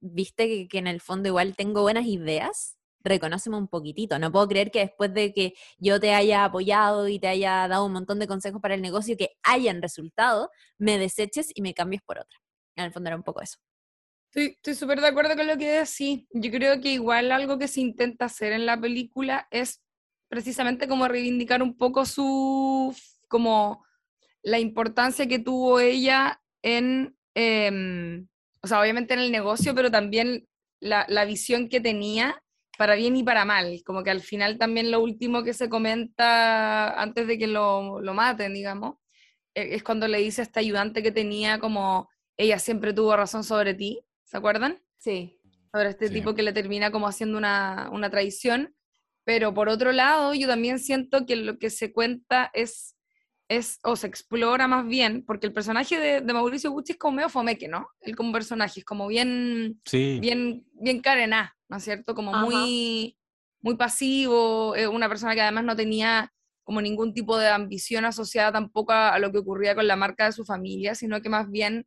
viste 0.00 0.46
que, 0.48 0.68
que 0.68 0.78
en 0.78 0.86
el 0.86 1.00
fondo 1.00 1.28
igual 1.28 1.56
tengo 1.56 1.82
buenas 1.82 2.06
ideas. 2.06 2.76
Reconóceme 3.00 3.56
un 3.56 3.68
poquitito. 3.68 4.18
No 4.18 4.32
puedo 4.32 4.48
creer 4.48 4.70
que 4.70 4.80
después 4.80 5.14
de 5.14 5.32
que 5.32 5.54
yo 5.78 6.00
te 6.00 6.12
haya 6.14 6.44
apoyado 6.44 7.08
y 7.08 7.18
te 7.20 7.28
haya 7.28 7.68
dado 7.68 7.86
un 7.86 7.92
montón 7.92 8.18
de 8.18 8.26
consejos 8.26 8.60
para 8.60 8.74
el 8.74 8.82
negocio 8.82 9.16
que 9.16 9.30
hayan 9.44 9.80
resultado, 9.82 10.50
me 10.78 10.98
deseches 10.98 11.50
y 11.54 11.62
me 11.62 11.74
cambies 11.74 12.02
por 12.02 12.18
otra. 12.18 12.38
En 12.76 12.84
el 12.84 12.92
fondo 12.92 13.08
era 13.08 13.16
un 13.16 13.22
poco 13.22 13.42
eso. 13.42 13.58
Estoy 14.36 14.74
súper 14.74 15.00
de 15.00 15.06
acuerdo 15.06 15.34
con 15.34 15.46
lo 15.46 15.56
que 15.56 15.66
decís. 15.66 16.26
Yo 16.30 16.50
creo 16.50 16.78
que 16.82 16.92
igual 16.92 17.32
algo 17.32 17.58
que 17.58 17.68
se 17.68 17.80
intenta 17.80 18.26
hacer 18.26 18.52
en 18.52 18.66
la 18.66 18.78
película 18.78 19.48
es 19.50 19.82
precisamente 20.28 20.86
como 20.86 21.08
reivindicar 21.08 21.62
un 21.62 21.74
poco 21.74 22.04
su, 22.04 22.94
como 23.28 23.82
la 24.42 24.58
importancia 24.58 25.26
que 25.26 25.38
tuvo 25.38 25.80
ella 25.80 26.42
en, 26.62 27.16
em, 27.34 28.28
o 28.60 28.68
sea, 28.68 28.80
obviamente 28.82 29.14
en 29.14 29.20
el 29.20 29.32
negocio, 29.32 29.74
pero 29.74 29.90
también 29.90 30.46
la, 30.80 31.06
la, 31.08 31.24
visión 31.24 31.70
que 31.70 31.80
tenía 31.80 32.42
para 32.76 32.94
bien 32.94 33.16
y 33.16 33.22
para 33.22 33.46
mal. 33.46 33.80
Como 33.86 34.02
que 34.02 34.10
al 34.10 34.20
final 34.20 34.58
también 34.58 34.90
lo 34.90 35.00
último 35.00 35.44
que 35.44 35.54
se 35.54 35.70
comenta 35.70 37.00
antes 37.00 37.26
de 37.26 37.38
que 37.38 37.46
lo, 37.46 38.02
lo 38.02 38.12
maten, 38.12 38.52
digamos, 38.52 38.96
e, 39.54 39.76
es 39.76 39.82
cuando 39.82 40.06
le 40.08 40.18
dice 40.18 40.42
a 40.42 40.44
esta 40.44 40.60
ayudante 40.60 41.02
que 41.02 41.10
tenía 41.12 41.58
como, 41.58 42.10
ella 42.36 42.58
siempre 42.58 42.92
tuvo 42.92 43.16
razón 43.16 43.42
sobre 43.42 43.72
ti, 43.72 44.02
¿se 44.26 44.36
acuerdan? 44.36 44.82
Sí. 44.98 45.40
Sobre 45.72 45.88
este 45.88 46.10
tipo 46.10 46.34
que 46.34 46.42
le 46.42 46.52
termina 46.52 46.90
como 46.90 47.08
haciendo 47.08 47.38
una, 47.38 47.88
una 47.90 48.10
traición. 48.10 48.74
Pero 49.24 49.54
por 49.54 49.68
otro 49.68 49.90
lado, 49.90 50.34
yo 50.34 50.46
también 50.46 50.78
siento 50.78 51.26
que 51.26 51.36
lo 51.36 51.58
que 51.58 51.70
se 51.70 51.92
cuenta 51.92 52.50
es 52.52 52.96
es, 53.48 53.78
o 53.82 53.96
se 53.96 54.06
explora 54.06 54.66
más 54.66 54.86
bien, 54.86 55.24
porque 55.24 55.46
el 55.46 55.52
personaje 55.52 55.98
de, 55.98 56.32
Mauricio 56.32 56.70
Gucci 56.70 56.92
es 56.92 56.98
como 56.98 57.16
medio 57.16 57.28
fomeque, 57.28 57.68
¿no? 57.68 57.88
Él 58.00 58.16
como 58.16 58.32
personaje 58.32 58.80
es 58.80 58.86
como 58.86 59.06
bien, 59.06 59.80
bien, 59.92 60.64
bien 60.72 61.00
carená, 61.00 61.56
¿no 61.68 61.76
es 61.76 61.84
cierto? 61.84 62.14
Como 62.14 62.32
muy, 62.32 63.16
muy 63.60 63.76
pasivo, 63.76 64.74
una 64.90 65.08
persona 65.08 65.34
que 65.34 65.42
además 65.42 65.64
no 65.64 65.76
tenía 65.76 66.32
como 66.64 66.80
ningún 66.80 67.14
tipo 67.14 67.38
de 67.38 67.48
ambición 67.48 68.04
asociada 68.04 68.52
tampoco 68.52 68.92
a, 68.92 69.18
lo 69.20 69.30
que 69.30 69.38
ocurría 69.38 69.76
con 69.76 69.86
la 69.86 69.94
marca 69.94 70.26
de 70.26 70.32
su 70.32 70.44
familia, 70.44 70.96
sino 70.96 71.22
que 71.22 71.28
más 71.28 71.48
bien 71.48 71.86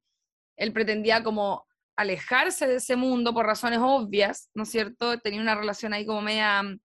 él 0.55 0.71
pretendía 0.71 1.23
como 1.23 1.65
alejarse 1.99 2.67
de 2.67 2.75
ese 2.75 2.95
mundo 2.95 3.33
por 3.33 3.45
razones 3.45 3.79
obvias, 3.81 4.49
¿no 4.53 4.63
es 4.63 4.69
cierto? 4.69 5.19
Tenía 5.19 5.41
una 5.41 5.55
relación 5.55 5.93
ahí 5.93 6.05
como 6.05 6.21
media 6.21 6.63
mm, 6.63 6.79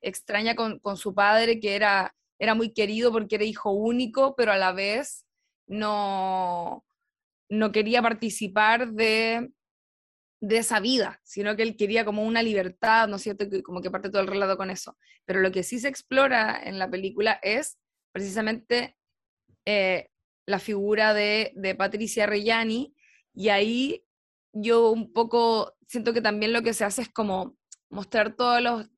extraña 0.00 0.54
con, 0.54 0.78
con 0.78 0.96
su 0.96 1.14
padre, 1.14 1.60
que 1.60 1.74
era 1.74 2.14
era 2.42 2.56
muy 2.56 2.72
querido 2.72 3.12
porque 3.12 3.36
era 3.36 3.44
hijo 3.44 3.70
único, 3.70 4.34
pero 4.34 4.50
a 4.50 4.56
la 4.56 4.72
vez 4.72 5.24
no, 5.68 6.84
no 7.48 7.70
quería 7.70 8.02
participar 8.02 8.90
de, 8.94 9.52
de 10.40 10.56
esa 10.56 10.80
vida, 10.80 11.20
sino 11.22 11.54
que 11.54 11.62
él 11.62 11.76
quería 11.76 12.04
como 12.04 12.24
una 12.24 12.42
libertad, 12.42 13.06
¿no 13.06 13.14
es 13.14 13.22
cierto? 13.22 13.46
Como 13.62 13.80
que 13.80 13.92
parte 13.92 14.10
todo 14.10 14.22
el 14.22 14.26
relato 14.26 14.56
con 14.56 14.70
eso. 14.70 14.98
Pero 15.24 15.38
lo 15.38 15.52
que 15.52 15.62
sí 15.62 15.78
se 15.78 15.86
explora 15.86 16.60
en 16.64 16.80
la 16.80 16.90
película 16.90 17.38
es 17.42 17.78
precisamente 18.10 18.96
eh, 19.64 20.08
la 20.44 20.58
figura 20.58 21.14
de, 21.14 21.52
de 21.54 21.76
Patricia 21.76 22.26
Reggiani, 22.26 22.92
y 23.34 23.50
ahí 23.50 24.04
yo 24.52 24.90
un 24.90 25.12
poco 25.12 25.74
siento 25.86 26.12
que 26.12 26.20
también 26.20 26.52
lo 26.52 26.62
que 26.62 26.74
se 26.74 26.84
hace 26.84 27.02
es 27.02 27.08
como 27.08 27.56
mostrar 27.90 28.34
todos 28.34 28.62
los, 28.62 28.88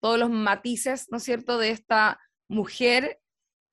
todos 0.00 0.18
los 0.18 0.30
matices, 0.30 1.06
¿no 1.10 1.18
es 1.18 1.24
cierto?, 1.24 1.58
de 1.58 1.70
esta 1.70 2.20
mujer 2.48 3.20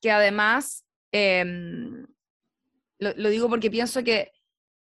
que 0.01 0.11
además, 0.11 0.85
em, 1.11 2.05
lo, 2.99 3.29
digo 3.29 3.49
porque 3.49 3.71
pienso 3.71 4.03
que, 4.03 4.31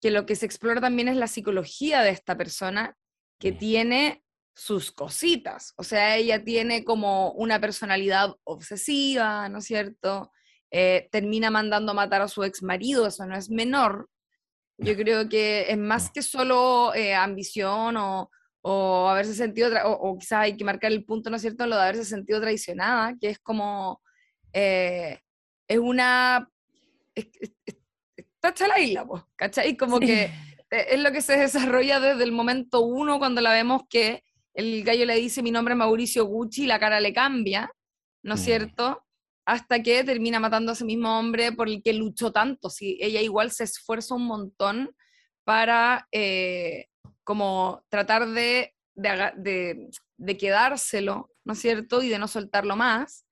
que, 0.01 0.11
lo 0.11 0.25
que 0.25 0.35
se 0.35 0.45
explora 0.45 0.81
también 0.81 1.07
es 1.07 1.15
la 1.15 1.27
psicología 1.27 2.01
de 2.01 2.09
esta 2.09 2.37
persona 2.37 2.97
que 3.39 3.51
tiene 3.51 4.23
sus 4.55 4.91
cositas, 4.91 5.73
o 5.77 5.83
sea, 5.83 6.17
ella 6.17 6.43
tiene 6.43 6.83
como 6.83 7.31
una 7.33 7.61
personalidad 7.61 8.33
obsesiva, 8.43 9.47
¿no 9.49 9.59
es 9.59 9.65
cierto? 9.65 10.31
Eh, 10.71 11.07
termina 11.11 11.51
mandando 11.51 11.91
a 11.91 11.95
matar 11.95 12.23
a 12.23 12.27
su 12.27 12.43
ex 12.43 12.63
marido, 12.63 13.05
eso 13.05 13.25
no 13.27 13.35
es 13.35 13.51
menor. 13.51 14.09
Yo 14.77 14.95
creo 14.95 15.27
que 15.27 15.71
es 15.71 15.77
más 15.77 16.11
que 16.11 16.21
solo 16.21 16.93
eh, 16.93 17.15
ambición 17.15 17.97
o, 17.97 18.29
o 18.61 19.07
haberse 19.09 19.33
sentido, 19.33 19.69
o, 19.85 19.91
o, 19.91 20.17
quizás 20.17 20.39
hay 20.39 20.57
que 20.57 20.63
marcar 20.63 20.91
el 20.91 21.03
punto, 21.03 21.29
¿no 21.29 21.37
es 21.37 21.41
cierto?, 21.41 21.65
lo 21.65 21.75
de 21.75 21.81
haberse 21.81 22.05
sentido 22.05 22.39
traicionada, 22.39 23.15
que 23.19 23.29
es 23.29 23.39
como, 23.39 24.01
eh, 24.53 25.19
es 25.67 25.79
una, 25.79 26.49
está 27.15 28.49
hecha 28.49 28.67
la 28.67 28.79
isla, 28.79 29.05
pues, 29.05 29.23
¿cachai? 29.35 29.75
Como 29.75 29.99
que 29.99 30.31
e, 30.69 30.87
es 30.91 30.99
lo 30.99 31.11
que 31.11 31.21
se 31.21 31.37
desarrolla 31.37 31.99
desde 31.99 32.23
el 32.23 32.31
momento 32.31 32.81
uno, 32.81 33.19
cuando 33.19 33.41
la 33.41 33.51
vemos 33.51 33.83
que 33.89 34.23
el 34.53 34.83
gallo 34.83 35.05
le 35.05 35.15
dice 35.15 35.43
mi 35.43 35.51
nombre 35.51 35.73
es 35.73 35.77
Mauricio 35.77 36.25
Gucci 36.25 36.63
y 36.63 36.67
la 36.67 36.79
cara 36.79 36.99
le 36.99 37.13
cambia, 37.13 37.71
¿no 38.23 38.35
es 38.35 38.41
mm. 38.41 38.43
cierto? 38.43 39.06
Hasta 39.47 39.81
que 39.81 40.03
termina 40.03 40.41
matando 40.41 40.71
a 40.71 40.73
ese 40.73 40.83
mismo 40.83 41.17
hombre 41.17 41.53
por 41.53 41.69
el 41.69 41.81
que 41.81 41.93
luchó 41.93 42.33
tanto. 42.33 42.69
Si 42.69 42.97
ella 42.99 43.21
igual 43.21 43.49
se 43.51 43.63
esfuerza 43.63 44.13
un 44.13 44.25
montón 44.25 44.93
para 45.45 46.05
eh, 46.11 46.87
como 47.23 47.81
tratar 47.87 48.27
de, 48.27 48.75
de, 48.93 50.37
quedárselo, 50.37 51.31
¿no 51.45 51.53
es 51.53 51.59
cierto? 51.59 52.03
Y 52.03 52.09
de 52.09 52.19
no 52.19 52.27
soltarlo 52.27 52.75
más. 52.75 53.25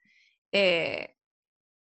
Eh, 0.53 1.15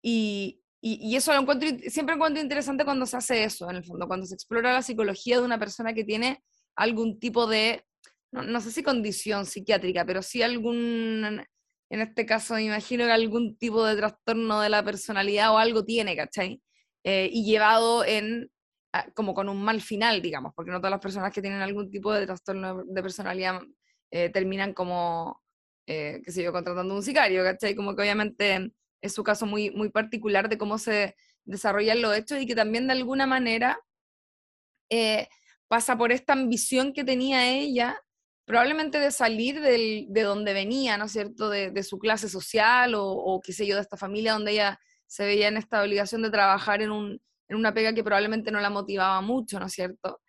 y, 0.01 0.63
y, 0.81 1.15
eso 1.15 1.35
lo 1.35 1.43
encuentro, 1.43 1.69
siempre 1.89 2.15
encuentro 2.15 2.43
interesante 2.43 2.87
cuando 2.87 3.05
se 3.05 3.19
hace 3.19 3.45
eso, 3.45 3.69
en 3.69 3.77
el 3.77 3.85
fondo, 3.85 4.09
cuando 4.09 4.25
se 4.25 4.35
explora 4.35 4.73
la 4.73 4.83
psicología 4.83 5.37
de 5.37 5.45
una 5.45 5.59
persona 5.59 5.93
que 5.93 6.05
tiene 6.05 6.43
algún 6.75 7.21
tipo 7.21 7.47
de, 7.47 7.85
no, 8.31 8.61
sé 8.63 8.73
si 8.73 8.83
condición 8.83 9.45
psiquiátrica, 9.45 10.07
pero 10.07 10.23
sí 10.23 10.43
algún, 10.43 11.45
en 11.93 12.01
este 12.01 12.25
caso 12.27 12.55
me 12.55 12.65
imagino 12.65 13.05
que 13.05 13.13
algún 13.13 13.57
tipo 13.59 13.85
de 13.85 13.97
trastorno 13.97 14.61
de 14.61 14.71
la 14.71 14.83
personalidad 14.83 15.53
o 15.53 15.59
algo 15.59 15.85
tiene, 15.85 16.17
¿cachai? 16.17 16.63
Eh, 17.05 17.29
y 17.33 17.45
llevado 17.45 18.05
en 18.05 18.51
como 19.15 19.35
con 19.35 19.49
un 19.49 19.63
mal 19.63 19.81
final, 19.81 20.21
digamos, 20.23 20.53
porque 20.55 20.71
no 20.71 20.79
todas 20.79 20.91
las 20.91 21.01
personas 21.01 21.33
que 21.33 21.41
tienen 21.43 21.61
algún 21.63 21.91
tipo 21.91 22.13
de 22.13 22.27
trastorno 22.27 22.85
de 22.85 23.03
personalidad 23.03 23.61
eh, 24.11 24.29
terminan 24.31 24.75
como, 24.75 25.43
eh, 25.87 26.21
qué 26.25 26.33
sé 26.33 26.45
contratando 26.53 26.95
un 26.95 27.03
sicario, 27.03 27.43
¿cachai? 27.43 27.75
Como 27.75 27.95
que 27.97 28.03
obviamente 28.03 28.73
es 29.01 29.15
su 29.15 29.25
caso 29.25 29.47
muy, 29.47 29.71
muy 29.71 29.91
particular 29.91 30.49
de 30.49 30.59
cómo 30.59 30.79
se 30.79 31.17
desarrollan 31.45 32.03
los 32.03 32.17
hechos 32.17 32.41
y 32.41 32.47
que 32.47 32.55
también 32.55 32.87
de 32.87 32.93
alguna 32.93 33.27
manera 33.27 33.81
eh, 34.91 35.29
pasa 35.69 35.97
por 35.97 36.13
esta 36.13 36.35
ambición 36.35 36.93
que 36.93 37.05
tenía 37.05 37.51
ella, 37.51 37.99
probablemente 38.45 38.99
de 38.99 39.11
salir 39.11 39.61
del, 39.61 40.07
de 40.09 40.23
donde 40.23 40.53
venía, 40.53 40.97
¿no 40.97 41.05
es 41.07 41.13
cierto?, 41.13 41.49
de, 41.49 41.71
de 41.71 41.83
su 41.83 41.99
clase 41.99 42.29
social 42.29 42.95
o, 42.97 43.41
qué 43.45 43.53
sé 43.53 43.67
yo, 43.67 43.77
de 43.77 43.83
esta 43.83 43.97
familia 43.97 44.33
donde 44.33 44.53
ella 44.53 44.81
se 45.07 45.25
veía 45.25 45.49
en 45.49 45.57
esta 45.57 45.83
obligación 45.83 46.23
de 46.23 46.31
trabajar 46.31 46.83
en 46.83 46.91
un, 46.91 47.21
en 47.49 47.57
una 47.57 47.75
pega 47.75 47.93
que 47.93 48.05
probablemente 48.05 48.51
no 48.51 48.61
la 48.61 48.71
motivaba 48.71 49.21
mucho, 49.21 49.61
¿no 49.61 49.67
es 49.67 49.73
cierto? 49.73 50.21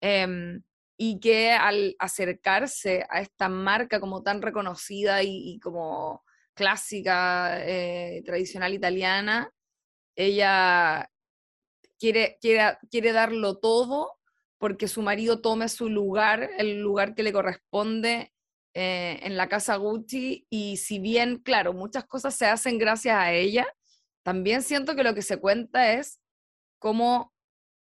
Em, 0.00 0.62
y 0.96 1.20
que 1.20 1.52
al 1.52 1.94
acercarse 1.98 3.06
a 3.08 3.20
esta 3.20 3.48
marca 3.48 4.00
como 4.00 4.22
tan 4.22 4.42
reconocida 4.42 5.22
y, 5.22 5.58
como 5.60 6.24
clásica, 6.54 7.58
eh, 7.66 8.22
tradicional 8.24 8.74
italiana, 8.74 9.50
ella 10.16 11.08
quiere, 11.98 12.38
quiere, 12.40 12.78
quiere 12.90 13.12
darlo 13.12 13.58
todo 13.58 14.19
porque 14.60 14.88
su 14.88 15.00
marido 15.00 15.40
tome 15.40 15.70
su 15.70 15.88
lugar, 15.88 16.50
el 16.58 16.80
lugar 16.80 17.14
que 17.14 17.22
le 17.22 17.32
corresponde 17.32 18.30
eh, 18.74 19.18
en 19.22 19.38
la 19.38 19.48
casa 19.48 19.76
Gucci, 19.76 20.46
y 20.50 20.76
si 20.76 20.98
bien, 20.98 21.38
claro, 21.38 21.72
muchas 21.72 22.04
cosas 22.04 22.34
se 22.34 22.44
hacen 22.44 22.76
gracias 22.76 23.16
a 23.16 23.32
ella, 23.32 23.66
también 24.22 24.62
siento 24.62 24.94
que 24.94 25.02
lo 25.02 25.14
que 25.14 25.22
se 25.22 25.38
cuenta 25.38 25.94
es 25.94 26.20
cómo 26.78 27.32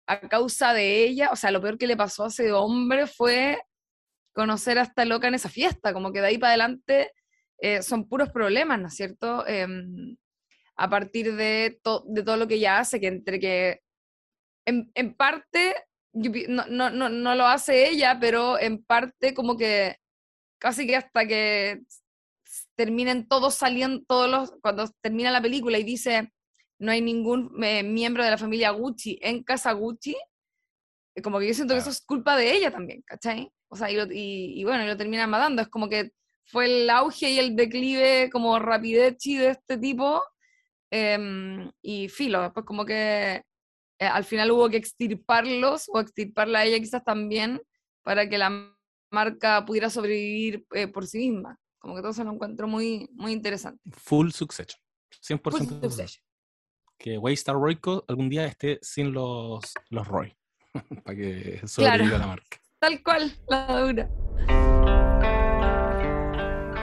a 0.07 0.22
causa 0.30 0.74
de 0.74 1.03
ella, 1.03 1.30
o 1.32 1.36
sea, 1.36 1.51
lo 1.51 1.61
peor 1.61 1.78
que 1.78 1.88
le 1.88 1.97
pasó 1.97 2.24
a 2.24 2.28
ese 2.30 2.53
hombre 2.53 3.05
fue 3.05 3.61
conocer 4.34 4.80
a 4.80 4.84
esta 4.84 5.03
loca 5.03 5.28
en 5.28 5.36
esa 5.36 5.49
fiesta, 5.49 5.91
como 5.91 6.13
que 6.13 6.22
de 6.22 6.28
ahí 6.28 6.38
para 6.38 6.51
adelante 6.51 7.11
eh, 7.59 7.82
son 7.84 8.07
puros 8.07 8.30
problemas, 8.30 8.80
¿no 8.80 8.88
es 8.88 8.95
cierto? 8.95 9.45
Em, 9.45 10.15
a 10.78 10.89
partir 10.89 11.36
de, 11.36 11.82
de, 12.05 12.24
todo 12.24 12.38
lo 12.38 12.47
que 12.47 12.55
ella 12.55 12.80
hace, 12.80 13.01
que 13.01 13.07
entre 13.07 13.41
que 13.41 13.82
en, 14.65 14.89
en 14.95 15.13
parte 15.15 15.76
no, 16.14 16.66
no, 16.68 16.89
no, 16.89 17.09
no, 17.09 17.36
lo 17.36 17.45
hace 17.45 17.89
ella, 17.89 18.18
pero 18.20 18.59
en 18.59 18.84
parte 18.84 19.34
como 19.34 19.57
que 19.57 19.97
casi 20.59 20.86
que 20.86 20.95
hasta 20.95 21.26
que 21.26 21.82
terminen 22.76 23.28
todos 23.28 23.55
saliendo, 23.55 24.03
todos 24.07 24.30
los, 24.30 24.51
cuando 24.62 24.89
termina 25.01 25.32
la 25.32 25.41
película 25.41 25.78
y 25.78 25.84
dice, 25.84 26.32
no 26.80 26.91
hay 26.91 27.01
ningún 27.01 27.51
eh, 27.64 27.84
miembro 27.84 28.24
de 28.24 28.32
la 28.32 28.38
familia 28.38 28.72
Gucci 28.72 29.20
en 29.22 29.43
casa 29.43 29.72
Gucci, 29.72 30.16
eh, 31.16 31.22
como 31.22 31.39
que 31.39 31.47
yo 31.47 31.53
siento 31.53 31.74
que 31.74 31.80
eso 31.80 31.89
es 31.89 32.01
culpa 32.01 32.36
de 32.38 32.51
ella 32.53 32.72
también, 32.72 33.01
¿cachai? 33.03 33.51
O 33.70 33.76
sea, 33.76 33.89
y, 33.89 33.97
y, 34.59 34.64
bueno, 34.64 34.84
y 34.84 34.88
lo 34.88 34.97
terminan 34.97 35.30
matando. 35.30 35.62
Es 35.62 35.70
como 35.70 35.88
que 35.88 36.12
fue 36.45 36.66
el 36.66 36.89
auge 36.89 37.30
y 37.30 37.39
el 37.39 37.55
declive 37.55 38.30
como 38.32 38.59
rapidechi 38.59 39.38
de 39.38 39.49
este 39.49 39.78
tipo. 39.78 40.22
Em, 40.91 41.72
y 41.82 42.09
filo, 42.09 42.41
después 42.41 42.66
como 42.66 42.86
que 42.86 43.43
eh, 44.02 44.08
al 44.08 44.26
final 44.26 44.52
hubo 44.52 44.70
que 44.70 44.78
extirparlos 44.78 45.89
o 45.93 45.99
extirparla 45.99 46.60
a 46.60 46.66
ella 46.66 46.80
quizás 46.80 47.04
también 47.04 47.62
para 48.04 48.28
que 48.28 48.38
la 48.38 48.76
marca 49.12 49.64
pudiera 49.66 49.89
sobrevivir 49.89 50.66
por 50.91 51.06
sí 51.08 51.30
misma. 51.30 51.58
Como 51.80 51.95
que 51.95 52.02
todo 52.02 52.14
se 52.14 52.24
lo 52.24 52.32
encuentro 52.32 52.68
muy, 52.68 53.10
muy 53.14 53.32
interesante. 53.32 53.82
Full 53.91 54.32
succession. 54.32 54.80
100% 55.22 55.41
Full 55.41 55.68
succession 55.82 56.24
que 57.02 57.18
Waystar 57.18 57.56
Royco 57.56 58.06
algún 58.08 58.30
día 58.30 58.45
esté 58.45 58.78
sin 58.84 59.12
los, 59.12 59.74
los 59.89 60.08
Roy, 60.08 60.36
para 61.04 61.18
que 61.18 61.62
sobreviva 61.66 62.20
la 62.20 62.28
marca. 62.28 62.62
tal 62.80 63.02
cual, 63.02 63.36
la 63.47 63.82
dura. 63.82 64.81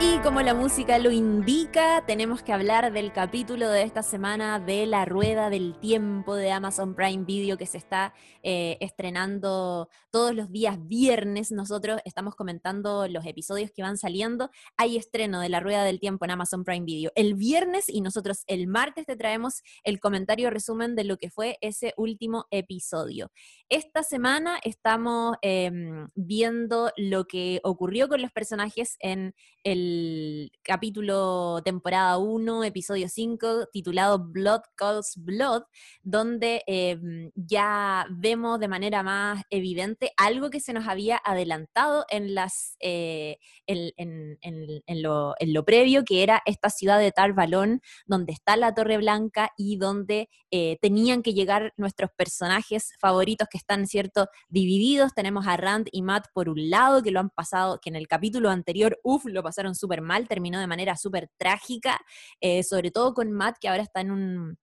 Y 0.01 0.17
como 0.19 0.41
la 0.41 0.53
música 0.53 0.97
lo 0.97 1.11
indica, 1.11 2.05
tenemos 2.07 2.41
que 2.41 2.53
hablar 2.53 2.93
del 2.93 3.11
capítulo 3.11 3.67
de 3.67 3.83
esta 3.83 4.01
semana 4.01 4.57
de 4.57 4.85
La 4.85 5.03
Rueda 5.03 5.49
del 5.49 5.77
Tiempo 5.77 6.35
de 6.35 6.53
Amazon 6.53 6.95
Prime 6.95 7.25
Video 7.25 7.57
que 7.57 7.65
se 7.65 7.77
está 7.77 8.13
eh, 8.41 8.77
estrenando 8.79 9.89
todos 10.09 10.33
los 10.33 10.51
días 10.53 10.77
viernes. 10.87 11.51
Nosotros 11.51 11.99
estamos 12.05 12.35
comentando 12.35 13.09
los 13.09 13.25
episodios 13.25 13.71
que 13.71 13.81
van 13.81 13.97
saliendo. 13.97 14.49
Hay 14.77 14.95
estreno 14.95 15.41
de 15.41 15.49
La 15.49 15.59
Rueda 15.59 15.83
del 15.83 15.99
Tiempo 15.99 16.23
en 16.23 16.31
Amazon 16.31 16.63
Prime 16.63 16.85
Video 16.85 17.11
el 17.15 17.33
viernes 17.33 17.89
y 17.89 17.99
nosotros 17.99 18.45
el 18.47 18.67
martes 18.67 19.05
te 19.05 19.17
traemos 19.17 19.63
el 19.83 19.99
comentario 19.99 20.49
resumen 20.49 20.95
de 20.95 21.03
lo 21.03 21.17
que 21.17 21.29
fue 21.29 21.57
ese 21.59 21.93
último 21.97 22.45
episodio. 22.51 23.31
Esta 23.67 24.03
semana 24.03 24.59
estamos 24.63 25.35
em, 25.41 26.07
viendo 26.15 26.91
lo 26.95 27.25
que 27.25 27.59
ocurrió 27.63 28.07
con 28.07 28.21
los 28.21 28.31
personajes 28.31 28.95
en 29.01 29.35
el 29.65 29.88
capítulo 30.63 31.61
temporada 31.63 32.17
1, 32.17 32.63
episodio 32.63 33.07
5, 33.09 33.67
titulado 33.71 34.19
Blood 34.19 34.61
Calls 34.75 35.13
Blood, 35.17 35.63
donde 36.03 36.63
em, 36.67 37.31
ya 37.35 38.05
vemos 38.11 38.59
de 38.59 38.67
manera 38.67 39.03
más 39.03 39.43
evidente 39.49 40.11
algo 40.17 40.49
que 40.49 40.59
se 40.59 40.73
nos 40.73 40.87
había 40.87 41.21
adelantado 41.23 42.05
en, 42.09 42.35
las, 42.35 42.75
eh, 42.79 43.37
en, 43.67 44.37
lo, 45.01 45.35
previo, 45.65 46.03
que 46.03 46.23
era 46.23 46.41
esta 46.45 46.69
ciudad 46.69 46.99
de 46.99 47.11
Tarvalón, 47.11 47.81
donde 48.05 48.33
está 48.33 48.55
la 48.57 48.73
Torre 48.73 48.97
Blanca 48.97 49.51
y 49.57 49.77
donde 49.77 50.29
eh, 50.51 50.77
tenían 50.81 51.21
que 51.21 51.33
llegar 51.33 51.73
nuestros 51.77 52.11
personajes 52.15 52.93
favoritos 52.99 53.47
que 53.49 53.57
están, 53.57 53.87
¿cierto?, 53.87 54.27
divididos. 54.49 55.13
Tenemos 55.13 55.47
a 55.47 55.57
Rand 55.57 55.87
y 55.91 56.01
Matt 56.01 56.27
por 56.33 56.49
un 56.49 56.69
lado, 56.69 57.03
que 57.03 57.11
lo 57.11 57.19
han 57.19 57.29
pasado, 57.29 57.79
que 57.81 57.89
en 57.89 57.95
el 57.95 58.07
capítulo 58.07 58.49
anterior, 58.49 58.99
uff, 59.03 59.25
lo 59.25 59.43
pasaron 59.43 59.75
súper 59.79 60.01
mal, 60.01 60.27
terminó 60.27 60.59
de 60.59 60.67
manera 60.67 60.95
súper 60.95 61.29
trágica, 61.37 61.99
eh, 62.41 62.63
sobre 62.63 62.91
todo 62.91 63.13
con 63.13 63.31
Matt, 63.31 63.57
que 63.59 63.69
ahora 63.69 63.83
está 63.83 64.01
en 64.01 64.11
un, 64.11 64.57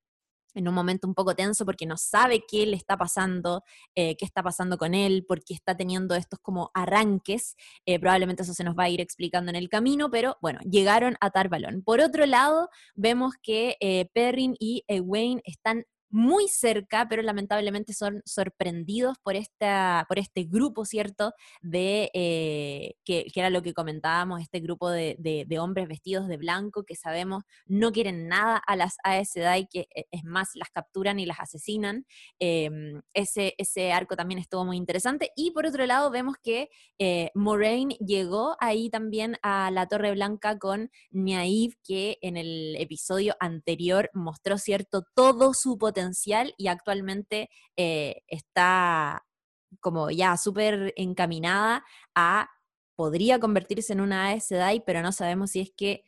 en 0.55 0.69
un 0.69 0.75
momento 0.75 1.07
un 1.07 1.15
poco 1.15 1.35
tenso 1.35 1.65
porque 1.65 1.87
no 1.87 1.97
sabe 1.97 2.45
qué 2.49 2.67
le 2.67 2.77
está 2.77 2.97
pasando, 2.97 3.63
eh, 3.95 4.17
qué 4.17 4.25
está 4.25 4.43
pasando 4.43 4.79
con 4.79 4.95
él, 4.95 5.25
porque 5.27 5.55
está 5.55 5.77
teniendo 5.77 6.15
estos 6.15 6.39
como 6.41 6.71
arranques. 6.75 7.57
Eh, 7.85 7.99
probablemente 7.99 8.43
eso 8.43 8.55
se 8.55 8.65
nos 8.65 8.77
va 8.77 8.85
a 8.85 8.89
ir 8.89 9.01
explicando 9.01 9.51
en 9.51 9.57
el 9.57 9.69
camino, 9.69 10.11
pero 10.11 10.37
bueno, 10.41 10.61
llegaron 10.69 11.17
a 11.21 11.31
Tarvalón. 11.31 11.83
Por 11.83 12.01
otro 12.01 12.27
lado, 12.27 12.69
vemos 12.95 13.35
que 13.43 13.77
Perrin 14.15 14.55
y 14.59 14.85
Wayne 14.89 15.43
están 15.45 15.85
muy 16.17 16.49
cerca, 16.49 17.07
pero 17.11 17.21
lamentablemente 17.21 17.93
son 17.93 18.23
sorprendidos 18.25 19.19
por, 19.23 19.37
esta, 19.37 20.07
por 20.09 20.19
este 20.19 20.45
grupo, 20.45 20.87
¿cierto? 20.87 21.35
De, 21.61 22.11
eh, 22.15 22.95
que, 23.05 23.27
era 23.35 23.51
lo 23.51 23.63
que 23.63 23.75
comentábamos, 23.75 24.41
este 24.41 24.61
grupo 24.61 24.89
de, 24.89 25.47
hombres 25.61 25.89
vestidos 25.89 26.27
de 26.27 26.39
blanco 26.39 26.85
que 26.85 26.97
sabemos 26.97 27.45
no 27.67 27.93
quieren 27.93 28.29
nada 28.29 28.57
a 28.67 28.77
las 28.77 28.97
y 29.59 29.67
que 29.67 29.89
e, 29.95 30.07
es 30.11 30.25
más, 30.25 30.53
las 30.55 30.71
capturan 30.71 31.21
y 31.21 31.27
las 31.27 31.39
asesinan. 31.39 32.07
Em, 32.39 33.03
ese, 33.13 33.55
ese 33.59 33.93
arco 33.93 34.17
también 34.17 34.39
estuvo 34.41 34.65
muy 34.65 34.79
interesante. 34.79 35.33
Y 35.37 35.51
por 35.51 35.67
otro 35.67 35.85
lado, 35.85 36.11
vemos 36.11 36.37
que 36.43 36.71
eh, 36.99 37.31
Moraine 37.35 37.95
llegó 37.97 38.57
ahí 38.61 38.89
también 38.89 39.37
a 39.43 39.71
la 39.71 39.87
Torre 39.87 40.13
Blanca 40.13 40.59
con 40.59 40.91
Nyaiv, 41.11 41.75
que 41.85 42.17
en 42.23 42.39
el 42.39 42.75
episodio 42.77 43.37
anterior 43.39 44.09
mostró, 44.15 44.57
¿cierto?, 44.57 45.05
todo 45.15 45.53
su 45.53 45.77
potencial 45.77 46.06
y 46.57 46.69
actualmente 46.69 47.51
eh, 47.77 48.23
está 48.29 49.25
como 49.81 50.11
ya 50.11 50.37
súper 50.37 50.93
encaminada 50.97 51.85
a, 52.15 52.49
podría 52.95 53.39
convertirse 53.39 53.93
en 53.93 54.01
una 54.01 54.29
Aes 54.29 54.45
Sedai, 54.45 54.83
pero 54.85 55.03
no 55.03 55.13
sabemos 55.13 55.51
si 55.51 55.61
es 55.61 55.71
que, 55.77 56.05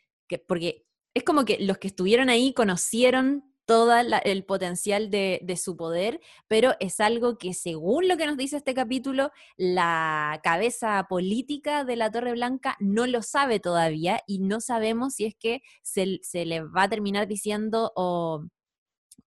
porque 0.47 0.87
es 1.15 1.25
como 1.25 1.45
que 1.45 1.59
los 1.61 1.79
que 1.79 1.89
estuvieron 1.89 2.29
ahí 2.29 2.55
conocieron 2.55 3.45
todo 3.67 3.95
el 3.99 4.45
potencial 4.47 5.11
de, 5.11 5.41
de, 5.43 5.57
su 5.59 5.77
poder, 5.77 6.21
pero 6.49 6.73
es 6.81 7.01
algo 7.01 7.37
que 7.37 7.53
según 7.53 8.09
lo 8.09 8.17
que 8.17 8.25
nos 8.27 8.39
dice 8.39 8.57
este 8.57 8.73
capítulo, 8.73 9.31
la 9.59 10.41
cabeza 10.43 11.05
política 11.07 11.85
de 11.85 11.97
la 11.97 12.11
Torre 12.11 12.33
Blanca 12.33 12.79
no 12.81 13.07
lo 13.07 13.21
sabe 13.21 13.61
todavía 13.61 14.23
y 14.27 14.39
no 14.39 14.63
sabemos 14.63 15.17
si 15.17 15.27
es 15.27 15.35
que 15.39 15.61
se, 15.83 16.19
se 16.23 16.47
le 16.47 16.63
va 16.63 16.85
a 16.85 16.89
terminar 16.89 17.29
diciendo 17.29 17.93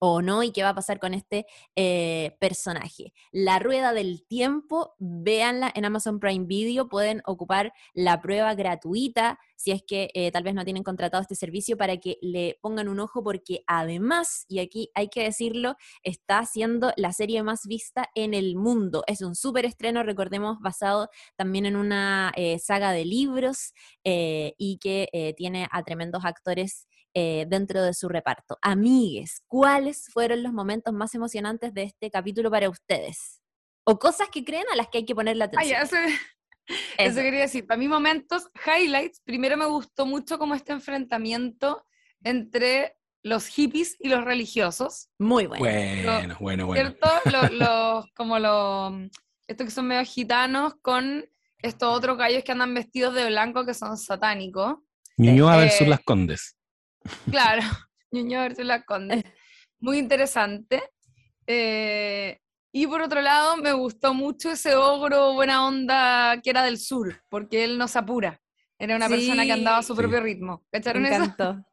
o 0.03 0.23
no 0.23 0.41
y 0.41 0.51
qué 0.51 0.63
va 0.63 0.69
a 0.69 0.75
pasar 0.75 0.99
con 0.99 1.13
este 1.13 1.45
eh, 1.75 2.35
personaje. 2.39 3.13
La 3.31 3.59
rueda 3.59 3.93
del 3.93 4.25
tiempo, 4.25 4.95
véanla 4.97 5.71
en 5.75 5.85
Amazon 5.85 6.19
Prime 6.19 6.45
Video, 6.47 6.89
pueden 6.89 7.21
ocupar 7.23 7.71
la 7.93 8.19
prueba 8.19 8.55
gratuita 8.55 9.39
si 9.55 9.69
es 9.69 9.83
que 9.83 10.09
eh, 10.15 10.31
tal 10.31 10.41
vez 10.41 10.55
no 10.55 10.63
tienen 10.65 10.81
contratado 10.81 11.21
este 11.21 11.35
servicio 11.35 11.77
para 11.77 11.97
que 11.97 12.17
le 12.23 12.57
pongan 12.63 12.89
un 12.89 12.99
ojo 12.99 13.23
porque 13.23 13.63
además, 13.67 14.45
y 14.49 14.57
aquí 14.57 14.89
hay 14.95 15.09
que 15.09 15.21
decirlo, 15.21 15.75
está 16.01 16.43
siendo 16.47 16.91
la 16.97 17.13
serie 17.13 17.43
más 17.43 17.67
vista 17.67 18.09
en 18.15 18.33
el 18.33 18.55
mundo. 18.55 19.03
Es 19.05 19.21
un 19.21 19.35
súper 19.35 19.65
estreno, 19.65 20.01
recordemos, 20.01 20.59
basado 20.61 21.09
también 21.35 21.67
en 21.67 21.75
una 21.75 22.31
eh, 22.35 22.57
saga 22.57 22.91
de 22.91 23.05
libros 23.05 23.73
y 24.03 24.79
que 24.81 25.35
tiene 25.37 25.67
a 25.71 25.83
tremendos 25.83 26.25
actores 26.25 26.87
eh, 27.13 27.45
dentro 27.47 27.83
de 27.83 27.93
su 27.93 28.07
reparto. 28.07 28.57
Amigues, 28.61 29.43
¿cuáles 29.47 30.07
fueron 30.13 30.43
los 30.43 30.53
momentos 30.53 30.93
más 30.93 31.13
emocionantes 31.13 31.73
de 31.73 31.83
este 31.83 32.09
capítulo 32.09 32.49
para 32.49 32.69
ustedes? 32.69 33.41
O 33.83 33.99
cosas 33.99 34.29
que 34.29 34.45
creen 34.45 34.65
a 34.71 34.75
las 34.75 34.87
que 34.87 34.99
hay 34.99 35.05
que 35.05 35.15
poner 35.15 35.37
la 35.37 35.45
atención. 35.45 35.81
eso, 36.97 37.15
quería 37.15 37.41
decir. 37.41 37.67
Para 37.67 37.77
mí, 37.77 37.87
momentos, 37.87 38.49
highlights. 38.65 39.21
Primero 39.25 39.57
me 39.57 39.65
gustó 39.65 40.05
mucho 40.05 40.39
como 40.39 40.55
este 40.55 40.71
enfrentamiento 40.71 41.85
entre 42.23 42.97
los 43.23 43.47
hippies 43.47 43.97
y 43.99 44.09
los 44.09 44.23
religiosos. 44.23 45.09
Muy 45.19 45.47
bueno. 45.47 45.63
Bueno, 45.63 46.37
bueno, 46.39 46.65
bueno. 46.67 46.95
¿Cierto? 46.97 47.09
Los, 47.51 48.05
como 48.13 48.39
los, 48.39 48.93
estos 49.47 49.65
que 49.65 49.71
son 49.71 49.87
medio 49.87 50.05
gitanos 50.05 50.75
con 50.81 51.25
estos 51.59 51.95
otros 51.95 52.17
gallos 52.17 52.43
que 52.43 52.51
andan 52.51 52.73
vestidos 52.73 53.13
de 53.13 53.27
blanco 53.27 53.65
que 53.65 53.73
son 53.73 53.97
satánicos. 53.97 54.75
Ñuñoa 55.17 55.57
eh, 55.57 55.61
versus 55.61 55.87
las 55.87 55.99
condes. 56.01 56.57
Claro, 57.29 57.61
Ñuñoa 58.11 58.43
versus 58.43 58.65
la 58.65 58.83
Conde. 58.83 59.23
Muy 59.79 59.97
interesante. 59.97 60.81
Eh, 61.47 62.39
y 62.71 62.87
por 62.87 63.01
otro 63.01 63.21
lado, 63.21 63.57
me 63.57 63.73
gustó 63.73 64.13
mucho 64.13 64.51
ese 64.51 64.75
ogro 64.75 65.33
buena 65.33 65.65
onda 65.65 66.39
que 66.41 66.49
era 66.49 66.63
del 66.63 66.77
sur, 66.77 67.21
porque 67.29 67.63
él 67.63 67.77
no 67.77 67.87
se 67.87 67.99
apura. 67.99 68.41
Era 68.79 68.95
una 68.95 69.09
persona 69.09 69.45
que 69.45 69.51
andaba 69.51 69.77
a 69.77 69.83
su 69.83 69.95
propio 69.95 70.21
ritmo. 70.21 70.63
¿Cacharon 70.71 71.05
eso? 71.05 71.35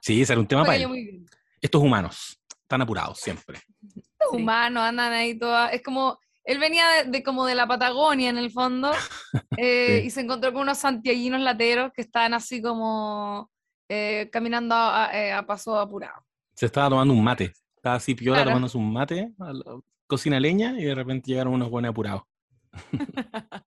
Sí, 0.00 0.22
ese 0.22 0.32
era 0.32 0.40
un 0.40 0.46
tema 0.46 0.64
para 0.64 0.76
él. 0.76 1.26
Estos 1.60 1.82
humanos, 1.82 2.40
están 2.62 2.80
apurados 2.80 3.18
siempre. 3.18 3.58
Estos 3.82 4.32
humanos 4.32 4.84
andan 4.84 5.12
ahí 5.12 5.36
todas. 5.36 5.72
Es 5.72 5.82
como. 5.82 6.18
Él 6.44 6.58
venía 6.58 6.84
de, 7.04 7.22
como 7.22 7.44
de 7.44 7.54
la 7.54 7.66
Patagonia 7.66 8.30
en 8.30 8.38
el 8.38 8.50
fondo 8.50 8.90
eh, 9.58 10.02
y 10.04 10.10
se 10.10 10.20
encontró 10.20 10.52
con 10.52 10.62
unos 10.62 10.78
santiaguinos 10.78 11.40
lateros 11.40 11.92
que 11.92 12.00
estaban 12.00 12.32
así 12.32 12.62
como 12.62 13.50
eh, 13.88 14.28
caminando 14.32 14.74
eh, 15.12 15.32
a, 15.32 15.46
paso 15.46 15.78
apurado. 15.78 16.24
Se 16.54 16.66
estaba 16.66 16.90
tomando 16.90 17.14
un 17.14 17.22
mate, 17.22 17.52
estaba 17.76 17.96
así 17.96 18.14
piola 18.14 18.44
tomándose 18.44 18.76
un 18.76 18.92
mate, 18.92 19.32
cocina 20.06 20.40
leña 20.40 20.78
y 20.78 20.84
de 20.84 20.94
repente 20.94 21.30
llegaron 21.30 21.54
unos 21.54 21.70
buenos 21.70 21.90
apurados. 21.90 22.22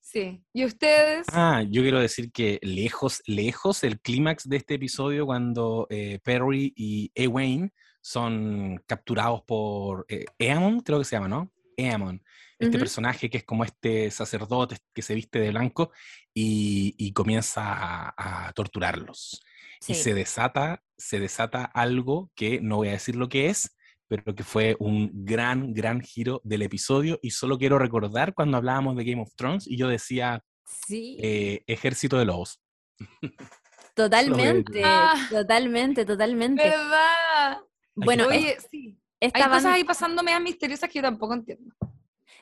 sí, 0.00 0.42
¿y 0.52 0.64
ustedes? 0.64 1.26
Ah, 1.32 1.62
yo 1.68 1.82
quiero 1.82 2.00
decir 2.00 2.32
que 2.32 2.58
lejos, 2.62 3.22
lejos 3.26 3.84
el 3.84 4.00
clímax 4.00 4.48
de 4.48 4.56
este 4.56 4.74
episodio 4.74 5.26
cuando 5.26 5.86
eh, 5.90 6.18
Perry 6.22 6.72
y 6.74 7.12
Ewain 7.14 7.72
son 8.00 8.82
capturados 8.86 9.42
por 9.42 10.06
Eamon, 10.38 10.80
creo 10.80 10.98
que 10.98 11.04
se 11.04 11.16
llama, 11.16 11.28
¿no? 11.28 11.50
Eamon 11.76 12.22
este 12.58 12.78
personaje 12.78 13.28
que 13.28 13.38
es 13.38 13.44
como 13.44 13.64
este 13.64 14.10
sacerdote 14.10 14.76
que 14.94 15.02
se 15.02 15.14
viste 15.14 15.38
de 15.38 15.50
blanco 15.50 15.92
y, 16.32 17.12
comienza 17.12 17.62
a, 18.16 18.52
torturarlos. 18.54 19.42
Y 19.86 19.94
se 19.94 20.14
desata, 20.14 20.82
se 20.96 21.20
desata 21.20 21.64
algo 21.64 22.30
que 22.34 22.60
no 22.60 22.76
voy 22.76 22.88
a 22.88 22.92
decir 22.92 23.16
lo 23.16 23.28
que 23.28 23.48
es, 23.48 23.76
pero 24.08 24.34
que 24.34 24.44
fue 24.44 24.76
un 24.78 25.10
gran, 25.24 25.74
gran 25.74 26.00
giro 26.00 26.40
del 26.44 26.62
episodio. 26.62 27.18
Y 27.22 27.30
solo 27.30 27.58
quiero 27.58 27.78
recordar 27.78 28.34
cuando 28.34 28.56
hablábamos 28.56 28.96
de 28.96 29.04
Game 29.04 29.22
of 29.22 29.34
Thrones 29.36 29.66
y 29.66 29.76
yo 29.76 29.88
decía 29.88 30.42
sí. 30.86 31.18
Eh, 31.20 31.62
Ejército 31.66 32.18
de 32.18 32.24
Lobos. 32.24 32.60
Totalmente, 33.96 34.82
ah. 34.84 35.14
totalmente, 35.30 36.04
totalmente. 36.04 36.62
¿Verdad? 36.62 37.60
Bueno, 37.94 38.26
oye, 38.26 38.58
sí. 38.70 39.00
Hay 39.22 39.30
cosas 39.32 39.64
ahí 39.64 39.84
pasándome 39.84 40.34
a 40.34 40.38
misteriosas 40.38 40.90
que 40.90 40.96
yo 40.96 41.02
tampoco 41.02 41.32
entiendo. 41.32 41.74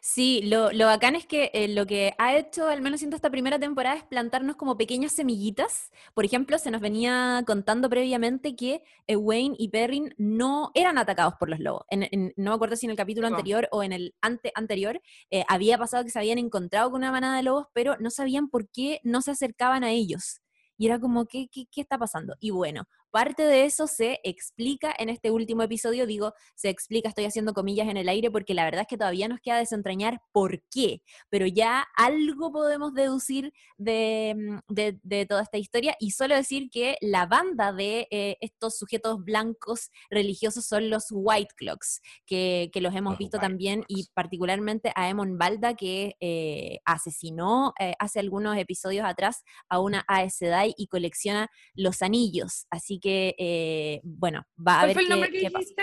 Sí, 0.07 0.43
lo, 0.45 0.71
lo 0.71 0.85
bacán 0.85 1.17
es 1.17 1.25
que 1.27 1.51
eh, 1.55 1.67
lo 1.67 1.87
que 1.87 2.13
ha 2.19 2.37
hecho, 2.37 2.69
al 2.69 2.83
menos 2.83 3.01
siento 3.01 3.17
esta 3.17 3.31
primera 3.31 3.59
temporada, 3.59 3.97
es 3.97 4.05
plantarnos 4.05 4.55
como 4.57 4.77
pequeñas 4.77 5.13
semillitas. 5.13 5.91
Por 6.13 6.27
ejemplo, 6.27 6.59
se 6.59 6.71
nos 6.71 6.83
venía 6.83 7.43
contando 7.47 7.89
previamente 7.89 8.55
que 8.55 8.85
eh, 9.07 9.17
Wayne 9.17 9.57
y 9.59 9.71
Perrin 9.71 10.15
no 10.19 10.73
eran 10.75 10.99
atacados 10.99 11.37
por 11.41 11.49
los 11.49 11.59
lobos. 11.59 11.87
En, 11.89 12.35
no 12.37 12.51
me 12.51 12.55
acuerdo 12.55 12.77
si 12.77 12.85
en 12.85 12.91
el 12.91 12.99
capítulo 12.99 13.29
anterior 13.29 13.67
o 13.73 13.83
en 13.83 13.95
el 13.95 14.15
ante 14.21 14.53
anterior 14.55 15.01
eh, 15.31 15.43
había 15.49 15.79
pasado 15.79 16.05
que 16.05 16.11
se 16.11 16.19
habían 16.19 16.37
encontrado 16.37 16.91
con 16.91 16.99
una 17.01 17.11
manada 17.11 17.39
de 17.39 17.45
lobos, 17.45 17.69
pero 17.73 17.97
no 17.99 18.11
sabían 18.11 18.51
por 18.51 18.69
qué 18.69 19.01
no 19.05 19.23
se 19.23 19.31
acercaban 19.31 19.85
a 19.85 19.91
ellos. 19.91 20.43
Y 20.77 20.85
era 20.85 20.99
como, 21.01 21.25
¿qué, 21.25 21.49
qué, 21.51 21.65
qué 21.71 21.81
está 21.81 21.97
pasando? 21.97 22.37
Y 22.41 22.51
bueno, 22.51 22.87
Parte 23.15 23.45
de 23.45 23.65
eso 23.65 23.87
se 23.87 24.19
explica 24.25 24.93
en 24.99 25.09
este 25.09 25.31
último 25.31 25.63
episodio, 25.63 26.05
digo, 26.05 26.35
se 26.57 26.69
explica, 26.69 27.09
estoy 27.09 27.27
haciendo 27.27 27.55
comillas 27.55 27.87
en 27.87 27.97
el 27.97 28.09
aire 28.09 28.29
porque 28.29 28.55
la 28.55 28.65
verdad 28.65 28.81
es 28.81 28.87
que 28.89 28.99
todavía 28.99 29.29
nos 29.29 29.39
queda 29.41 29.59
desentrañar 29.59 30.21
por 30.33 30.65
qué, 30.69 31.01
pero 31.31 31.47
ya 31.47 31.87
algo 31.97 32.51
podemos 32.51 32.93
deducir 32.93 33.53
de, 33.79 34.35
mm, 34.67 35.27
toda 35.29 35.43
esta 35.43 35.59
historia 35.59 35.95
y 36.01 36.11
solo 36.11 36.35
decir 36.35 36.71
que 36.73 36.97
la 37.01 37.27
banda 37.27 37.73
de 37.73 38.09
eh, 38.11 38.37
estos 38.41 38.79
sujetos 38.79 39.23
blancos 39.23 39.93
religiosos 40.11 40.67
son 40.67 40.91
los 40.91 41.07
White 41.13 41.55
Clocks, 41.57 42.03
que, 42.27 42.69
los 42.75 42.97
hemos 42.97 43.17
visto 43.17 43.39
también 43.39 43.85
y 43.87 44.09
particularmente 44.13 44.93
a 44.97 45.09
Emon 45.09 45.39
Balda 45.39 45.75
que 45.75 46.17
eh, 46.19 46.81
asesinó 46.85 47.75
eh, 47.79 47.95
hace 48.01 48.19
algunos 48.19 48.57
episodios 48.57 49.07
atrás 49.07 49.45
a 49.69 49.79
una 49.79 50.05
Aes 50.09 50.35
Sedai 50.35 50.75
y 50.77 50.89
colecciona 50.89 51.49
los 51.75 52.03
anillos, 52.03 52.67
así 52.71 52.99
que, 53.05 53.35
eh, 53.39 54.01
bueno, 54.03 54.47
va 54.57 54.81
a 54.81 54.87
ver. 54.87 54.95
¿Cuál 54.95 54.95
fue 54.95 55.03
el 55.03 55.09
nombre 55.11 55.31
que 55.31 55.51
dijiste? 55.51 55.83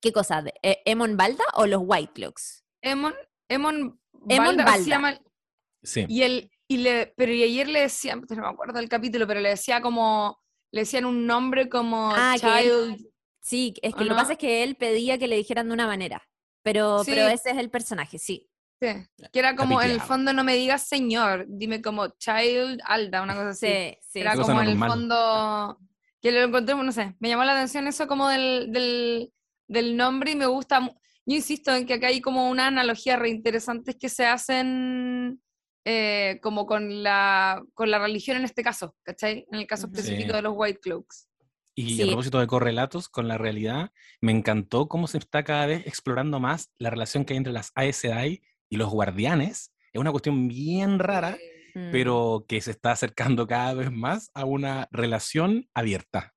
¿Qué 0.00 0.10
cosa? 0.10 0.42
Eh, 0.62 0.80
¿Emon 0.86 1.14
Balda 1.14 1.44
o 1.52 1.66
los 1.66 1.82
White 1.84 2.12
Clocks? 2.14 2.64
Emon, 2.80 3.14
Emon, 3.46 4.00
Balda. 4.10 5.20
Sí. 5.82 6.06
Y 6.08 6.22
él, 6.22 6.50
y 6.66 6.78
le, 6.78 7.12
pero 7.14 7.30
y 7.30 7.42
ayer 7.42 7.68
le 7.68 7.80
decían, 7.80 8.24
no 8.26 8.42
me 8.42 8.48
acuerdo 8.48 8.78
del 8.78 8.88
capítulo, 8.88 9.26
pero 9.26 9.40
le 9.40 9.50
decía 9.50 9.82
como, 9.82 10.40
le 10.72 10.80
decían 10.80 11.04
un 11.04 11.26
nombre 11.26 11.68
como 11.68 12.10
ah, 12.14 12.36
Child. 12.38 12.96
sí, 13.42 13.74
es 13.82 13.94
que 13.94 14.04
lo 14.04 14.10
que 14.10 14.20
pasa 14.20 14.32
es 14.32 14.38
que 14.38 14.62
él 14.62 14.76
pedía 14.76 15.18
que 15.18 15.28
le 15.28 15.36
dijeran 15.36 15.68
de 15.68 15.74
una 15.74 15.86
manera, 15.86 16.26
pero, 16.62 17.02
pero 17.04 17.28
ese 17.28 17.50
es 17.50 17.58
el 17.58 17.68
personaje, 17.68 18.18
sí. 18.18 18.48
Sí, 18.80 18.88
que 19.30 19.38
era 19.38 19.56
como, 19.56 19.82
en 19.82 19.90
el 19.90 20.00
fondo 20.00 20.32
no 20.32 20.42
me 20.42 20.56
digas 20.56 20.88
señor, 20.88 21.44
dime 21.48 21.82
como 21.82 22.08
Child 22.16 22.80
Alda, 22.84 23.20
una 23.20 23.34
cosa 23.34 23.50
así. 23.50 23.66
Sí, 23.66 23.98
sí. 24.00 24.20
Era 24.20 24.36
como 24.36 24.62
en 24.62 24.68
el 24.68 24.78
fondo 24.78 25.78
que 26.20 26.32
lo 26.32 26.40
encontré, 26.40 26.74
no 26.74 26.92
sé, 26.92 27.14
me 27.18 27.28
llamó 27.28 27.44
la 27.44 27.52
atención 27.52 27.86
eso 27.86 28.06
como 28.06 28.28
del, 28.28 28.72
del, 28.72 29.32
del 29.68 29.96
nombre 29.96 30.32
y 30.32 30.36
me 30.36 30.46
gusta, 30.46 30.80
yo 30.80 31.36
insisto 31.36 31.74
en 31.74 31.86
que 31.86 31.94
acá 31.94 32.08
hay 32.08 32.20
como 32.20 32.50
una 32.50 32.66
analogía 32.66 33.16
reinteresante 33.16 33.96
que 33.96 34.08
se 34.08 34.26
hacen 34.26 35.40
eh, 35.84 36.38
como 36.42 36.66
con 36.66 37.02
la, 37.02 37.62
con 37.74 37.90
la 37.90 37.98
religión 37.98 38.36
en 38.36 38.44
este 38.44 38.62
caso, 38.62 38.94
¿cachai? 39.02 39.46
En 39.50 39.60
el 39.60 39.66
caso 39.66 39.86
específico 39.86 40.34
de 40.34 40.42
los 40.42 40.52
White 40.54 40.80
Cloaks. 40.80 41.28
Y 41.74 42.02
a 42.02 42.06
propósito 42.06 42.40
de 42.40 42.46
correlatos 42.46 43.08
con 43.08 43.26
la 43.26 43.38
realidad, 43.38 43.90
me 44.20 44.32
encantó 44.32 44.88
cómo 44.88 45.06
se 45.06 45.16
está 45.16 45.44
cada 45.44 45.66
vez 45.66 45.86
explorando 45.86 46.38
más 46.38 46.70
la 46.78 46.90
relación 46.90 47.24
que 47.24 47.32
hay 47.32 47.38
entre 47.38 47.54
las 47.54 47.72
Sedai 47.92 48.42
y 48.68 48.76
los 48.76 48.90
guardianes. 48.90 49.72
Es 49.92 50.00
una 50.00 50.10
cuestión 50.10 50.48
bien 50.48 50.98
rara 50.98 51.38
Mm. 51.74 51.92
pero 51.92 52.44
que 52.48 52.60
se 52.60 52.70
está 52.70 52.92
acercando 52.92 53.46
cada 53.46 53.74
vez 53.74 53.90
más 53.90 54.30
a 54.34 54.44
una 54.44 54.88
relación 54.90 55.68
abierta. 55.74 56.34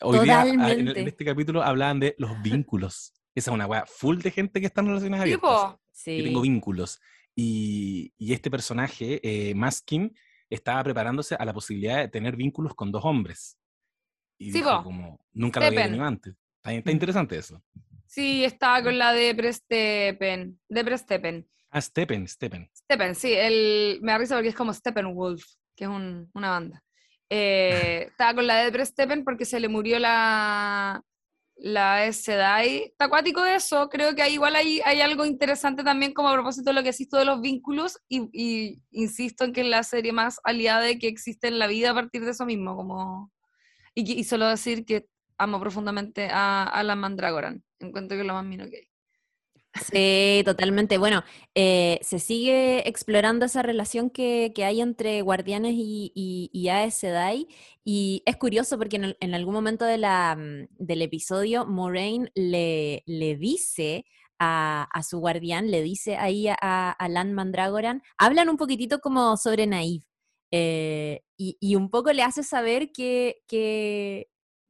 Hoy 0.00 0.20
día, 0.20 0.46
en, 0.46 0.88
este 0.88 1.24
capítulo, 1.24 1.62
hablaban 1.62 2.00
de 2.00 2.14
los 2.18 2.30
vínculos. 2.42 3.14
Esa 3.34 3.50
es 3.50 3.54
una 3.54 3.66
weá 3.66 3.84
full 3.86 4.18
de 4.18 4.30
gente 4.30 4.60
que 4.60 4.66
está 4.66 4.80
en 4.80 4.88
relaciones 4.88 5.20
abiertas. 5.20 5.76
Sí. 5.92 6.22
tengo 6.22 6.40
vínculos. 6.40 7.00
Y, 7.34 8.12
y 8.16 8.32
este 8.32 8.50
personaje, 8.50 9.20
eh, 9.22 9.54
Maskin, 9.54 10.14
estaba 10.50 10.82
preparándose 10.84 11.34
a 11.34 11.44
la 11.44 11.52
posibilidad 11.52 11.98
de 11.98 12.08
tener 12.08 12.36
vínculos 12.36 12.74
con 12.74 12.90
dos 12.90 13.04
hombres. 13.04 13.58
Y 14.38 14.52
sí, 14.52 14.62
como, 14.62 15.18
nunca 15.32 15.60
lo 15.60 15.66
había 15.66 15.84
tenido 15.84 16.04
antes. 16.04 16.34
Está, 16.62 16.90
interesante 16.90 17.36
eso. 17.36 17.62
Sí, 18.06 18.44
estaba 18.44 18.82
con 18.82 18.98
la 18.98 19.12
de 19.12 19.34
Prestepen. 19.34 20.60
De 20.68 20.84
Prestepen. 20.84 21.48
Ah, 21.70 21.80
Steppen, 21.80 22.26
Steppen. 22.26 22.70
Steppen, 22.74 23.14
sí, 23.14 23.32
el, 23.32 23.98
me 24.02 24.12
da 24.12 24.18
risa 24.18 24.34
porque 24.34 24.48
es 24.48 24.54
como 24.54 24.72
Steppenwolf, 24.72 25.44
que 25.76 25.84
es 25.84 25.90
una 25.90 26.50
banda. 26.50 26.82
Eh, 27.28 28.06
estaba 28.10 28.34
con 28.34 28.46
la 28.46 28.70
de 28.70 28.86
Steppen 28.86 29.24
porque 29.24 29.44
se 29.44 29.60
le 29.60 29.68
murió 29.68 29.98
la, 29.98 31.02
la 31.56 32.10
Sedai. 32.12 32.84
Está 32.84 33.06
acuático 33.06 33.44
eso, 33.44 33.88
creo 33.90 34.14
que 34.14 34.28
igual 34.30 34.56
hay, 34.56 34.80
hay 34.84 35.02
algo 35.02 35.26
interesante 35.26 35.84
también 35.84 36.14
como 36.14 36.28
a 36.28 36.34
propósito 36.34 36.70
de 36.70 36.74
lo 36.74 36.82
que 36.82 36.92
decís 36.92 37.10
de 37.10 37.24
los 37.24 37.40
vínculos 37.40 37.98
y, 38.08 38.80
insisto 38.90 39.44
en 39.44 39.52
que 39.52 39.60
es 39.60 39.66
la 39.66 39.82
serie 39.82 40.12
más 40.12 40.40
aliada 40.44 40.80
de 40.80 40.98
que 40.98 41.08
existe 41.08 41.48
en 41.48 41.58
la 41.58 41.66
vida 41.66 41.90
a 41.90 41.94
partir 41.94 42.24
de 42.24 42.30
eso 42.30 42.46
mismo, 42.46 42.76
como... 42.76 43.30
Y, 43.94 44.12
y 44.12 44.24
solo 44.24 44.46
decir 44.46 44.84
que 44.84 45.06
amo 45.38 45.60
profundamente 45.60 46.28
a 46.30 46.64
Alan 46.64 47.00
Mandragoran, 47.00 47.64
encuentro 47.78 48.16
que 48.16 48.22
es 48.22 48.26
lo 48.26 48.34
más 48.34 48.44
mino 48.44 48.68
que 48.68 48.76
hay. 48.76 48.87
Sí, 49.74 50.42
totalmente. 50.44 50.98
Bueno, 50.98 51.22
eh, 51.54 52.00
se 52.02 52.18
sigue 52.18 52.88
explorando 52.88 53.46
esa 53.46 53.62
relación 53.62 54.10
que, 54.10 54.52
hay 54.64 54.80
entre 54.80 55.22
Guardianes 55.22 55.74
y, 55.74 56.12
y, 56.14 56.50
y 56.52 56.68
Aes 56.68 56.94
Sedai. 56.94 57.46
Y 57.84 58.22
es 58.26 58.36
curioso 58.36 58.78
porque 58.78 59.14
en, 59.20 59.34
algún 59.34 59.54
momento 59.54 59.84
de 59.84 59.98
la, 59.98 60.36
mm, 60.36 60.68
del 60.78 61.02
episodio, 61.02 61.66
Moraine 61.66 62.30
le, 62.34 63.02
le 63.06 63.36
dice 63.36 64.04
a, 64.38 64.88
su 65.08 65.18
guardián, 65.18 65.70
le 65.70 65.82
dice 65.82 66.16
ahí 66.16 66.48
a, 66.48 66.90
a 66.90 67.08
Lan 67.08 67.32
Mandragoran, 67.32 68.02
hablan 68.18 68.48
un 68.48 68.56
poquitito 68.56 69.00
como 69.00 69.36
sobre 69.36 69.66
Naive. 69.66 70.04
Eh, 70.50 71.20
y, 71.36 71.76
un 71.76 71.90
poco 71.90 72.12
le 72.12 72.22
hace 72.22 72.42
saber 72.42 72.90
que, 72.92 73.42
que, 73.46 74.28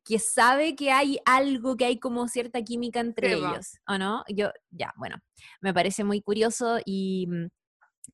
que 0.08 0.18
sabe 0.18 0.74
que 0.74 0.90
hay 0.90 1.18
algo, 1.26 1.76
que 1.76 1.84
hay 1.84 1.98
como 1.98 2.26
cierta 2.28 2.62
química 2.62 2.98
entre 3.00 3.34
ellos, 3.34 3.78
¿o 3.86 3.98
no? 3.98 4.24
Yo, 4.28 4.50
ya, 4.70 4.90
bueno, 4.96 5.16
me 5.60 5.74
parece 5.74 6.02
muy 6.02 6.22
curioso 6.22 6.78
y, 6.86 7.28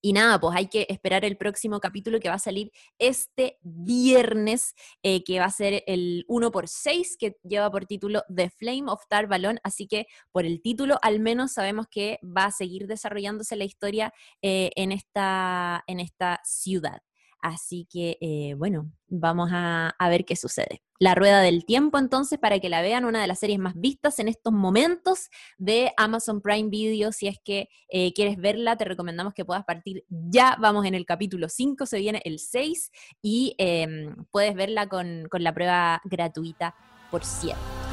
y 0.03 0.13
nada, 0.13 0.41
pues 0.41 0.57
hay 0.57 0.67
que 0.67 0.87
esperar 0.89 1.25
el 1.25 1.37
próximo 1.37 1.79
capítulo 1.79 2.19
que 2.19 2.29
va 2.29 2.35
a 2.35 2.41
salir 2.41 2.73
este 2.99 3.59
viernes, 3.63 4.75
eh, 5.05 5.23
que 5.23 5.39
va 5.39 5.45
a 5.45 5.51
ser 5.51 5.85
el 5.87 6.25
1 6.27 6.51
por 6.51 6.67
6 6.67 7.17
que 7.17 7.37
lleva 7.45 7.71
por 7.71 7.87
título 7.87 8.25
The 8.35 8.51
Flame 8.51 8.85
of 8.89 9.07
Tar 9.09 9.29
Balón. 9.29 9.61
Así 9.63 9.87
que 9.87 10.07
por 10.33 10.47
el 10.47 10.63
título 10.63 10.99
al 11.01 11.21
menos 11.21 11.53
sabemos 11.53 11.87
que 11.89 12.19
va 12.25 12.47
a 12.47 12.51
seguir 12.51 12.89
desarrollándose 12.89 13.55
la 13.55 13.65
historia 13.65 14.13
eh, 14.43 14.73
en, 14.75 14.91
esta, 14.91 15.85
en 15.87 16.01
esta 16.01 16.41
ciudad. 16.45 17.03
Así 17.45 17.87
que, 17.93 18.17
eh, 18.23 18.55
bueno, 18.57 18.91
vamos 19.07 19.51
a, 19.53 19.95
ver 20.09 20.25
qué 20.25 20.35
sucede. 20.35 20.81
La 20.99 21.15
Rueda 21.15 21.43
del 21.43 21.67
Tiempo, 21.67 21.99
entonces, 21.99 22.39
para 22.39 22.59
que 22.59 22.71
la 22.71 22.81
vean, 22.81 23.05
una 23.05 23.21
de 23.21 23.27
las 23.27 23.41
series 23.41 23.59
más 23.59 23.75
vistas 23.77 24.19
en 24.19 24.29
estos 24.29 24.55
momentos 24.55 25.29
de 25.59 25.93
Amazon 25.99 26.41
Prime 26.41 26.71
Video. 26.71 27.13
Si 27.13 27.27
es 27.29 27.39
que 27.45 27.69
eh, 27.91 28.15
quieres 28.15 28.39
verla, 28.39 28.79
te 28.79 28.87
recomendamos 28.87 29.35
que 29.35 29.45
puedas 29.45 29.67
partir 29.67 30.07
ya. 30.09 30.57
Vamos 30.59 30.87
en 30.87 30.95
el 30.95 31.05
capítulo 31.05 31.51
5, 31.51 31.85
se 31.85 31.99
viene 31.99 32.23
el 32.25 32.39
6 32.39 32.91
y 33.21 33.55
em, 33.59 34.25
puedes 34.31 34.55
verla 34.55 34.89
con, 34.89 35.29
con 35.31 35.45
la 35.45 35.53
prueba 35.53 36.01
gratuita 36.07 36.75
por 37.11 37.27
cierto. 37.27 37.84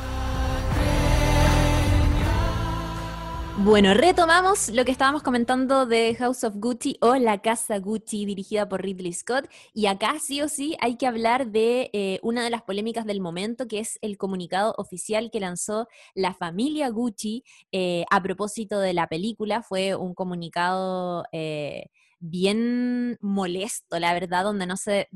Bueno, 3.58 3.94
retomamos 3.94 4.70
lo 4.70 4.86
que 4.86 4.92
estábamos 4.92 5.24
comentando 5.24 5.86
de 5.86 6.16
House 6.16 6.46
of 6.46 6.56
Gucci 6.56 6.98
o 7.02 7.16
La 7.16 7.42
Casa 7.42 7.78
Gucci 7.80 8.26
dirigida 8.26 8.68
por 8.68 8.82
Ridley 8.82 9.14
Scott. 9.14 9.48
Y 9.74 9.86
acá 9.86 10.18
sí 10.20 10.42
o 10.42 10.48
sí 10.48 10.78
hay 10.80 10.96
que 10.96 11.06
hablar 11.06 11.48
de 11.48 11.90
eh, 11.94 12.20
una 12.24 12.44
de 12.44 12.50
las 12.50 12.64
polémicas 12.64 13.06
del 13.06 13.20
momento, 13.20 13.68
que 13.68 13.80
es 13.80 14.00
el 14.02 14.18
comunicado 14.18 14.74
oficial 14.78 15.30
que 15.32 15.42
lanzó 15.42 15.88
la 16.16 16.34
familia 16.34 16.90
Gucci 16.90 17.44
eh, 17.72 18.06
a 18.10 18.24
propósito 18.24 18.80
de 18.80 18.94
la 18.94 19.08
película. 19.08 19.62
Fue 19.62 19.96
un 19.96 20.16
comunicado... 20.16 21.26
Eh, 21.32 21.88
bien 22.22 23.18
molesto, 23.20 24.00
la 24.00 24.14
verdad, 24.14 24.44
donde 24.44 24.68
no 24.68 24.78
se, 24.78 25.10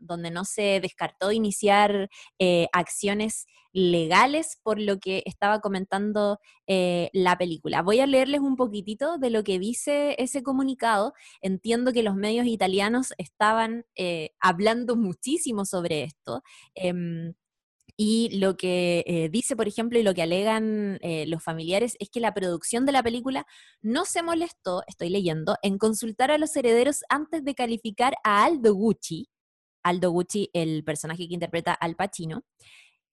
donde 0.00 0.30
no 0.30 0.44
se 0.44 0.80
descartó 0.80 1.32
iniciar 1.32 2.08
eh, 2.38 2.68
acciones 2.72 3.46
legales 3.72 4.58
por 4.62 4.80
lo 4.80 4.98
que 4.98 5.22
estaba 5.26 5.60
comentando 5.60 6.38
eh, 6.66 7.10
la 7.12 7.36
película. 7.36 7.82
Voy 7.82 8.00
a 8.00 8.06
leerles 8.06 8.40
un 8.40 8.56
poquitito 8.56 9.18
de 9.18 9.30
lo 9.30 9.44
que 9.44 9.58
dice 9.58 10.14
ese 10.18 10.42
comunicado. 10.42 11.12
Entiendo 11.42 11.92
que 11.92 12.02
los 12.02 12.14
medios 12.14 12.46
italianos 12.46 13.12
estaban 13.18 13.84
eh, 13.96 14.30
hablando 14.40 14.96
muchísimo 14.96 15.64
sobre 15.64 16.04
esto. 16.04 16.42
Y 18.00 18.38
lo 18.38 18.56
que 18.56 19.02
eh, 19.08 19.28
dice, 19.28 19.56
por 19.56 19.66
ejemplo, 19.66 19.98
y 19.98 20.04
lo 20.04 20.14
que 20.14 20.22
alegan 20.22 20.98
eh, 21.02 21.26
los 21.26 21.42
familiares 21.42 21.96
es 21.98 22.08
que 22.10 22.20
la 22.20 22.32
producción 22.32 22.86
de 22.86 22.92
la 22.92 23.02
película 23.02 23.44
no 23.82 24.04
se 24.04 24.22
molestó, 24.22 24.84
estoy 24.86 25.08
leyendo, 25.10 25.56
en 25.62 25.78
consultar 25.78 26.30
a 26.30 26.38
los 26.38 26.54
herederos 26.54 27.00
antes 27.08 27.42
de 27.42 27.56
calificar 27.56 28.14
a 28.22 28.44
Aldo 28.44 28.72
Gucci, 28.72 29.28
Aldo 29.82 30.12
Gucci, 30.12 30.48
el 30.52 30.84
personaje 30.84 31.26
que 31.26 31.34
interpreta 31.34 31.72
Al 31.74 31.96
Pacino, 31.96 32.44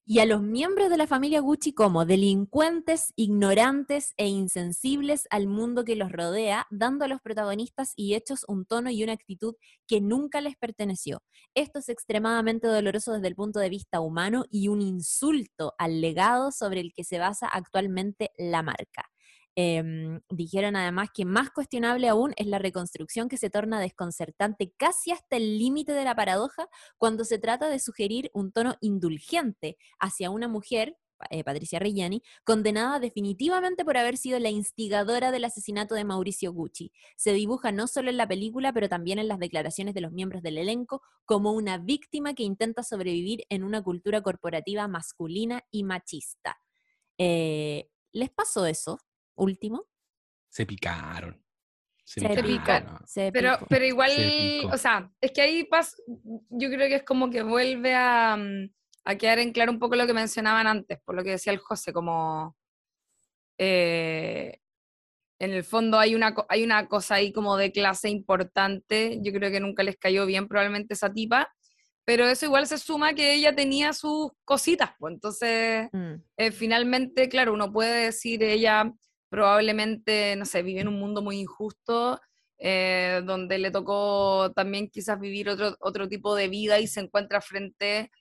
y 0.08 0.20
a 0.20 0.26
los 0.26 0.44
miembros 0.44 0.92
de 0.92 0.98
la 0.98 1.08
familia 1.08 1.40
Gucci 1.42 1.74
como 1.74 2.06
delincuentes, 2.06 3.12
ignorantes 3.16 4.14
e 4.18 4.28
insensibles 4.28 5.28
al 5.32 5.48
mundo 5.48 5.84
que 5.84 5.96
los 5.96 6.12
rodea, 6.12 6.68
dando 6.70 7.06
a 7.06 7.08
los 7.08 7.22
protagonistas 7.22 7.94
y 7.96 8.14
hechos 8.14 8.46
un 8.48 8.66
tono 8.66 8.92
y 8.92 9.04
una 9.04 9.14
actitud 9.14 9.56
que 9.88 10.02
nunca 10.02 10.42
les 10.42 10.58
perteneció. 10.58 11.24
Esto 11.56 11.80
es 11.80 11.90
extremadamente 11.90 12.68
doloroso 12.68 13.14
desde 13.14 13.30
el 13.30 13.36
punto 13.36 13.60
de 13.60 13.70
vista 13.70 14.00
humano 14.00 14.46
y 14.52 14.68
un 14.68 14.82
insulto 14.82 15.74
al 15.80 16.02
legado 16.02 16.52
sobre 16.52 16.82
el 16.82 16.94
que 16.94 17.04
se 17.04 17.18
basa 17.18 17.48
actualmente 17.48 18.30
la 18.38 18.62
marca. 18.62 19.10
Em, 19.58 20.20
dijeron 20.30 20.76
además 20.76 21.10
que 21.14 21.24
más 21.24 21.50
cuestionable 21.50 22.10
aún 22.10 22.34
es 22.36 22.46
la 22.48 22.60
reconstrucción 22.60 23.30
que 23.30 23.38
se 23.38 23.50
torna 23.50 23.80
desconcertante 23.80 24.74
casi 24.76 25.12
hasta 25.12 25.38
el 25.38 25.58
límite 25.58 25.94
de 25.94 26.04
la 26.04 26.14
paradoja 26.14 26.68
cuando 26.98 27.24
se 27.24 27.40
trata 27.40 27.70
de 27.70 27.80
sugerir 27.80 28.30
un 28.34 28.52
tono 28.52 28.76
indulgente 28.82 29.78
hacia 29.98 30.30
una 30.30 30.50
mujer, 30.50 30.98
eh, 31.30 31.46
Patricia 31.46 31.80
Reggiani, 31.80 32.22
condenada 32.44 33.00
definitivamente 33.00 33.86
por 33.86 33.96
haber 33.96 34.18
sido 34.18 34.40
la 34.40 34.50
instigadora 34.50 35.32
del 35.32 35.46
asesinato 35.46 35.96
de 35.96 36.04
Mauricio 36.04 36.52
Gucci. 36.52 36.92
Se 37.16 37.32
dibuja 37.32 37.72
no 37.72 37.88
solo 37.88 38.10
en 38.10 38.18
la 38.18 38.28
película, 38.28 38.74
pero 38.74 38.90
también 38.90 39.20
en 39.20 39.30
las 39.30 39.40
declaraciones 39.40 39.94
de 39.94 40.02
los 40.02 40.12
miembros 40.12 40.44
del 40.44 40.58
elenco 40.58 41.02
como 41.24 41.54
una 41.54 41.78
víctima 41.78 42.34
que 42.34 42.44
intenta 42.44 42.84
sobrevivir 42.84 43.46
en 43.50 43.64
una 43.64 43.82
cultura 43.82 44.22
corporativa 44.22 44.90
masculina 44.90 45.64
y 45.72 45.86
machista. 45.86 46.58
Eh, 47.18 47.90
¿Les 48.12 48.30
pasó 48.30 48.66
eso? 48.66 49.00
Último. 49.36 49.88
Se 50.50 50.66
picaron. 50.66 51.42
Se, 52.04 52.22
picaron. 52.30 53.00
pero, 53.34 53.58
pero 53.68 53.84
igual, 53.84 54.12
o 54.72 54.78
sea, 54.78 55.12
es 55.20 55.32
que 55.32 55.42
ahí 55.42 55.64
pas, 55.64 55.96
yo 56.50 56.70
creo 56.70 56.88
que 56.88 56.96
es 56.96 57.04
como 57.04 57.32
que 57.32 57.42
vuelve 57.42 57.96
a, 57.96 58.38
mm, 58.38 58.70
a, 59.06 59.16
quedar 59.16 59.40
en 59.40 59.52
claro 59.52 59.72
un 59.72 59.80
poco 59.80 59.96
lo 59.96 60.06
que 60.06 60.14
mencionaban 60.14 60.68
antes, 60.68 61.00
por 61.04 61.16
lo 61.16 61.24
que 61.24 61.32
decía 61.32 61.52
el 61.52 61.58
José, 61.58 61.94
como 61.94 62.56
eh, 63.58 64.60
en 65.40 65.52
el 65.52 65.64
fondo 65.64 65.98
hay 65.98 66.14
una, 66.14 66.36
hay 66.48 66.64
una 66.64 66.88
cosa 66.88 67.16
ahí 67.16 67.34
como 67.34 67.58
de 67.58 67.72
clase 67.72 68.10
importante, 68.10 69.20
yo 69.22 69.34
creo 69.34 69.50
que 69.50 69.60
nunca 69.60 69.82
les 69.82 69.98
cayó 69.98 70.28
bien 70.28 70.48
probablemente 70.48 70.94
esa 70.94 71.12
tipa, 71.12 71.52
pero 72.06 72.28
eso 72.28 72.46
igual 72.46 72.68
se 72.68 72.78
suma 72.78 73.16
que 73.16 73.34
ella 73.34 73.56
tenía 73.56 73.94
sus 73.94 74.32
cositas, 74.46 74.92
pues 75.00 75.16
entonces 75.16 75.90
mm. 75.92 76.14
eh, 76.38 76.52
finalmente, 76.52 77.30
claro, 77.30 77.54
uno 77.54 77.74
puede 77.74 78.06
decir 78.06 78.44
ella 78.44 78.94
probablemente, 79.36 80.34
no 80.38 80.46
sé, 80.46 80.64
vive 80.64 80.80
en 80.80 80.88
un 80.88 80.98
mundo 80.98 81.22
muy 81.22 81.42
injusto, 81.42 82.22
eh, 82.58 83.22
donde 83.26 83.58
le 83.58 83.70
tocó 83.70 84.50
también 84.56 84.90
quizás 84.90 85.20
vivir 85.20 85.50
otro, 85.50 85.76
otro 85.82 86.08
tipo 86.08 86.36
de 86.36 86.48
vida 86.48 86.80
y 86.80 86.88
se 86.88 87.02
encuentra 87.02 87.42
frente 87.42 88.12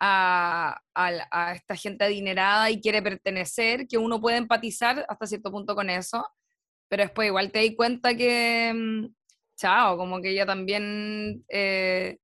a, 0.00 0.80
a, 0.92 1.52
esta 1.54 1.76
gente 1.76 2.04
adinerada 2.04 2.68
y 2.68 2.80
quiere 2.80 3.00
pertenecer, 3.00 3.86
que 3.86 3.96
uno 3.96 4.20
puede 4.20 4.38
empatizar 4.38 5.06
hasta 5.08 5.28
cierto 5.28 5.52
punto 5.52 5.76
con 5.76 5.88
eso, 5.88 6.26
pero 6.88 7.04
después 7.04 7.28
igual 7.28 7.52
te 7.52 7.60
di 7.60 7.76
cuenta 7.76 8.16
que, 8.16 8.72
mm, 8.74 9.06
chao, 9.56 9.96
como 9.96 10.20
que 10.20 10.30
ella 10.30 10.46
también 10.46 11.44
eh, 11.48 12.18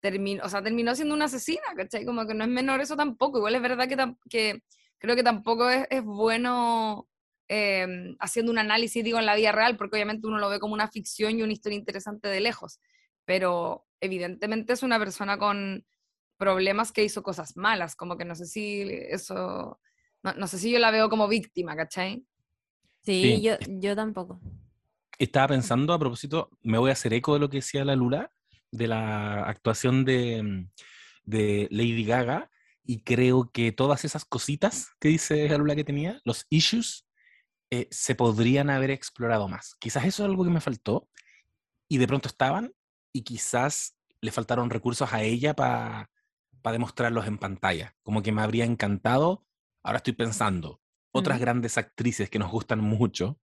terminó, 0.00 0.44
o 0.44 0.48
sea, 0.48 0.62
terminó 0.62 0.94
siendo 0.94 1.16
una 1.16 1.24
asesina, 1.24 1.66
¿cachai? 1.76 2.04
Como 2.04 2.24
que 2.28 2.34
no 2.34 2.44
es 2.44 2.50
menor 2.50 2.80
eso 2.80 2.96
tampoco, 2.96 3.38
igual 3.38 3.56
es 3.56 3.62
verdad 3.62 3.88
que, 3.88 3.96
que 4.30 4.62
creo 4.98 5.16
que 5.16 5.24
tampoco 5.24 5.68
es, 5.68 5.84
es 5.90 6.04
bueno 6.04 7.08
Em, 7.50 8.14
haciendo 8.20 8.52
un 8.52 8.58
análisis, 8.58 9.02
digo, 9.02 9.18
en 9.18 9.24
la 9.24 9.34
vida 9.34 9.52
real, 9.52 9.78
porque 9.78 9.96
obviamente 9.96 10.26
uno 10.26 10.38
lo 10.38 10.50
ve 10.50 10.60
como 10.60 10.74
una 10.74 10.88
ficción 10.88 11.38
y 11.38 11.42
una 11.42 11.54
historia 11.54 11.78
interesante 11.78 12.28
de 12.28 12.40
lejos, 12.40 12.78
pero 13.24 13.86
evidentemente 14.02 14.74
es 14.74 14.82
una 14.82 14.98
persona 14.98 15.38
con 15.38 15.86
problemas 16.36 16.92
que 16.92 17.04
hizo 17.04 17.22
cosas 17.22 17.56
malas, 17.56 17.96
como 17.96 18.18
que 18.18 18.26
no 18.26 18.34
sé 18.34 18.44
si 18.44 18.82
eso, 19.08 19.80
no, 20.22 20.46
sé 20.46 20.58
si 20.58 20.70
yo 20.70 20.78
la 20.78 20.90
veo 20.90 21.08
como 21.08 21.26
víctima, 21.26 21.74
¿cachai? 21.74 22.22
Sí, 23.02 23.40
Yo, 23.40 23.54
yo 23.66 23.96
tampoco. 23.96 24.38
Estaba 25.18 25.48
pensando 25.48 25.94
a 25.94 25.98
propósito, 25.98 26.50
me 26.60 26.76
voy 26.76 26.90
a 26.90 26.92
hacer 26.92 27.14
eco 27.14 27.32
de 27.32 27.40
lo 27.40 27.48
que 27.48 27.58
decía 27.58 27.82
la 27.82 27.96
Lula, 27.96 28.30
de 28.70 28.88
la 28.88 29.44
actuación 29.44 30.04
de, 30.04 30.66
de 31.24 31.66
Lady 31.70 32.04
Gaga, 32.04 32.50
y 32.84 33.02
creo 33.04 33.50
que 33.50 33.72
todas 33.72 34.04
esas 34.04 34.26
cositas 34.26 34.90
que 35.00 35.08
dice 35.08 35.48
la 35.48 35.56
Lula 35.56 35.74
que 35.74 35.84
tenía, 35.84 36.20
los 36.24 36.46
issues, 36.50 37.07
eh, 37.70 37.88
se 37.90 38.14
podrían 38.14 38.70
haber 38.70 38.90
explorado 38.90 39.48
más. 39.48 39.74
Quizás 39.78 40.04
eso 40.04 40.24
es 40.24 40.28
algo 40.28 40.44
que 40.44 40.50
me 40.50 40.60
faltó 40.60 41.08
y 41.88 41.98
de 41.98 42.06
pronto 42.06 42.28
estaban 42.28 42.72
y 43.12 43.22
quizás 43.22 43.96
le 44.20 44.32
faltaron 44.32 44.70
recursos 44.70 45.12
a 45.12 45.22
ella 45.22 45.54
para 45.54 46.10
demostrarlos 46.64 47.26
en 47.26 47.38
pantalla. 47.38 47.94
Como 48.02 48.22
que 48.22 48.32
me 48.32 48.42
habría 48.42 48.64
encantado, 48.64 49.46
ahora 49.82 49.98
estoy 49.98 50.14
pensando, 50.14 50.80
otras 51.12 51.40
grandes 51.40 51.78
actrices 51.78 52.30
que 52.30 52.38
nos 52.38 52.50
gustan 52.50 52.80
mucho, 52.80 53.38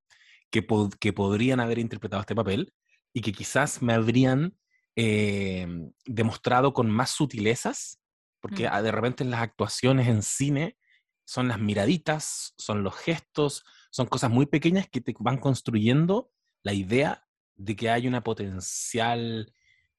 que, 0.50 0.66
que 1.00 1.14
podrían 1.14 1.60
haber 1.60 1.80
interpretado 1.80 2.22
este 2.22 2.36
papel 2.36 2.74
y 3.14 3.22
que 3.22 3.32
quizás 3.32 3.82
me 3.82 3.94
habrían 3.94 4.58
eh, 4.96 5.68
demostrado 6.06 6.74
con 6.74 6.90
más 6.90 7.12
sutilezas, 7.12 8.00
porque 8.42 8.70
de 8.70 8.92
repente 8.92 9.24
en 9.24 9.32
las 9.32 9.42
actuaciones 9.42 10.08
en 10.08 10.22
cine 10.22 10.78
son 11.26 11.48
las 11.48 11.60
miraditas, 11.60 12.54
son 12.58 12.84
los 12.84 12.96
gestos, 12.96 13.66
son 13.96 14.08
cosas 14.08 14.30
muy 14.30 14.46
pequeñas 14.46 14.90
que 14.90 15.00
te 15.00 15.16
van 15.20 15.38
construyendo 15.38 16.30
la 16.64 16.74
idea 16.74 17.26
de 17.56 17.78
que 17.78 17.90
hay 17.90 18.10
una 18.10 18.22
potencial 18.26 19.54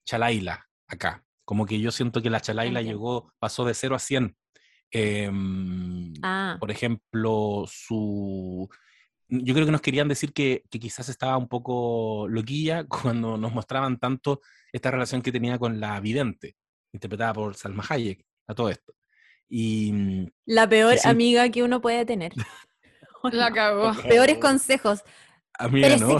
chalaila 0.04 0.68
acá. 0.86 1.24
Como 1.46 1.64
que 1.64 1.80
yo 1.80 1.90
siento 1.90 2.20
que 2.20 2.28
la 2.28 2.42
chalaila 2.42 2.82
llegó, 2.82 3.32
pasó 3.38 3.64
de 3.64 3.72
0 3.72 3.94
a 3.94 3.98
100. 3.98 4.36
Em, 4.90 6.12
ah. 6.22 6.58
Por 6.60 6.70
ejemplo, 6.70 7.64
su... 7.68 8.68
Yo 9.28 9.54
creo 9.54 9.64
que 9.64 9.72
nos 9.72 9.80
querían 9.80 10.08
decir 10.08 10.34
que, 10.34 10.64
que, 10.70 10.78
quizás 10.78 11.08
estaba 11.08 11.38
un 11.38 11.48
poco 11.48 12.28
loquilla 12.28 12.84
cuando 13.24 13.38
nos 13.38 13.54
mostraban 13.54 13.98
tanto 13.98 14.42
esta 14.74 14.90
relación 14.90 15.22
que 15.22 15.32
tenía 15.32 15.58
con 15.58 15.80
la 15.80 15.98
vidente, 16.00 16.58
interpretada 16.92 17.32
por 17.32 17.54
Salma 17.54 17.82
Hayek, 17.88 18.26
a 18.46 18.54
todo 18.54 18.68
esto. 18.68 18.92
Y, 19.48 19.90
mm, 19.90 20.26
la 20.44 20.68
peor 20.68 20.98
amiga 21.04 21.48
que 21.48 21.62
uno 21.62 21.80
puede 21.80 22.04
tener. 22.04 22.34
La 23.32 23.52
cagó. 23.52 23.92
Peores 24.02 24.38
consejos. 24.38 25.02
eres, 25.72 26.02
no. 26.02 26.18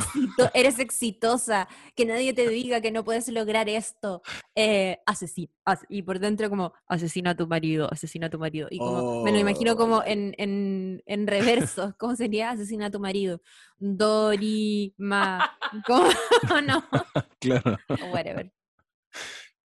eres 0.55 0.79
exitosa, 0.79 1.69
que 1.95 2.07
nadie 2.07 2.33
te 2.33 2.49
diga 2.49 2.81
que 2.81 2.91
no 2.91 3.05
puedes 3.05 3.29
lograr 3.29 3.69
esto. 3.69 4.23
Eh, 4.55 4.99
asesino. 5.07 5.51
y 5.89 6.03
por 6.03 6.19
dentro 6.19 6.49
como, 6.49 6.73
asesina 6.87 7.31
a 7.31 7.37
tu 7.37 7.47
marido, 7.47 7.89
asesina 7.93 8.27
a 8.27 8.31
tu 8.31 8.39
marido. 8.39 8.69
Y 8.71 8.79
como, 8.79 9.23
me 9.23 9.33
lo 9.33 9.39
imagino 9.39 9.77
como 9.77 9.99
oh. 9.99 10.05
en, 10.05 10.35
en, 10.39 11.03
en 11.07 11.27
reverso. 11.27 11.95
¿Cómo 11.99 12.17
sería? 12.17 12.51
Asesina 12.51 12.87
a 12.87 12.91
tu 12.91 13.01
marido. 13.01 13.41
Dori, 13.79 14.95
ma. 14.97 15.57
¿Cómo? 15.87 16.09
no. 16.67 16.85
Claro. 17.39 17.79
whatever. 18.13 18.51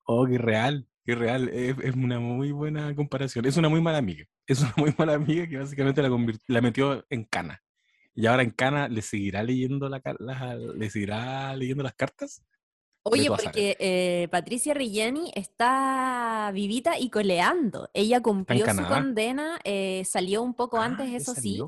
Oh, 0.03 0.25
qué 0.25 0.37
real, 0.39 0.87
qué 1.09 1.15
real. 1.15 1.49
Es, 1.49 1.75
es, 1.79 1.95
una 1.95 2.19
muy 2.19 2.51
buena 2.51 2.95
comparación. 2.95 3.45
Es 3.45 3.57
una 3.57 3.69
muy 3.69 3.81
mala 3.81 3.97
amiga 3.97 4.25
es 4.47 4.61
una 4.61 4.73
muy 4.77 4.93
mala 4.97 5.13
amiga 5.13 5.47
que 5.47 5.57
básicamente 5.57 6.01
la, 6.01 6.09
la 6.47 6.61
metió 6.61 7.05
en 7.09 7.23
cana. 7.23 7.63
Y 8.13 8.27
ahora 8.27 8.43
en 8.43 8.51
cana 8.51 8.87
le 8.87 9.01
seguirá 9.01 9.43
leyendo 9.43 9.89
la, 9.89 10.01
le 10.75 10.89
seguirá 10.89 11.55
leyendo 11.55 11.83
las 11.83 11.93
cartas. 11.93 12.43
Oye, 13.03 13.27
porque 13.27 13.77
eh, 13.79 14.27
Patricia 14.29 14.73
Reggiani 14.73 15.31
está 15.33 16.51
vivita 16.53 16.99
y 16.99 17.09
coleando. 17.09 17.89
Ella 17.93 18.21
cumplió 18.21 18.65
su 18.71 18.83
condena, 18.85 19.59
eh, 19.63 20.03
salió 20.05 20.43
un 20.43 20.53
poco 20.53 20.77
ah, 20.79 20.85
antes, 20.85 21.13
eso 21.13 21.33
sí. 21.33 21.61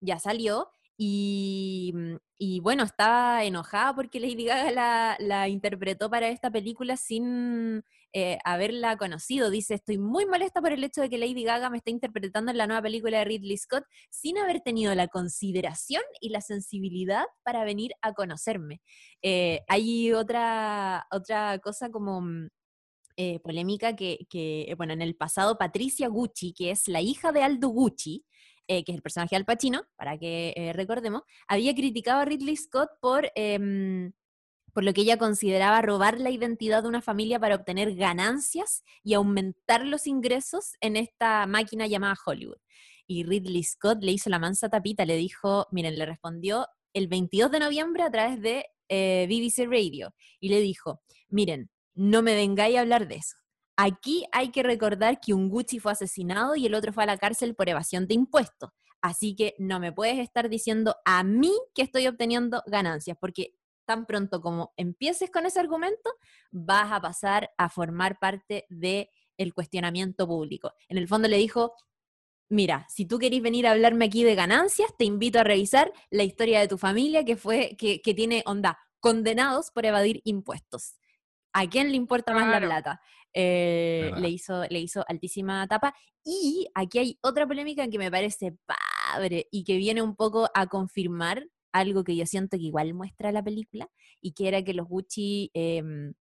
Ya 0.00 0.18
salió. 0.18 0.68
Y, 0.96 1.94
y, 2.36 2.60
bueno, 2.60 2.82
estaba 2.82 3.44
enojada 3.44 3.94
porque 3.94 4.20
Lady 4.20 4.44
Gaga 4.44 4.72
la, 4.72 5.16
la 5.20 5.48
interpretó 5.48 6.10
para 6.10 6.28
esta 6.28 6.50
película 6.50 6.96
sin 6.96 7.82
eh, 8.14 8.38
haberla 8.44 8.96
conocido. 8.96 9.50
Dice, 9.50 9.74
estoy 9.74 9.98
muy 9.98 10.24
molesta 10.24 10.62
por 10.62 10.72
el 10.72 10.82
hecho 10.82 11.02
de 11.02 11.10
que 11.10 11.18
Lady 11.18 11.44
Gaga 11.44 11.68
me 11.68 11.76
esté 11.76 11.90
interpretando 11.90 12.50
en 12.50 12.56
la 12.56 12.66
nueva 12.66 12.82
película 12.82 13.18
de 13.18 13.24
Ridley 13.24 13.56
Scott 13.58 13.84
sin 14.10 14.38
haber 14.38 14.60
tenido 14.60 14.94
la 14.94 15.08
consideración 15.08 16.02
y 16.20 16.30
la 16.30 16.40
sensibilidad 16.40 17.24
para 17.42 17.64
venir 17.64 17.92
a 18.00 18.14
conocerme. 18.14 18.80
Eh, 19.22 19.60
hay 19.68 20.12
otra, 20.12 21.06
otra 21.10 21.58
cosa 21.58 21.90
como... 21.90 22.20
Mm, 22.22 22.48
eh, 23.20 23.40
polémica 23.40 23.96
que, 23.96 24.72
bueno, 24.76 24.92
en 24.92 25.02
el 25.02 25.16
pasado 25.16 25.58
Patricia 25.58 26.06
Gucci, 26.06 26.52
que 26.52 26.70
es 26.70 26.86
la 26.86 27.00
hija 27.00 27.32
de 27.32 27.42
Aldo 27.42 27.66
Gucci, 27.70 28.24
que 28.68 28.84
es 28.86 28.94
el 28.94 29.02
personaje 29.02 29.30
de 29.30 29.38
Al 29.38 29.44
Pacino, 29.44 29.82
para 29.96 30.16
que 30.16 30.70
recordemos, 30.72 31.22
había 31.48 31.74
criticado 31.74 32.20
a 32.20 32.24
Ridley 32.24 32.56
Scott 32.56 32.90
por 33.00 33.28
em, 33.34 34.12
por 34.78 34.84
lo 34.84 34.94
que 34.94 35.00
ella 35.00 35.16
consideraba 35.16 35.82
robar 35.82 36.20
la 36.20 36.30
identidad 36.30 36.84
de 36.84 36.88
una 36.88 37.02
familia 37.02 37.40
para 37.40 37.56
obtener 37.56 37.96
ganancias 37.96 38.84
y 39.02 39.14
aumentar 39.14 39.84
los 39.84 40.06
ingresos 40.06 40.74
en 40.80 40.94
esta 40.94 41.48
máquina 41.48 41.88
llamada 41.88 42.14
Hollywood. 42.24 42.58
Y 43.04 43.24
Ridley 43.24 43.64
Scott 43.64 43.98
le 44.04 44.12
hizo 44.12 44.30
la 44.30 44.38
mansa 44.38 44.68
tapita, 44.68 45.04
le 45.04 45.16
dijo, 45.16 45.66
miren, 45.72 45.98
le 45.98 46.06
respondió 46.06 46.68
el 46.92 47.08
22 47.08 47.50
de 47.50 47.58
noviembre 47.58 48.04
a 48.04 48.10
través 48.12 48.40
de 48.40 48.66
eh, 48.88 49.26
BBC 49.28 49.68
Radio 49.68 50.14
y 50.38 50.48
le 50.48 50.60
dijo, 50.60 51.02
miren, 51.28 51.70
no 51.96 52.22
me 52.22 52.36
vengáis 52.36 52.76
a 52.76 52.82
hablar 52.82 53.08
de 53.08 53.16
eso. 53.16 53.34
Aquí 53.76 54.26
hay 54.30 54.52
que 54.52 54.62
recordar 54.62 55.18
que 55.18 55.34
un 55.34 55.48
Gucci 55.48 55.80
fue 55.80 55.90
asesinado 55.90 56.54
y 56.54 56.66
el 56.66 56.74
otro 56.76 56.92
fue 56.92 57.02
a 57.02 57.06
la 57.06 57.18
cárcel 57.18 57.56
por 57.56 57.68
evasión 57.68 58.06
de 58.06 58.14
impuestos. 58.14 58.70
Así 59.00 59.34
que 59.34 59.54
no 59.58 59.78
me 59.80 59.92
puedes 59.92 60.18
estar 60.18 60.48
diciendo 60.48 60.96
a 61.04 61.22
mí 61.24 61.52
que 61.74 61.82
estoy 61.82 62.06
obteniendo 62.06 62.62
ganancias, 62.66 63.16
porque 63.20 63.57
tan 63.88 64.04
pronto 64.04 64.42
como 64.42 64.74
empieces 64.76 65.30
con 65.30 65.46
ese 65.46 65.58
argumento, 65.58 66.10
vas 66.50 66.92
a 66.92 67.00
pasar 67.00 67.50
a 67.56 67.70
formar 67.70 68.18
parte 68.18 68.66
del 68.68 69.08
el 69.38 69.54
cuestionamiento 69.54 70.26
público. 70.26 70.74
En 70.90 70.98
el 70.98 71.08
fondo 71.08 71.26
le 71.26 71.38
dijo, 71.38 71.74
mira, 72.50 72.86
si 72.90 73.06
tú 73.06 73.18
querés 73.18 73.40
venir 73.40 73.66
a 73.66 73.70
hablarme 73.70 74.04
aquí 74.04 74.24
de 74.24 74.34
ganancias, 74.34 74.94
te 74.98 75.06
invito 75.06 75.40
a 75.40 75.44
revisar 75.44 75.90
la 76.10 76.22
historia 76.22 76.60
de 76.60 76.68
tu 76.68 76.76
familia 76.76 77.24
que 77.24 77.36
fue, 77.36 77.76
que, 77.78 78.14
tiene 78.14 78.42
onda, 78.44 78.78
condenados 79.00 79.70
por 79.70 79.86
evadir 79.86 80.20
impuestos. 80.24 80.98
¿A 81.54 81.66
quién 81.66 81.90
le 81.90 81.96
importa 81.96 82.34
más 82.34 82.46
la 82.46 82.60
plata? 82.60 83.00
Eh, 83.32 84.12
le, 84.18 84.28
hizo, 84.28 84.64
le 84.68 84.80
hizo 84.80 85.02
altísima 85.08 85.66
tapa. 85.66 85.94
Y 86.24 86.68
aquí 86.74 86.98
hay 86.98 87.18
otra 87.22 87.46
polémica 87.46 87.88
que 87.88 87.98
me 87.98 88.10
parece 88.10 88.54
padre 88.66 89.48
y 89.50 89.64
que 89.64 89.78
viene 89.78 90.02
un 90.02 90.14
poco 90.14 90.50
a 90.52 90.66
confirmar 90.66 91.48
algo 91.78 92.04
que 92.04 92.16
yo 92.16 92.26
siento 92.26 92.56
que 92.58 92.64
igual 92.64 92.94
muestra 92.94 93.32
la 93.32 93.42
película 93.42 93.90
y 94.20 94.32
que 94.32 94.48
era 94.48 94.62
que 94.62 94.74
los 94.74 94.88
Gucci 94.88 95.50
em, 95.54 96.14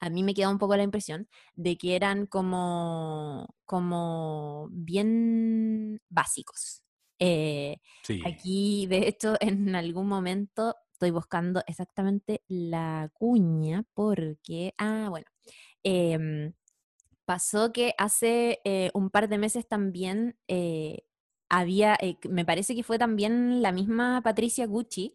a 0.00 0.10
mí 0.10 0.22
me 0.22 0.34
queda 0.34 0.50
un 0.50 0.58
poco 0.58 0.76
la 0.76 0.82
impresión 0.82 1.28
de 1.54 1.76
que 1.76 1.96
eran 1.96 2.26
como, 2.26 3.54
como 3.64 4.68
bien 4.70 6.00
básicos. 6.08 6.82
Eh, 7.18 7.78
aquí, 8.24 8.86
de 8.86 9.08
hecho, 9.08 9.36
en 9.40 9.74
algún 9.74 10.08
momento 10.08 10.74
estoy 10.92 11.10
buscando 11.10 11.62
exactamente 11.66 12.42
la 12.48 13.10
cuña 13.14 13.84
porque, 13.94 14.74
ah, 14.78 15.08
bueno, 15.10 15.26
em, 15.82 16.52
pasó 17.24 17.72
que 17.72 17.94
hace 17.98 18.60
eh, 18.64 18.90
un 18.94 19.10
par 19.10 19.28
de 19.28 19.38
meses 19.38 19.68
también 19.68 20.38
eh, 20.48 21.04
había, 21.48 21.98
me 22.28 22.44
parece 22.44 22.74
que 22.74 22.82
fue 22.82 22.98
también 22.98 23.62
la 23.62 23.72
misma 23.72 24.20
Patricia 24.22 24.66
Gucci 24.66 25.14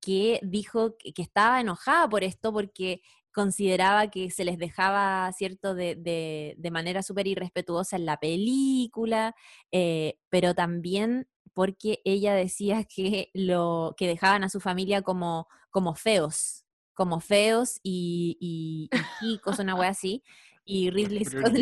que 0.00 0.40
dijo 0.42 0.96
que 0.96 1.22
estaba 1.22 1.60
enojada 1.60 2.08
por 2.08 2.24
esto 2.24 2.52
porque 2.52 3.02
consideraba 3.32 4.08
que 4.08 4.30
se 4.30 4.44
les 4.44 4.58
dejaba, 4.58 5.30
¿cierto?, 5.32 5.74
de, 5.74 6.56
manera 6.70 7.02
súper 7.02 7.26
irrespetuosa 7.26 7.96
en 7.96 8.06
la 8.06 8.18
película, 8.18 9.34
eh, 9.72 10.18
pero 10.28 10.54
también 10.54 11.28
porque 11.54 12.00
ella 12.04 12.34
decía 12.34 12.84
que, 12.84 13.30
lo, 13.34 13.94
que 13.96 14.06
dejaban 14.06 14.44
a 14.44 14.48
su 14.48 14.60
familia 14.60 15.02
como, 15.02 15.48
como 15.70 15.94
feos, 15.94 16.64
como 16.94 17.20
feos 17.20 17.80
y, 17.82 18.36
y, 18.40 18.90
chicos, 19.20 19.58
una 19.58 19.74
wea 19.74 19.90
así. 19.90 20.22
Y 20.64 20.90
Ridley 20.90 21.24
Scott, 21.24 21.52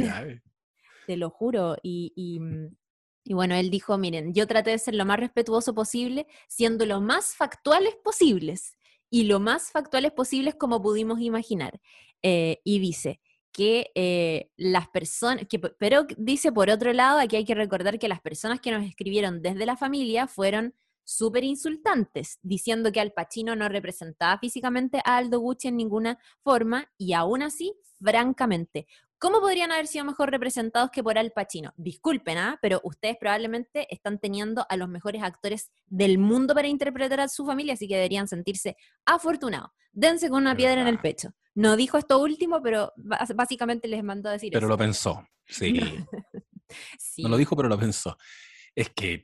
te 1.07 1.17
lo 1.17 1.31
juro, 1.31 1.77
y, 1.83 2.39
mm, 2.41 2.77
y 3.25 3.35
bueno, 3.35 3.55
él 3.55 3.71
dijo, 3.71 3.99
miren, 3.99 4.35
yo 4.35 4.47
traté 4.47 4.71
de 4.71 4.79
ser 4.79 4.95
lo 4.95 5.05
más 5.05 5.21
respetuoso 5.21 5.75
posible, 5.75 6.27
siendo 6.49 6.87
lo 6.87 7.01
más 7.01 7.35
factuales 7.35 7.95
posibles 8.03 8.77
y 9.11 9.25
lo 9.25 9.41
más 9.41 9.71
factuales 9.71 10.13
posibles 10.13 10.55
como 10.55 10.81
pudimos 10.81 11.21
imaginar. 11.21 11.81
Eh, 12.23 12.61
y 12.65 12.79
dice 12.79 13.21
que 13.53 13.91
eh, 13.95 14.51
las 14.57 14.89
personas, 14.89 15.47
que, 15.49 15.59
pero 15.59 16.07
dice 16.17 16.53
por 16.53 16.71
otro 16.71 16.93
lado, 16.93 17.19
aquí 17.19 17.37
hay 17.37 17.45
que 17.45 17.55
recordar 17.55 17.99
que 17.99 18.09
las 18.09 18.21
personas 18.21 18.61
que 18.61 18.71
nos 18.71 18.85
escribieron 18.85 19.43
desde 19.43 19.67
la 19.67 19.77
familia 19.77 20.27
fueron 20.27 20.75
súper 21.05 21.45
insultantes, 21.45 22.39
diciendo 22.43 22.93
que 22.93 23.01
Al 23.01 23.13
Pacino 23.13 23.57
no 23.57 23.69
representaba 23.69 24.39
físicamente 24.39 25.01
a 25.05 25.17
Aldo 25.17 25.41
Gucci 25.41 25.69
en 25.69 25.77
ninguna 25.77 26.19
forma 26.43 26.91
y 26.97 27.15
aún 27.15 27.43
así, 27.43 27.75
francamente, 28.01 28.87
¿Cómo 29.21 29.41
podrían 29.41 29.71
haber 29.71 29.87
sido 29.87 30.07
mejor 30.07 30.31
representados 30.31 30.91
que 30.91 31.03
por 31.03 31.19
Al 31.19 31.31
Pacino? 31.31 31.75
Disculpen, 31.77 32.39
¿ah? 32.39 32.59
pero 32.63 32.81
ustedes 32.85 33.19
probablemente 33.21 33.87
están 33.95 34.19
teniendo 34.19 34.65
a 34.67 34.77
los 34.79 34.89
mejores 34.89 35.23
actores 35.23 35.71
del 35.87 36.17
mundo 36.17 36.55
para 36.55 36.69
interpretar 36.69 37.21
a 37.21 37.29
su 37.29 37.45
familia, 37.45 37.75
así 37.75 37.87
que 37.87 37.97
deberían 37.97 38.29
sentirse 38.29 38.79
afortunados. 39.05 39.73
Dense 39.93 40.31
con 40.31 40.41
una 40.41 40.57
piedra 40.57 40.81
en 40.81 40.87
el 40.87 40.99
pecho. 41.01 41.35
No 41.55 41.77
dijo 41.77 41.99
esto 41.99 42.19
último, 42.19 42.63
pero 42.63 42.95
básicamente 42.97 43.89
les 43.89 44.03
mandó 44.03 44.31
a 44.31 44.33
decir 44.33 44.51
pero 44.51 44.61
eso. 44.61 44.67
Pero 44.67 44.75
lo 44.75 44.79
pensó, 44.79 45.29
sí. 46.99 47.23
No 47.23 47.29
lo 47.29 47.37
dijo, 47.37 47.55
pero 47.55 47.69
lo 47.69 47.79
pensó. 47.79 48.17
Es 48.75 48.89
que, 48.89 49.23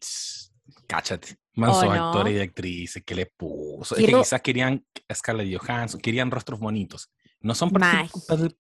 cáchate, 0.86 1.38
mansos 1.55 1.84
actores 1.84 2.34
y 2.34 2.40
actrices 2.40 3.03
que 3.03 3.14
le 3.14 3.26
puso. 3.34 3.97
Es 3.97 4.05
que 4.05 4.12
quizás 4.12 4.42
querían 4.42 4.84
Scarlett 5.11 5.59
Johansson, 5.59 6.01
querían 6.03 6.30
rostros 6.30 6.61
bonitos. 6.61 7.11
No 7.41 7.55
son 7.55 7.70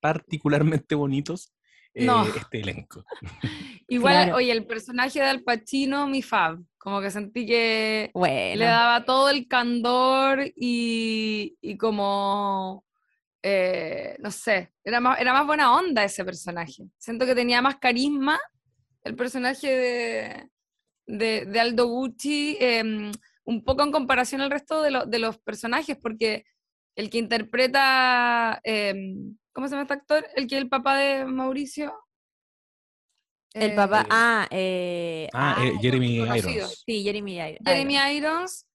particularmente 0.00 0.94
bonitos 0.94 1.52
eh, 1.96 2.06
este 2.36 2.60
elenco. 2.60 3.04
Igual, 3.88 4.32
oye, 4.34 4.52
el 4.52 4.66
personaje 4.66 5.18
de 5.18 5.26
Al 5.26 5.42
Pacino, 5.42 6.06
mi 6.06 6.20
fab, 6.20 6.58
como 6.76 7.00
que 7.00 7.10
sentí 7.10 7.46
que 7.46 8.10
le 8.14 8.64
daba 8.64 9.04
todo 9.04 9.30
el 9.30 9.48
candor 9.48 10.40
y, 10.54 11.76
como, 11.78 12.84
eh, 13.42 14.16
no 14.18 14.30
sé, 14.30 14.72
era 14.84 15.00
más, 15.00 15.18
era 15.18 15.32
más 15.32 15.46
buena 15.46 15.74
onda 15.74 16.04
ese 16.04 16.24
personaje. 16.24 16.84
Siento 16.98 17.24
que 17.24 17.34
tenía 17.34 17.62
más 17.62 17.76
carisma 17.76 18.38
el 19.02 19.16
personaje 19.16 20.50
de, 21.06 21.46
de, 21.46 21.60
Aldo 21.60 21.86
Gucci, 21.86 22.58
em, 22.60 23.10
un 23.44 23.64
poco 23.64 23.84
en 23.84 23.92
comparación 23.92 24.42
al 24.42 24.50
resto 24.50 24.82
de, 24.82 25.04
de 25.06 25.18
los 25.18 25.38
personajes, 25.38 25.96
porque 25.96 26.44
el 26.96 27.10
que 27.10 27.18
interpreta, 27.18 28.60
em, 28.64 29.36
¿cómo 29.52 29.68
se 29.68 29.72
llama 29.72 29.82
este 29.82 29.94
actor? 29.94 30.26
El 30.34 30.46
que 30.46 30.56
es 30.56 30.62
el 30.62 30.68
papá 30.68 30.96
de 30.96 31.26
Mauricio. 31.26 31.94
El 33.52 33.74
papá, 33.74 34.02
eh, 34.02 34.08
ah, 34.10 34.48
eh, 34.50 35.28
ah, 35.32 35.56
eh, 35.62 35.72
Jeremy 35.80 36.16
Irons. 36.16 36.82
Sí, 36.84 37.02
Jeremy 37.02 37.36
Irons. 37.36 37.58
Jeremy 37.64 37.96
Irons 38.16 38.66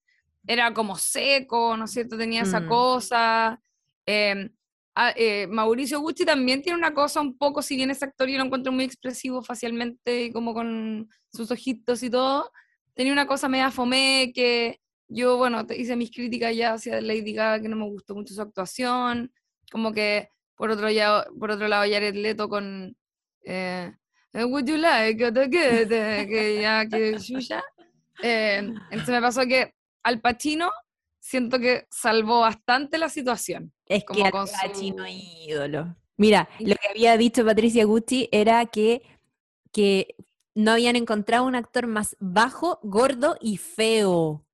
era 0.48 0.74
como 0.74 0.96
seco, 0.96 1.76
¿no 1.78 1.86
es 1.86 1.92
cierto? 1.92 2.18
Tenía 2.18 2.44
esa 2.44 2.62
mm. 2.62 2.68
cosa. 2.68 3.62
Em, 4.06 4.50
ah, 4.96 5.14
Mauricio 5.50 6.00
Gucci 6.00 6.26
también 6.26 6.62
tiene 6.62 6.78
una 6.78 6.94
cosa 6.94 7.22
un 7.22 7.38
poco, 7.38 7.62
si 7.62 7.76
bien 7.76 7.92
es 7.92 8.02
actor, 8.02 8.28
yo 8.28 8.38
lo 8.38 8.46
encuentro 8.46 8.72
muy 8.72 8.86
expresivo 8.86 9.44
facialmente 9.44 10.26
y 10.26 10.32
como 10.32 10.54
con 10.54 11.10
sus 11.32 11.50
ojitos 11.52 12.02
y 12.04 12.10
todo. 12.10 12.52
Tenía 12.94 13.14
una 13.14 13.28
cosa 13.28 13.48
media 13.50 13.72
fome 13.72 14.32
que 14.34 14.80
yo, 15.14 15.38
bueno, 15.38 15.66
hice 15.76 15.98
mis 15.98 16.10
críticas 16.10 16.56
ya 16.56 16.74
hacia 16.74 17.02
Lady 17.02 17.34
Gaga, 17.34 17.62
que 17.62 17.68
no 17.70 17.76
me 17.76 17.90
gustó 17.90 18.16
mucho 18.16 18.34
su 18.34 18.42
actuación, 18.42 19.32
como 19.70 19.92
que 19.92 20.30
por 20.56 20.72
otro, 20.72 20.90
ya, 20.90 21.26
por 21.38 21.52
otro 21.52 21.68
lado 21.68 21.84
Jared 21.92 22.16
Leto 22.16 22.48
con 22.48 22.96
eh, 23.44 23.92
Would 24.34 24.68
you 24.68 24.78
like 24.78 25.18
que 25.50 26.60
ya 26.62 26.88
que 26.88 27.18
eh, 28.24 28.58
entonces 28.92 29.10
me 29.10 29.22
pasó 29.22 29.42
que 29.46 29.74
Al 30.04 30.22
Pacino 30.22 30.72
siento 31.20 31.60
que 31.60 31.88
salvó 31.90 32.42
bastante 32.42 32.98
la 32.98 33.10
situación. 33.10 33.74
Es 33.88 34.04
que 34.06 34.24
Al 34.24 34.32
Pacino 34.32 35.04
ídolo. 35.08 35.96
Mira, 36.16 36.48
lo 36.60 36.76
que 36.76 36.88
había 36.90 37.18
dicho 37.18 37.44
Patricia 37.44 37.84
Gucci 37.84 38.30
era 38.32 38.66
que, 38.68 39.02
que 39.72 40.16
no 40.54 40.72
habían 40.72 40.96
encontrado 40.96 41.46
un 41.46 41.56
actor 41.56 41.88
más 41.88 42.16
bajo, 42.20 42.80
gordo 42.84 43.38
y 43.42 43.58
feo. 43.58 44.46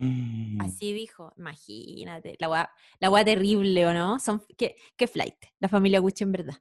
Mm. 0.00 0.62
Así 0.62 0.94
dijo, 0.94 1.32
imagínate, 1.36 2.34
la 2.38 2.48
weá, 2.48 2.70
la 2.98 3.24
terrible, 3.24 3.86
¿o 3.86 3.92
no? 3.92 4.18
Son, 4.18 4.42
¿qué, 4.56 4.76
¿Qué 4.96 5.06
flight? 5.06 5.36
La 5.58 5.68
familia 5.68 6.00
Gucci 6.00 6.24
en 6.24 6.32
verdad. 6.32 6.54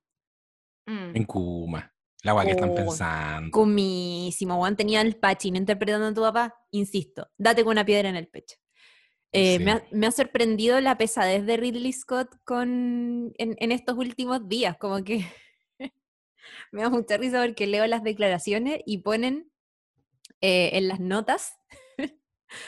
Mm. 0.85 1.15
En 1.15 1.23
Kuma. 1.23 1.93
La 2.21 2.35
weá 2.35 2.45
que 2.45 2.51
están 2.51 2.71
oh, 2.71 2.75
pensando. 2.75 3.51
Cumísimo, 3.51 4.57
Juan 4.57 4.75
tenía 4.75 4.99
el 4.99 5.15
Pachino 5.15 5.57
interpretando 5.57 6.07
a 6.07 6.13
tu 6.13 6.21
papá. 6.21 6.53
Insisto, 6.71 7.29
date 7.37 7.63
con 7.63 7.71
una 7.71 7.85
piedra 7.85 8.09
en 8.09 8.17
el 8.17 8.27
pecho. 8.27 8.57
Eh, 9.31 9.59
me, 9.91 10.07
ha, 10.07 10.11
sorprendido 10.11 10.81
la 10.81 10.97
pesadez 10.97 11.45
de 11.45 11.55
Ridley 11.55 11.93
Scott 11.93 12.35
con, 12.43 13.31
en, 13.37 13.71
estos 13.71 13.95
últimos 13.95 14.49
días, 14.49 14.75
como 14.77 15.03
que 15.03 15.23
me 16.71 16.81
da 16.81 16.89
mucha 16.89 17.15
risa 17.15 17.43
porque 17.45 17.67
leo 17.67 17.85
las 17.85 18.03
declaraciones 18.03 18.81
y 18.87 18.97
ponen 18.97 19.51
eh, 20.41 20.71
en 20.73 20.87
las 20.87 20.99
notas 20.99 21.53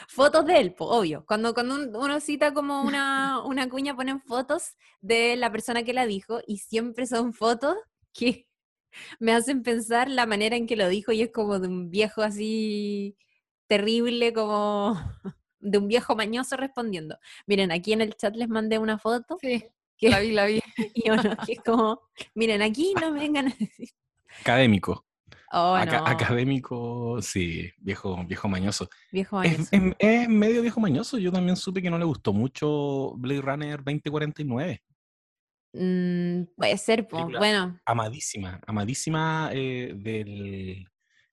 fotos 0.08 0.46
de 0.46 0.58
él, 0.58 0.74
obvio. 0.78 1.24
Cuando, 1.26 1.54
cuando 1.54 1.98
uno 1.98 2.20
cita 2.20 2.52
como 2.54 2.82
una, 2.82 3.42
una 3.44 3.68
cuña, 3.68 3.96
ponen 3.96 4.20
fotos 4.20 4.76
de 5.00 5.36
la 5.36 5.50
persona 5.50 5.82
que 5.82 5.92
la 5.92 6.06
dijo 6.06 6.40
y 6.46 6.58
siempre 6.58 7.06
son 7.06 7.32
fotos 7.32 7.76
que 8.12 8.46
me 9.20 9.32
hacen 9.32 9.62
pensar 9.62 10.08
la 10.08 10.26
manera 10.26 10.56
en 10.56 10.66
que 10.66 10.76
lo 10.76 10.88
dijo 10.88 11.12
y 11.12 11.22
es 11.22 11.30
como 11.32 11.58
de 11.58 11.68
un 11.68 11.90
viejo 11.90 12.22
así 12.22 13.16
terrible, 13.66 14.32
como 14.32 14.94
de 15.60 15.78
un 15.78 15.88
viejo 15.88 16.14
mañoso 16.14 16.56
respondiendo. 16.56 17.18
Miren, 17.46 17.72
aquí 17.72 17.92
en 17.92 18.02
el 18.02 18.14
chat 18.14 18.36
les 18.36 18.48
mandé 18.48 18.78
una 18.78 18.98
foto. 18.98 19.38
Sí, 19.40 19.64
que, 19.96 20.10
la 20.10 20.20
vi, 20.20 20.32
la 20.32 20.46
vi. 20.46 20.60
Y 20.94 21.10
uno, 21.10 21.36
que 21.46 21.52
es 21.52 21.60
como, 21.60 22.00
miren, 22.34 22.62
aquí 22.62 22.94
no 23.00 23.12
me 23.12 23.20
vengan 23.20 23.48
a 23.48 23.54
decir. 23.58 23.88
Académico. 24.40 25.06
Oh, 25.54 25.74
académico, 25.74 27.20
sí, 27.20 27.70
viejo, 27.76 28.24
viejo 28.24 28.48
mañoso. 28.48 28.88
Viejo 29.12 29.36
mañoso. 29.36 29.68
Es, 29.98 30.28
medio 30.28 30.62
viejo 30.62 30.80
mañoso. 30.80 31.18
Yo 31.18 31.30
también 31.30 31.56
supe 31.56 31.82
que 31.82 31.90
no 31.90 31.98
le 31.98 32.06
gustó 32.06 32.32
mucho 32.32 33.12
Blade 33.18 33.42
Runner 33.42 33.76
2049. 33.84 34.82
Mm, 35.74 36.44
puede 36.56 36.78
ser, 36.78 37.06
po. 37.06 37.28
Bueno. 37.28 37.78
Amadísima, 37.84 38.60
amadísima 38.66 39.50
eh, 39.52 39.92
del, 39.94 40.86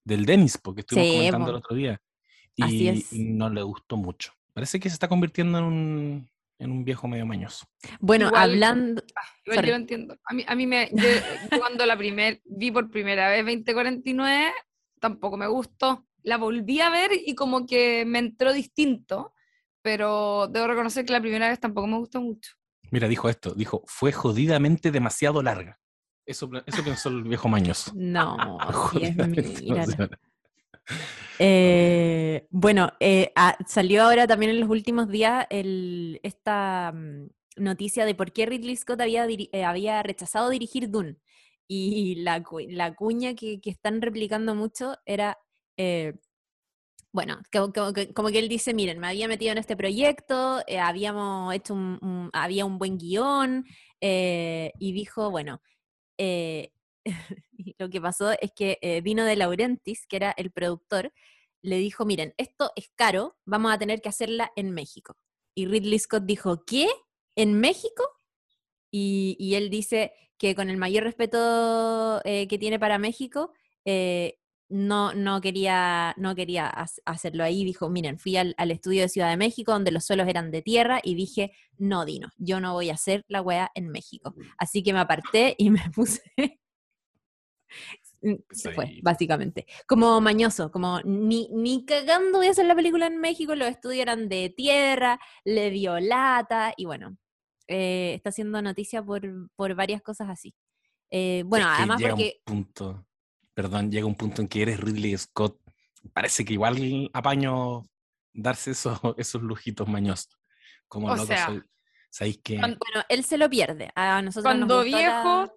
del 0.03 0.26
Dennis, 0.26 0.57
porque 0.57 0.82
estuvimos 0.82 1.09
Sí, 1.11 1.15
comentando 1.17 1.45
po. 1.45 1.51
el 1.51 1.57
otro 1.57 1.76
día. 1.78 2.01
Así 2.59 2.84
Y, 2.84 2.88
es. 2.89 3.13
y 3.13 3.24
no 3.24 3.49
le 3.49 3.61
gustó 3.63 3.95
mucho. 3.95 4.34
Parece 4.53 4.82
que 4.82 4.89
se 4.89 4.95
está 4.95 5.07
convirtiendo 5.07 5.59
en 5.59 5.63
un, 5.63 6.30
en 6.60 6.72
un 6.72 6.84
viejo 6.84 7.07
medio 7.07 7.26
mañoso. 7.26 7.66
Bueno, 7.99 8.28
Igual- 8.28 8.41
hablando. 8.51 9.01
Igual 9.45 9.55
Sorry. 9.55 9.68
yo 9.68 9.74
lo 9.74 9.80
entiendo. 9.80 10.18
A 10.26 10.34
mí, 10.34 10.43
a 10.47 10.55
mí 10.55 10.68
me. 10.68 10.89
Yo, 10.93 11.07
yo 11.51 11.60
cuando 11.60 11.86
la 11.86 11.97
primer, 11.97 12.41
vi 12.45 12.70
por 12.72 12.89
primera 12.91 13.30
vez 13.30 13.45
2049, 13.45 14.51
tampoco 14.99 15.38
me 15.38 15.47
gustó. 15.47 16.05
La 16.24 16.38
volví 16.38 16.82
a 16.82 16.89
ver 16.89 17.12
y 17.26 17.34
como 17.34 17.66
que 17.66 18.03
me 18.05 18.20
entró 18.20 18.51
distinto, 18.53 19.34
pero 19.82 20.47
debo 20.47 20.68
reconocer 20.68 21.05
que 21.05 21.14
la 21.14 21.22
primera 21.22 21.47
vez 21.49 21.60
tampoco 21.60 21.88
me 21.88 21.97
gustó 21.97 22.22
mucho. 22.22 22.51
Mira, 22.91 23.07
dijo 23.07 23.30
esto, 23.30 23.53
dijo, 23.53 23.84
fue 23.88 24.12
jodidamente 24.12 24.91
demasiado 24.91 25.41
larga. 25.41 25.80
Eso, 26.26 26.49
eso 26.66 26.84
pensó 26.84 27.10
el 27.10 27.24
viejo 27.24 27.47
mañoso. 27.47 27.91
No, 27.95 28.38
Jodidamente 28.74 29.62
mira. 29.64 29.86
Eh, 31.41 32.47
bueno, 32.51 32.91
eh, 32.99 33.31
ah, 33.35 33.57
salió 33.67 34.03
ahora 34.03 34.27
también 34.27 34.51
en 34.51 34.59
los 34.59 34.69
últimos 34.69 35.07
días 35.09 35.45
esta 36.23 36.91
mm, 36.93 37.27
noticia 37.57 38.05
de 38.05 38.15
por 38.15 38.31
qué 38.33 38.45
Ridley 38.45 38.75
Scott 38.75 39.01
había, 39.01 39.25
eh, 39.27 39.63
había 39.65 40.03
rechazado 40.03 40.49
dirigir 40.49 40.89
Dune. 40.89 41.17
Y 41.67 42.15
la, 42.15 42.43
cu- 42.43 42.59
la 42.67 42.95
cuña 42.95 43.35
que, 43.35 43.59
están 43.65 44.01
replicando 44.01 44.55
mucho 44.55 44.95
era, 45.05 45.37
bueno, 47.11 47.39
como, 47.51 47.71
que, 48.31 48.39
él 48.39 48.49
dice, 48.49 48.73
miren, 48.73 48.99
me 48.99 49.07
había 49.07 49.27
metido 49.27 49.51
en 49.51 49.57
este 49.57 49.75
proyecto, 49.75 50.61
habíamos 50.81 51.53
hecho 51.55 51.73
un, 51.73 52.29
había 52.33 52.65
un 52.65 52.77
buen 52.77 52.97
guion, 52.97 53.65
y 54.01 54.91
dijo, 54.93 55.31
bueno, 55.31 55.61
y 57.57 57.76
lo 57.78 57.89
que 57.89 58.01
pasó 58.01 58.32
es 58.32 58.51
que 58.55 58.78
eh, 58.82 59.01
Dino 59.01 59.24
de 59.26 59.36
Laurentiis, 59.36 60.05
que 60.07 60.16
era 60.18 60.32
el 60.38 60.51
productor, 60.51 61.12
le 61.62 61.78
dijo, 61.78 62.05
miren, 62.05 62.34
esto 62.38 62.72
es 62.76 62.89
caro, 62.95 63.38
vamos 63.45 63.72
a 63.74 63.78
tener 63.78 64.01
que 64.01 64.10
hacerla 64.10 64.51
en 64.55 64.72
México. 64.72 65.18
Y 65.55 65.66
Ridley 65.66 65.99
Scott 65.99 66.24
dijo, 66.26 66.64
¿qué? 66.66 66.88
¿En 67.36 67.60
México? 67.60 68.03
Y, 68.91 69.36
y 69.39 69.55
él 69.55 69.70
dice 69.70 70.14
que 70.38 70.55
con 70.55 70.70
el 70.70 70.78
mayor 70.78 71.03
respeto 71.03 72.22
eh, 72.24 72.47
que 72.47 72.57
tiene 72.57 72.80
para 72.80 72.97
México, 72.97 73.51
eh, 73.86 74.38
no, 74.70 75.14
no 75.14 75.41
quería, 75.41 76.14
no 76.18 76.36
quería 76.36 76.72
hac- 76.72 77.01
hacerlo 77.05 77.43
ahí. 77.43 77.66
Dijo, 77.66 77.89
miren, 77.89 78.20
fui 78.20 78.38
al, 78.38 78.53
al 78.57 78.72
estudio 78.72 79.01
de 79.01 79.10
Ciudad 79.10 79.30
de 79.30 79.38
México, 79.38 79.72
donde 79.74 79.91
los 79.91 80.05
suelos 80.05 80.28
eran 80.28 80.51
de 80.51 80.62
tierra, 80.62 81.01
y 81.03 81.16
dije, 81.16 81.51
no, 81.78 82.05
Dino, 82.05 82.30
yo 82.38 82.60
no 82.60 82.74
voy 82.74 82.89
a 82.89 82.93
hacer 82.93 83.26
la 83.28 83.41
wea 83.41 83.72
en 83.76 83.89
México. 83.89 84.34
Así 84.57 84.82
que 84.84 84.93
me 84.93 84.99
aparté 84.99 85.55
y 85.57 85.72
me 85.72 85.82
puse... 85.95 86.22
Mm, 88.22 88.34
Se 88.51 88.72
fue, 88.74 88.99
básicamente. 89.01 89.65
Como 89.88 90.20
mañoso, 90.20 90.70
como 90.72 90.99
ni, 91.05 91.47
ni 91.53 91.86
cagando 91.86 92.39
voy 92.39 92.47
a 92.47 92.51
hacer 92.51 92.65
la 92.65 92.76
película 92.76 93.07
en 93.07 93.17
México, 93.17 93.55
los 93.55 93.70
estudios 93.70 94.01
eran 94.01 94.28
de 94.28 94.49
tierra, 94.49 95.17
le 95.45 95.70
dio 95.70 95.97
lata, 96.01 96.74
y 96.76 96.84
bueno, 96.84 97.15
eh, 97.67 98.11
está 98.15 98.28
haciendo 98.30 98.61
noticia 98.61 99.01
por, 99.01 99.22
por 99.55 99.74
varias 99.74 100.01
cosas 100.01 100.28
así. 100.30 100.53
Eh, 101.09 101.43
bueno, 101.45 101.65
Es 101.67 101.72
que 101.72 101.78
además 101.78 101.99
llega 102.01 102.09
porque... 102.11 102.41
un 102.45 102.53
punto, 102.55 103.07
perdón, 103.53 103.89
llega 103.89 104.05
un 104.05 104.15
punto 104.15 104.41
en 104.41 104.49
que 104.49 104.63
eres 104.63 104.82
Ridley 104.82 105.17
Scott. 105.17 105.57
Parece 106.11 106.43
que 106.43 106.51
igual 106.53 107.09
apaño 107.13 107.84
darse 108.34 108.72
esos, 108.72 108.99
esos 109.17 109.41
lujitos 109.41 109.88
mañosos. 109.88 110.38
Como 110.89 111.07
O 111.07 111.15
loco 111.15 111.28
sea, 111.28 111.45
soy. 111.45 111.61
¿Sabéis 112.09 112.39
que 112.43 112.57
Bueno, 112.57 112.78
él 113.07 113.24
se 113.24 113.38
lo 113.38 113.49
pierde. 113.49 113.91
A 113.95 114.22
nosotros 114.22 114.43
nos 114.57 114.67
Cuando 114.67 114.84
la- 114.84 115.53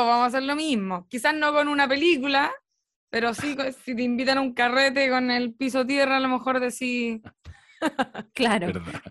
vamos 0.00 0.24
a 0.24 0.26
hacer 0.26 0.42
lo 0.42 0.56
mismo. 0.56 1.06
Quizás 1.08 1.34
no 1.34 1.52
con 1.52 1.68
una 1.68 1.86
película, 1.88 2.52
pero 3.10 3.32
sí 3.34 3.56
si 3.84 3.94
te 3.94 4.02
invitan 4.02 4.38
a 4.38 4.40
un 4.40 4.52
carrete 4.54 5.08
con 5.10 5.30
el 5.30 5.54
piso 5.54 5.86
tierra, 5.86 6.16
a 6.16 6.20
lo 6.20 6.28
mejor 6.28 6.60
decís, 6.60 7.20
Claro. 8.34 8.66
verdad? 8.68 9.02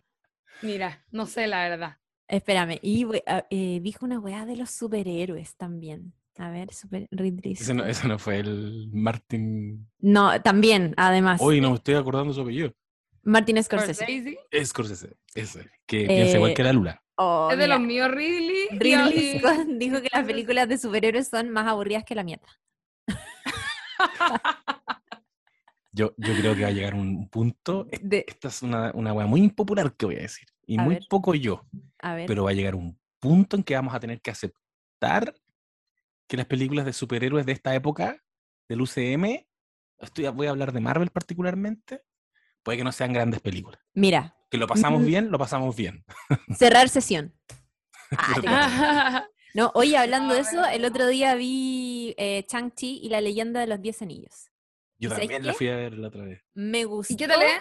mira, 0.61 1.03
no 1.11 1.25
sé 1.25 1.47
la 1.47 1.67
verdad. 1.69 1.97
Espérame, 2.27 2.79
y 2.81 3.05
ah, 3.27 3.45
eh, 3.49 3.79
dijo 3.81 4.05
una 4.05 4.19
weá 4.19 4.45
de 4.45 4.55
los 4.55 4.71
superhéroes 4.71 5.55
también. 5.55 6.13
A 6.39 6.49
ver, 6.49 6.73
super 6.73 7.07
Ridley 7.11 7.53
Ese 7.53 7.75
no, 7.75 7.85
ese 7.85 8.07
no 8.07 8.17
fue 8.17 8.39
el 8.39 8.89
Martin. 8.91 9.87
No, 9.99 10.41
también, 10.41 10.95
además. 10.97 11.39
Hoy 11.43 11.61
no 11.61 11.69
me 11.69 11.75
estoy 11.75 11.93
acordando 11.93 12.33
su 12.33 12.41
apellido. 12.41 12.73
Martin 13.21 13.61
Scorsese. 13.63 14.03
Scorsese, 14.03 14.65
Scorsese, 14.65 15.17
ese. 15.35 15.69
Que 15.85 16.07
piensa 16.07 16.37
igual 16.37 16.51
Eh, 16.51 16.53
que 16.55 16.63
la 16.63 16.73
Lula. 16.73 17.02
Oh, 17.15 17.49
es 17.51 17.57
de 17.57 17.63
mira, 17.65 17.77
los 17.77 17.85
míos 17.87 18.09
Ridley. 18.11 18.67
Ridley 18.71 19.39
Scott 19.39 19.65
dijo 19.77 20.01
que 20.01 20.09
las 20.11 20.25
películas 20.25 20.67
de 20.67 20.77
superhéroes 20.77 21.27
son 21.27 21.49
más 21.49 21.67
aburridas 21.67 22.03
que 22.03 22.15
la 22.15 22.23
mierda. 22.23 22.47
Yo, 25.95 26.15
yo 26.17 26.33
creo 26.33 26.55
que 26.55 26.63
va 26.63 26.69
a 26.69 26.71
llegar 26.71 26.95
un 26.95 27.29
punto. 27.29 27.87
De- 28.01 28.25
Esta 28.27 28.47
es 28.47 28.63
una, 28.63 28.91
una 28.95 29.13
wea 29.13 29.27
muy 29.27 29.41
impopular 29.41 29.95
que 29.95 30.07
voy 30.07 30.15
a 30.15 30.21
decir. 30.21 30.47
Y 30.65 30.79
A 30.79 30.81
muy 30.83 30.95
ver. 30.95 31.03
poco 31.07 31.35
yo. 31.35 31.67
a 31.99 32.15
ver. 32.15 32.25
Pero 32.25 32.45
va 32.45 32.49
a 32.49 32.53
llegar 32.53 32.73
un 32.73 32.99
punto 33.19 33.55
en 33.57 33.61
que 33.63 33.75
vamos 33.75 33.93
a 33.93 33.99
tener 33.99 34.19
que 34.19 34.31
aceptar 34.31 35.35
que 36.27 36.35
las 36.37 36.47
películas 36.47 36.85
de 36.87 36.93
superhéroes 36.93 37.45
de 37.45 37.51
esta 37.51 37.75
época, 37.75 38.17
del 38.67 38.81
UCM, 38.81 39.45
estoy, 39.99 40.27
voy 40.29 40.47
a 40.47 40.49
hablar 40.49 40.71
de 40.71 40.79
Marvel 40.81 41.11
particularmente, 41.11 42.01
puede 42.63 42.77
que 42.79 42.83
no 42.83 42.91
sean 42.91 43.13
grandes 43.13 43.41
películas. 43.41 43.79
Mira, 43.93 44.35
Que 44.49 44.57
lo 44.57 44.67
pasamos 44.67 45.01
Mm. 45.01 45.05
bien, 45.05 45.31
lo 45.31 45.37
pasamos 45.39 45.75
bien. 45.75 46.03
cerrar 46.57 46.89
sesión. 46.89 47.33
Ah, 48.45 49.21
cacho. 49.21 49.27
no, 49.55 49.71
oye, 49.75 49.97
hablando 49.97 50.33
de 50.35 50.41
eso, 50.41 50.63
el 50.65 50.85
otro 50.85 51.07
día 51.07 51.33
vi 51.35 52.13
eh, 52.17 52.43
Chang-Chi 52.47 52.99
y 53.01 53.09
la 53.09 53.21
leyenda 53.21 53.59
de 53.59 53.67
los 53.67 53.81
Diez 53.81 54.01
Anillos. 54.03 54.49
Yo 54.99 55.07
¿Y 55.07 55.09
sabes 55.09 55.21
también 55.23 55.45
la 55.47 55.53
fui 55.53 55.67
a 55.69 55.75
ver 55.75 55.93
la 55.97 56.07
otra 56.09 56.23
vez. 56.23 56.41
Me 56.53 56.85
gustó. 56.85 57.13
¿Y 57.13 57.17
qué 57.17 57.27
tal 57.27 57.41
es? 57.41 57.51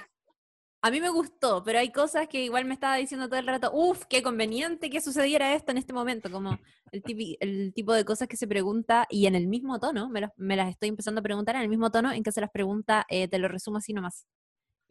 A 0.84 0.90
mí 0.90 1.00
me 1.00 1.08
gustó, 1.10 1.62
pero 1.62 1.78
hay 1.78 1.90
cosas 1.92 2.26
que 2.28 2.44
igual 2.44 2.64
me 2.64 2.74
estaba 2.74 2.96
diciendo 2.96 3.28
todo 3.28 3.38
el 3.38 3.46
rato, 3.46 3.70
uff, 3.72 4.04
qué 4.10 4.20
conveniente 4.22 4.90
que 4.90 5.00
sucediera 5.00 5.54
esto 5.54 5.70
en 5.70 5.78
este 5.78 5.92
momento, 5.92 6.28
como 6.30 6.58
el, 6.90 7.02
tipi- 7.04 7.36
el 7.40 7.72
tipo 7.72 7.92
de 7.94 8.04
cosas 8.04 8.26
que 8.28 8.36
se 8.36 8.48
pregunta 8.48 9.06
y 9.08 9.26
en 9.26 9.34
el 9.36 9.46
mismo 9.46 9.78
tono, 9.78 10.08
me, 10.10 10.20
los- 10.22 10.30
me 10.36 10.56
las 10.56 10.68
estoy 10.70 10.88
empezando 10.88 11.20
a 11.20 11.22
preguntar 11.22 11.54
en 11.56 11.62
el 11.62 11.68
mismo 11.68 11.90
tono 11.92 12.10
en 12.12 12.22
que 12.24 12.32
se 12.32 12.40
las 12.40 12.50
pregunta, 12.50 13.06
eh, 13.08 13.28
te 13.28 13.38
lo 13.38 13.46
resumo 13.48 13.78
así 13.78 13.92
nomás. 13.94 14.26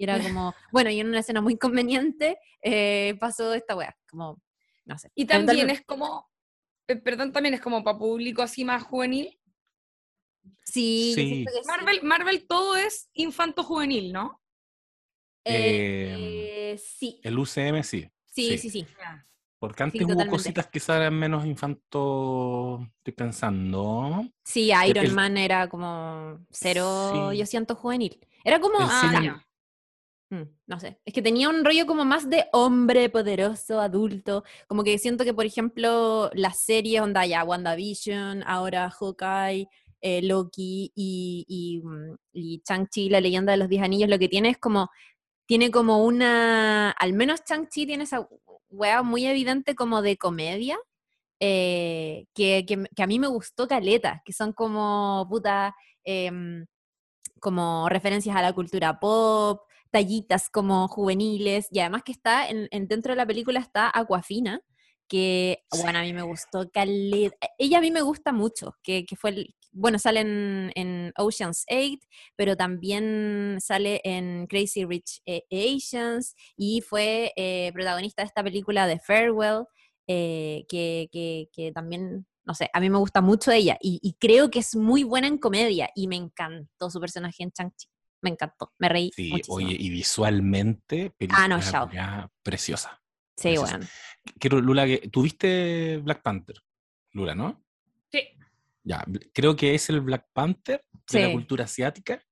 Y 0.01 0.03
era 0.05 0.19
como, 0.19 0.55
bueno, 0.71 0.89
y 0.89 0.99
en 0.99 1.09
una 1.09 1.19
escena 1.19 1.41
muy 1.41 1.57
conveniente 1.59 2.39
eh, 2.63 3.15
pasó 3.19 3.53
esta 3.53 3.75
weá, 3.75 3.95
como, 4.09 4.41
no 4.85 4.97
sé. 4.97 5.11
Y 5.13 5.25
también 5.25 5.69
es 5.69 5.81
como, 5.85 6.27
eh, 6.87 6.95
perdón, 6.95 7.31
también 7.31 7.53
es 7.53 7.61
como 7.61 7.83
para 7.83 7.99
público 7.99 8.41
así 8.41 8.65
más 8.65 8.81
juvenil. 8.81 9.39
Sí. 10.63 11.45
Marvel, 11.67 12.01
Marvel 12.01 12.47
todo 12.47 12.75
es 12.77 13.11
infanto 13.13 13.63
juvenil, 13.63 14.11
¿no? 14.11 14.41
Eh, 15.45 16.79
sí, 16.83 17.19
El 17.23 17.37
UCM 17.37 17.83
sí. 17.83 18.09
sí, 18.25 18.57
sí, 18.57 18.71
sí. 18.71 18.87
Porque 19.59 19.83
antes 19.83 19.99
Sí, 19.99 20.03
hubo 20.05 20.13
totalmente. 20.13 20.31
cositas 20.35 20.67
que 20.67 20.81
eran 20.91 21.13
menos 21.13 21.45
infanto, 21.45 22.87
estoy 22.97 23.13
pensando. 23.13 24.23
Sí, 24.43 24.71
Iron 24.87 25.05
el- 25.05 25.13
Man 25.13 25.37
era 25.37 25.69
como 25.69 26.43
cero, 26.49 27.29
Sí. 27.31 27.37
yo 27.37 27.45
siento 27.45 27.75
juvenil. 27.75 28.19
Era 28.43 28.59
como, 28.59 28.79
El 28.79 28.87
Ah, 28.89 29.01
cine-. 29.13 29.29
Mm, 29.31 29.41
no 30.67 30.79
sé, 30.79 30.99
es 31.05 31.13
que 31.13 31.21
tenía 31.21 31.49
un 31.49 31.65
rollo 31.65 31.85
como 31.85 32.05
más 32.05 32.29
de 32.29 32.45
hombre 32.53 33.09
poderoso, 33.09 33.81
adulto, 33.81 34.43
como 34.67 34.83
que 34.83 34.97
siento 34.97 35.25
que, 35.25 35.33
por 35.33 35.45
ejemplo, 35.45 36.29
las 36.33 36.59
series, 36.59 37.01
onda 37.01 37.25
ya, 37.25 37.43
WandaVision, 37.43 38.43
ahora 38.47 38.89
Hawkeye, 38.89 39.67
eh, 39.99 40.21
Loki 40.21 40.91
y, 40.95 41.81
mm, 41.83 42.15
y 42.33 42.61
Shang-Chi, 42.67 43.09
la 43.09 43.21
leyenda 43.21 43.51
de 43.51 43.57
los 43.57 43.69
Diez 43.69 43.83
Anillos, 43.83 44.09
lo 44.09 44.19
que 44.19 44.29
tiene 44.29 44.49
es 44.49 44.57
como, 44.57 44.89
tiene 45.45 45.69
como 45.69 46.03
una, 46.05 46.91
al 46.91 47.13
menos 47.13 47.41
Shang-Chi 47.47 47.85
tiene 47.85 48.05
esa 48.05 48.27
wea 48.69 49.03
muy 49.03 49.25
evidente 49.25 49.75
como 49.75 50.01
de 50.01 50.17
comedia, 50.17 50.79
eh, 51.41 52.25
que, 52.33 52.65
que, 52.67 52.85
que 52.95 53.03
a 53.03 53.07
mí 53.07 53.19
me 53.19 53.27
gustó 53.27 53.67
caleta, 53.67 54.21
que 54.25 54.31
son 54.33 54.53
como, 54.53 55.27
puta, 55.29 55.75
em, 56.05 56.65
como 57.39 57.89
referencias 57.89 58.35
a 58.35 58.41
la 58.41 58.53
cultura 58.53 58.99
pop, 58.99 59.61
tallitas 59.91 60.49
como 60.49 60.87
juveniles, 60.87 61.67
y 61.71 61.79
además 61.79 62.03
que 62.03 62.11
está, 62.13 62.47
en, 62.49 62.67
en- 62.71 62.87
dentro 62.87 63.11
de 63.13 63.17
la 63.17 63.25
película 63.27 63.59
está 63.59 63.91
Aquafina, 63.93 64.61
que, 65.07 65.63
bueno, 65.83 65.99
a 65.99 66.03
mí 66.03 66.13
me 66.13 66.21
gustó 66.21 66.69
caleta, 66.71 67.35
ella 67.57 67.79
a 67.79 67.81
mí 67.81 67.91
me 67.91 68.01
gusta 68.01 68.31
mucho, 68.31 68.75
que, 68.83 69.05
que 69.05 69.15
fue, 69.17 69.31
el- 69.31 69.55
bueno, 69.73 69.99
sale 69.99 70.21
en, 70.21 70.71
en 70.75 71.13
Ocean's 71.17 71.65
8, 71.69 71.99
pero 72.35 72.55
también 72.57 73.57
sale 73.61 74.01
en 74.03 74.47
Crazy 74.47 74.85
Rich 74.85 75.21
eh, 75.25 75.43
Asians, 75.51 76.35
y 76.55 76.81
fue 76.81 77.33
eh, 77.35 77.71
protagonista 77.73 78.21
de 78.23 78.27
esta 78.27 78.43
película 78.43 78.87
de 78.87 78.99
Farewell, 78.99 79.65
eh, 80.07 80.65
que, 80.69 81.09
que- 81.11 81.49
que 81.53 81.71
también, 81.73 82.25
no 82.45 82.53
sé, 82.55 82.69
a 82.73 82.79
mí 82.79 82.89
me 82.89 82.97
gusta 82.97 83.21
mucho 83.21 83.51
ella 83.51 83.77
y, 83.81 83.99
y 84.01 84.13
creo 84.13 84.49
que 84.49 84.59
es 84.59 84.75
muy 84.75 85.03
buena 85.03 85.27
en 85.27 85.37
comedia 85.37 85.89
y 85.95 86.07
me 86.07 86.15
encantó 86.15 86.89
su 86.89 86.99
personaje 86.99 87.43
en 87.43 87.51
Chang-Chi. 87.51 87.87
Me 88.21 88.29
encantó, 88.29 88.73
me 88.77 88.87
reí 88.89 89.11
Sí, 89.15 89.29
muchísimo. 89.31 89.55
oye, 89.57 89.75
y 89.79 89.89
visualmente, 89.89 91.13
Ah, 91.29 91.47
no, 91.47 91.57
película 91.57 91.71
chao. 91.71 91.87
culiá 91.87 92.29
preciosa. 92.43 93.01
Sí, 93.35 93.49
Gracias. 93.49 93.71
bueno. 93.71 93.85
Quiero, 94.39 94.61
Lula, 94.61 94.85
que 94.85 94.97
tuviste 95.09 95.97
Black 95.97 96.21
Panther, 96.21 96.57
Lula, 97.13 97.33
¿no? 97.33 97.63
Sí. 98.11 98.21
Ya, 98.83 99.03
creo 99.33 99.55
que 99.55 99.73
es 99.73 99.89
el 99.89 100.01
Black 100.01 100.27
Panther 100.33 100.83
de 101.11 101.19
la 101.21 101.27
Sí. 101.27 101.33
cultura 101.33 101.65
asiática, 101.65 102.23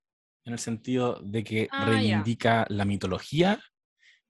en 0.45 0.53
el 0.53 0.59
sentido 0.59 1.19
de 1.23 1.43
que 1.43 1.67
Ah, 1.71 1.79
ya. 1.79 1.85
reivindica 1.85 2.65
la 2.69 2.85
mitología 2.85 3.59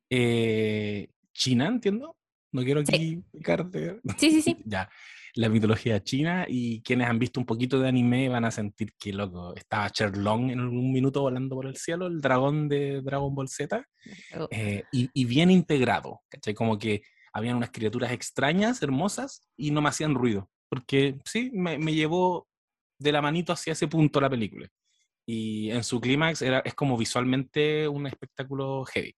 eh, 0.10 1.12
china, 1.34 1.68
entiendo. 1.68 2.18
No 2.52 2.64
quiero 2.64 2.84
Sí. 2.86 2.96
aquí 2.96 3.24
picarte. 3.32 4.00
Sí, 4.18 4.32
sí, 4.32 4.42
sí. 4.42 4.58
ya, 4.66 4.90
la 5.36 5.50
mitología 5.50 6.04
china 6.04 6.46
y 6.48 6.82
quienes 6.82 7.08
han 7.08 7.20
visto 7.20 7.40
un 7.40 7.46
poquito 7.46 7.80
de 7.80 7.88
anime 7.88 8.30
van 8.30 8.46
a 8.46 8.52
sentir 8.52 8.94
que, 9.00 9.14
loco, 9.14 9.56
estaba 9.56 9.90
Sherlong 9.94 10.52
en 10.52 10.60
algún 10.60 10.92
minuto 10.92 11.22
volando 11.22 11.56
por 11.56 11.68
el 11.68 11.76
cielo, 11.76 12.08
el 12.08 12.22
dragón 12.22 12.68
de 12.68 13.02
Dragon 13.02 13.34
Ball 13.34 13.48
Z, 13.48 13.86
Oh, 14.36 14.48
eh, 14.52 14.84
y, 14.92 15.10
y 15.14 15.26
bien 15.26 15.52
integrado, 15.52 16.22
¿cachai? 16.30 16.54
Como 16.54 16.78
que 16.78 17.02
habían 17.34 17.58
unas 17.58 17.72
criaturas 17.72 18.12
extrañas, 18.12 18.82
hermosas, 18.82 19.42
y 19.56 19.72
no 19.72 19.82
me 19.82 19.90
hacían 19.90 20.16
ruido, 20.16 20.50
porque 20.70 21.18
sí, 21.26 21.52
me, 21.54 21.78
me 21.78 21.94
llevó 21.94 22.48
de 22.98 23.12
la 23.12 23.22
manito 23.22 23.54
hacia 23.54 23.74
ese 23.74 23.88
punto 23.88 24.22
la 24.22 24.30
película. 24.30 24.68
Y 25.26 25.70
en 25.72 25.84
su 25.84 26.02
clímax 26.02 26.42
es 26.42 26.74
como 26.74 26.98
visualmente 26.98 27.88
un 27.88 28.08
espectáculo 28.08 28.84
heavy. 28.86 29.14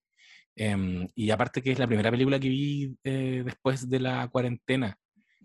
Em, 0.56 1.08
y 1.16 1.30
aparte 1.32 1.62
que 1.62 1.72
es 1.72 1.80
la 1.80 1.88
primera 1.88 2.12
película 2.12 2.40
que 2.40 2.50
vi 2.50 2.94
eh, 3.04 3.44
después 3.46 3.90
de 3.90 4.00
la 4.02 4.28
cuarentena, 4.28 4.98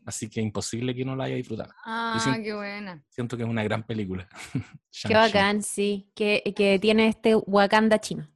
así 0.07 0.31
que 0.31 0.41
imposible 0.41 0.95
que 0.95 1.05
no 1.05 1.15
la 1.17 1.25
haya 1.25 1.37
disfrutado. 1.37 1.73
Ah, 1.85 2.19
siento- 2.23 2.43
qué 2.43 2.55
buena. 2.55 3.03
Siento 3.11 3.37
que 3.37 3.43
es 3.43 3.49
una 3.49 3.63
gran 3.65 3.83
película. 3.85 4.27
Qué 5.07 5.13
bacán, 5.15 5.63
sí. 5.63 6.11
Que, 6.15 6.43
que 6.57 6.79
tiene 6.79 7.09
este 7.09 7.35
Wakanda 7.35 7.99
chino. 8.01 8.27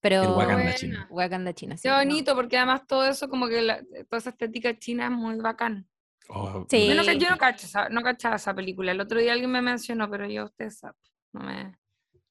Pero. 0.00 0.22
El 0.22 0.28
Wakanda 0.30 0.54
Buena. 0.54 0.74
chino. 0.74 1.06
Wakanda 1.10 1.52
chino, 1.52 1.76
sí. 1.76 1.82
Qué 1.82 1.88
no. 1.88 1.96
bonito, 1.96 2.34
porque 2.36 2.56
además 2.56 2.86
todo 2.86 3.04
eso, 3.06 3.28
como 3.28 3.48
que 3.48 3.60
la- 3.62 3.82
toda 4.08 4.18
esa 4.18 4.30
estética 4.30 4.78
china 4.78 5.06
es 5.06 5.10
muy 5.10 5.36
bacán. 5.36 5.88
Oh, 6.28 6.64
Sí. 6.70 6.86
Yo 6.86 6.94
no, 6.94 7.02
yo 7.12 7.28
no, 7.30 7.36
cacho 7.38 7.66
no 7.90 8.02
cachaba 8.02 8.36
esa 8.36 8.54
película. 8.54 8.92
El 8.92 9.00
otro 9.00 9.18
día 9.18 9.32
alguien 9.32 9.50
me 9.50 9.60
mencionó, 9.62 10.08
pero 10.08 10.26
yo, 10.28 10.44
usted 10.44 10.70
sabe, 10.70 10.94
no 11.32 11.40
me... 11.40 11.76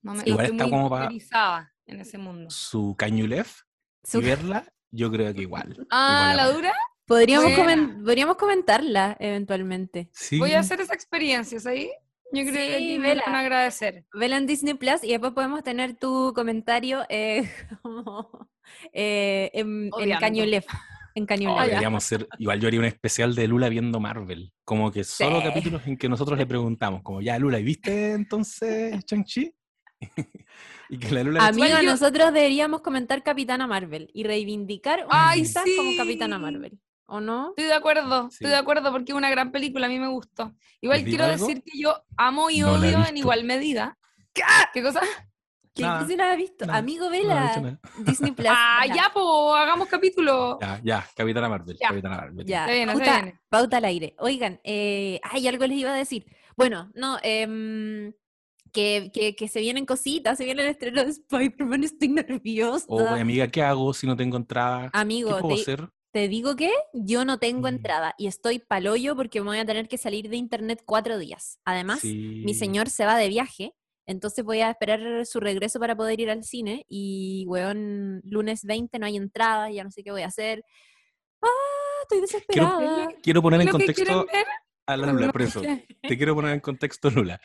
No 0.01 0.13
me 0.13 0.21
Sí. 0.23 0.29
Igual 0.29 0.45
está 0.45 0.63
como 0.63 0.89
pa- 0.89 0.95
interiorizada 1.03 1.73
en 1.85 1.99
ese 1.99 2.17
mundo. 2.17 2.49
Su 2.49 2.95
Cañulef 2.97 3.63
Su- 4.05 4.19
y 4.21 4.23
verla, 4.23 4.65
yo 4.91 5.11
creo 5.11 5.33
que 5.33 5.41
igual. 5.41 5.75
Ah, 5.91 6.31
igual 6.31 6.37
¿la 6.37 6.45
la- 6.45 6.51
dura? 6.53 6.73
Podríamos, 7.09 7.51
comen- 7.51 8.03
podríamos 8.05 8.37
comentarla 8.37 9.17
eventualmente. 9.19 10.09
Sí. 10.13 10.39
Voy 10.39 10.53
a 10.53 10.59
hacer 10.59 10.79
esa 10.79 10.93
experiencia, 10.93 11.59
¿sí? 11.59 11.91
Yo 12.31 12.43
creo 12.43 12.53
que 12.53 12.67
Sí, 12.67 12.73
aquí 12.75 12.99
me 12.99 13.07
vela. 13.09 13.23
van 13.25 13.35
a 13.35 13.39
agradecer. 13.39 14.05
Vela 14.13 14.37
en 14.37 14.45
Disney 14.45 14.75
Plus 14.75 15.03
y 15.03 15.09
después 15.09 15.33
podemos 15.33 15.63
tener 15.63 15.95
tu 15.95 16.31
comentario 16.35 17.03
eh, 17.09 17.49
como, 17.81 18.47
eh, 18.93 19.49
en, 19.53 19.89
en. 19.99 20.19
Cañulef. 20.19 20.65
En 21.15 21.23
Oh, 21.23 21.27
Cañulef. 21.27 21.65
deberíamos 21.65 22.03
ser, 22.03 22.27
igual 22.37 22.59
yo 22.61 22.67
haría 22.67 22.79
un 22.79 22.85
especial 22.85 23.33
de 23.33 23.47
Lula 23.47 23.67
viendo 23.67 23.99
Marvel. 23.99 24.53
Como 24.63 24.91
que 24.91 25.03
solo 25.03 25.41
Sí. 25.41 25.47
capítulos 25.47 25.81
en 25.87 25.97
que 25.97 26.07
nosotros 26.07 26.37
le 26.37 26.45
preguntamos, 26.45 27.01
como 27.01 27.19
ya 27.19 27.37
Lula, 27.39 27.59
¿y 27.59 27.63
viste 27.63 28.11
entonces 28.13 29.03
Shang-Chi? 29.05 29.51
y 30.89 30.97
que 30.99 31.11
la 31.11 31.47
Amiga, 31.47 31.81
nosotros 31.81 32.31
deberíamos 32.31 32.81
comentar 32.81 33.21
Capitana 33.23 33.65
Marvel 33.67 34.09
y 34.13 34.23
reivindicar 34.23 35.05
a 35.09 35.31
Ay, 35.31 35.41
Lisa 35.41 35.63
como 35.75 35.97
Capitana 35.97 36.37
sí. 36.37 36.41
Marvel. 36.43 36.79
¿O 37.09 37.19
no? 37.19 37.49
Estoy 37.49 37.65
de 37.65 37.73
acuerdo, 37.73 38.29
Sí. 38.29 38.35
estoy 38.35 38.49
de 38.51 38.55
acuerdo 38.57 38.91
porque 38.91 39.11
es 39.11 39.17
una 39.17 39.29
gran 39.29 39.51
película, 39.51 39.87
a 39.87 39.89
mí 39.89 39.99
me 39.99 40.07
gustó. 40.07 40.53
Igual 40.81 40.99
¿Les 40.99 41.05
digo 41.05 41.17
quiero 41.17 41.33
algo? 41.33 41.47
decir 41.47 41.63
que 41.63 41.77
yo 41.79 41.95
amo 42.17 42.49
y 42.49 42.59
No 42.59 42.73
odio 42.73 43.03
en 43.07 43.17
igual 43.17 43.43
medida. 43.43 43.97
¿Qué 44.73 44.81
cosa? 44.83 45.01
¿Qué 45.73 45.83
Nada, 45.83 45.99
qué 46.01 46.07
se 46.07 46.17
la 46.17 46.31
ha 46.31 46.35
visto? 46.35 46.65
nada, 46.65 46.79
Amigo, 46.79 47.05
No, 47.05 47.11
no 47.11 47.11
vela. 47.11 47.79
Disney 47.99 48.31
Plus. 48.31 48.47
Ah, 48.49 48.85
ya, 48.87 49.11
pues, 49.13 49.25
hagamos 49.55 49.87
capítulo. 49.87 50.57
Ya, 50.59 50.81
ya, 50.83 51.07
Capitana 51.15 51.47
Marvel. 51.47 51.77
Ya. 51.79 51.87
Capitana 51.89 52.15
Marvel. 52.17 52.45
Ya, 52.45 52.65
Se 52.65 52.73
viene, 52.73 52.91
se 52.91 52.97
pauta, 52.97 53.13
viene. 53.21 53.39
pauta 53.49 53.77
al 53.77 53.85
aire. 53.85 54.15
Oigan, 54.19 54.59
eh, 54.63 55.19
ay, 55.23 55.47
algo 55.47 55.65
les 55.67 55.77
iba 55.77 55.91
a 55.91 55.95
decir. 55.95 56.25
Bueno, 56.57 56.91
no, 56.95 57.17
em, 57.23 58.11
que, 58.73 59.09
que, 59.13 59.35
que 59.35 59.47
se 59.47 59.61
vienen 59.61 59.85
cositas, 59.85 60.37
se 60.37 60.43
viene 60.45 60.63
el 60.63 60.69
estreno 60.69 61.03
de 61.03 61.11
Spider-Man, 61.11 61.83
estoy 61.85 62.09
nerviosa. 62.09 62.85
Oh, 62.89 63.07
amiga, 63.07 63.47
¿qué 63.47 63.61
hago 63.63 63.93
si 63.93 64.05
no 64.05 64.17
tengo 64.17 64.35
entrada? 64.37 64.89
¿Qué 64.91 64.99
Amigo, 64.99 65.29
puedo 65.39 65.55
te, 65.55 65.61
hacer? 65.61 65.89
Te 66.11 66.27
digo 66.27 66.55
que 66.55 66.71
yo 66.93 67.23
no 67.25 67.37
tengo 67.37 67.63
Mm. 67.67 67.75
entrada 67.75 68.15
y 68.17 68.27
estoy 68.27 68.59
paloyo 68.59 69.15
porque 69.15 69.41
me 69.41 69.47
voy 69.47 69.57
a 69.59 69.65
tener 69.65 69.87
que 69.87 69.97
salir 69.97 70.29
de 70.29 70.37
internet 70.37 70.81
cuatro 70.85 71.17
días. 71.19 71.59
Además, 71.65 72.03
mi 72.03 72.53
señor 72.53 72.89
se 72.89 73.05
va 73.05 73.17
de 73.17 73.27
viaje, 73.29 73.73
entonces 74.07 74.43
voy 74.43 74.61
a 74.61 74.71
esperar 74.71 75.25
su 75.25 75.39
regreso 75.39 75.79
para 75.79 75.95
poder 75.95 76.19
ir 76.19 76.31
al 76.31 76.43
cine 76.43 76.85
y, 76.89 77.45
weón, 77.47 78.21
lunes 78.23 78.63
20 78.65 78.97
no 78.97 79.05
hay 79.05 79.17
entrada, 79.17 79.69
ya 79.69 79.83
no 79.83 79.91
sé 79.91 80.03
qué 80.03 80.11
voy 80.11 80.23
a 80.23 80.27
hacer. 80.27 80.63
Ah, 81.41 81.47
estoy 82.03 82.21
desesperada. 82.21 83.09
Quiero 83.21 83.41
poner 83.41 83.61
en 83.61 83.67
contexto 83.69 84.25
a 84.87 84.97
la 84.97 85.05
Lula, 85.13 85.27
no 85.27 85.31
por 85.31 85.41
eso. 85.43 85.61
Te 85.61 86.17
quiero 86.17 86.33
poner 86.35 86.53
en 86.53 86.59
contexto, 86.59 87.09
Lula. 87.11 87.39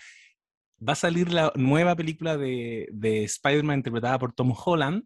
Va 0.87 0.95
a 0.95 0.97
salir 0.97 1.33
la 1.33 1.53
nueva 1.55 1.95
película 1.95 2.37
de, 2.37 2.89
de 2.91 3.25
Spider-Man 3.25 3.79
interpretada 3.81 4.19
por 4.19 4.33
Tom 4.33 4.53
Holland, 4.57 5.05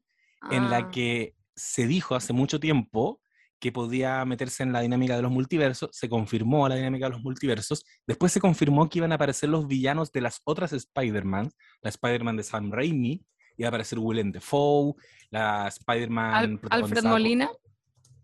en 0.51 0.65
Ah, 0.65 0.69
la 0.71 0.91
que 0.91 1.35
se 1.57 1.87
dijo 1.89 2.15
hace 2.15 2.33
mucho 2.33 2.61
tiempo 2.61 3.21
que 3.61 3.73
podía 3.73 4.25
meterse 4.25 4.63
en 4.63 4.73
la 4.73 4.81
dinámica 4.81 5.17
de 5.17 5.23
los 5.23 5.33
multiversos, 5.33 5.91
se 5.93 6.09
confirmó 6.09 6.69
la 6.69 6.77
dinámica 6.77 7.07
de 7.07 7.13
los 7.13 7.23
multiversos, 7.23 7.85
después 8.07 8.31
se 8.33 8.41
confirmó 8.41 8.89
que 8.89 8.99
iban 8.99 9.13
a 9.13 9.17
aparecer 9.17 9.49
los 9.49 9.67
villanos 9.67 10.13
de 10.13 10.21
las 10.21 10.41
otras 10.45 10.73
Spider-Man, 10.73 11.51
la 11.83 11.91
Spider-Man 11.91 12.37
de 12.37 12.43
Sam 12.45 12.71
Raimi, 12.71 13.25
iba 13.57 13.67
a 13.67 13.71
aparecer 13.71 13.99
Willem 13.99 14.31
Dafoe, 14.31 14.95
la 15.31 15.67
Spider-Man 15.69 16.35
Al- 16.35 16.61
Alfred 16.71 17.05
Molina. 17.05 17.51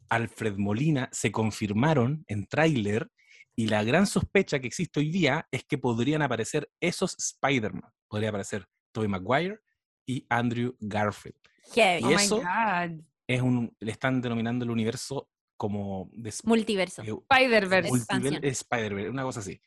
Alfred 0.09 0.57
Molina, 0.57 1.09
se 1.13 1.33
confirmaron 1.33 2.25
en 2.29 2.47
tráiler 2.47 3.09
y 3.57 3.67
la 3.69 3.83
gran 3.83 4.07
sospecha 4.07 4.59
que 4.61 4.67
existe 4.69 5.01
hoy 5.01 5.11
día 5.11 5.47
es 5.51 5.65
que 5.65 5.79
podrían 5.79 6.23
aparecer 6.23 6.69
esos 6.81 7.17
Spider-Man. 7.19 7.91
Podría 8.09 8.29
aparecer 8.29 8.67
Tobey 8.93 9.09
Maguire 9.09 9.59
y 10.07 10.25
Andrew 10.29 10.77
Garfield. 10.79 11.37
Heavy. 11.75 12.05
Oh 12.05 12.11
Y 12.11 12.15
my 12.15 12.23
eso- 12.23 12.37
God. 12.37 13.03
Es 13.27 13.41
un, 13.43 13.75
le 13.81 13.91
están 13.93 14.21
denominando 14.21 14.65
el 14.65 14.71
universo 14.71 15.29
como 15.57 16.09
de 16.13 16.33
Multiverso. 16.45 17.03
eh, 17.03 17.15
Spider-Verse. 17.31 17.91
Multi- 17.91 18.15
multiver-. 18.15 18.45
Spider-Verse, 18.45 19.11
una 19.11 19.23
cosa 19.23 19.41
así. 19.41 19.61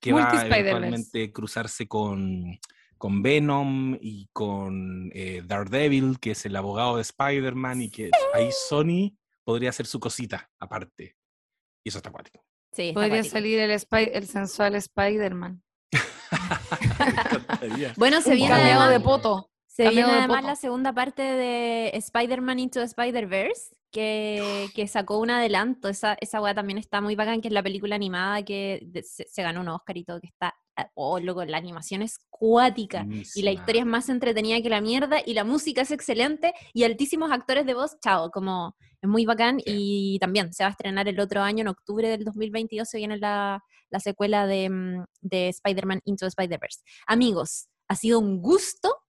Que 0.00 0.12
va 0.12 0.30
a 0.30 0.46
eventualmente 0.46 1.32
cruzarse 1.32 1.86
con, 1.88 2.58
con 2.98 3.22
Venom 3.22 3.96
y 4.00 4.28
con 4.32 5.10
eh, 5.14 5.42
Daredevil, 5.44 6.18
que 6.20 6.32
es 6.32 6.44
el 6.46 6.56
abogado 6.56 6.96
de 6.96 7.02
Spider-Man, 7.02 7.82
y 7.82 7.90
que 7.90 8.10
ahí 8.34 8.50
Sony 8.68 9.16
podría 9.44 9.70
hacer 9.70 9.86
su 9.86 9.98
cosita 10.00 10.50
aparte. 10.58 11.16
Y 11.84 11.88
eso 11.88 11.98
está 11.98 12.10
acuático. 12.10 12.44
Sí, 12.72 12.88
está 12.88 12.94
Podría 13.00 13.14
acuático. 13.20 13.32
salir 13.32 13.58
el, 13.60 13.70
Spy- 13.72 14.10
el 14.12 14.26
sensual 14.26 14.74
Spider-Man. 14.76 15.62
Bueno, 17.96 18.20
se 18.22 18.34
viene 18.34 18.54
además, 18.54 18.90
de 18.90 19.00
poto. 19.00 19.50
Se 19.72 19.88
viene 19.88 20.12
de 20.12 20.18
además 20.18 20.44
la 20.44 20.54
segunda 20.54 20.92
parte 20.92 21.22
de 21.22 21.92
Spider-Man 21.94 22.58
Into 22.58 22.82
Spider-Verse, 22.82 23.74
que, 23.90 24.68
que 24.74 24.86
sacó 24.86 25.18
un 25.18 25.30
adelanto. 25.30 25.88
Esa, 25.88 26.14
esa 26.20 26.42
weá 26.42 26.54
también 26.54 26.76
está 26.76 27.00
muy 27.00 27.16
bacán, 27.16 27.40
que 27.40 27.48
es 27.48 27.54
la 27.54 27.62
película 27.62 27.96
animada 27.96 28.42
que 28.44 28.86
se, 29.02 29.26
se 29.26 29.42
ganó 29.42 29.62
un 29.62 29.68
Oscar 29.68 29.96
y 29.96 30.04
todo, 30.04 30.20
que 30.20 30.26
está, 30.26 30.54
ah, 30.76 30.90
oh, 30.92 31.18
loco, 31.20 31.42
la 31.46 31.56
animación 31.56 32.02
es 32.02 32.18
cuática. 32.28 33.06
Y 33.34 33.40
la 33.40 33.50
historia 33.52 33.80
es 33.80 33.86
más 33.86 34.10
entretenida 34.10 34.60
que 34.60 34.68
la 34.68 34.82
mierda 34.82 35.22
y 35.24 35.32
la 35.32 35.44
música 35.44 35.80
es 35.80 35.90
excelente 35.90 36.52
y 36.74 36.84
altísimos 36.84 37.32
actores 37.32 37.64
de 37.64 37.72
voz, 37.72 37.98
chao, 38.00 38.30
como 38.30 38.76
es 39.00 39.08
muy 39.08 39.24
bacán 39.24 39.58
Sí. 39.60 39.64
y 39.66 40.18
también 40.18 40.52
se 40.52 40.64
va 40.64 40.68
a 40.68 40.72
estrenar 40.72 41.08
el 41.08 41.18
otro 41.18 41.40
año, 41.40 41.62
en 41.62 41.68
octubre 41.68 42.08
del 42.08 42.24
2022 42.24 42.86
se 42.86 42.98
viene 42.98 43.16
la, 43.16 43.64
la 43.88 44.00
secuela 44.00 44.46
de, 44.46 44.68
mm, 44.68 45.04
de 45.22 45.48
Spider-Man 45.48 46.02
Into 46.04 46.26
Spider-Verse. 46.26 46.82
Amigos, 47.06 47.68
ha 47.88 47.96
sido 47.96 48.18
un 48.18 48.40
gusto 48.42 49.01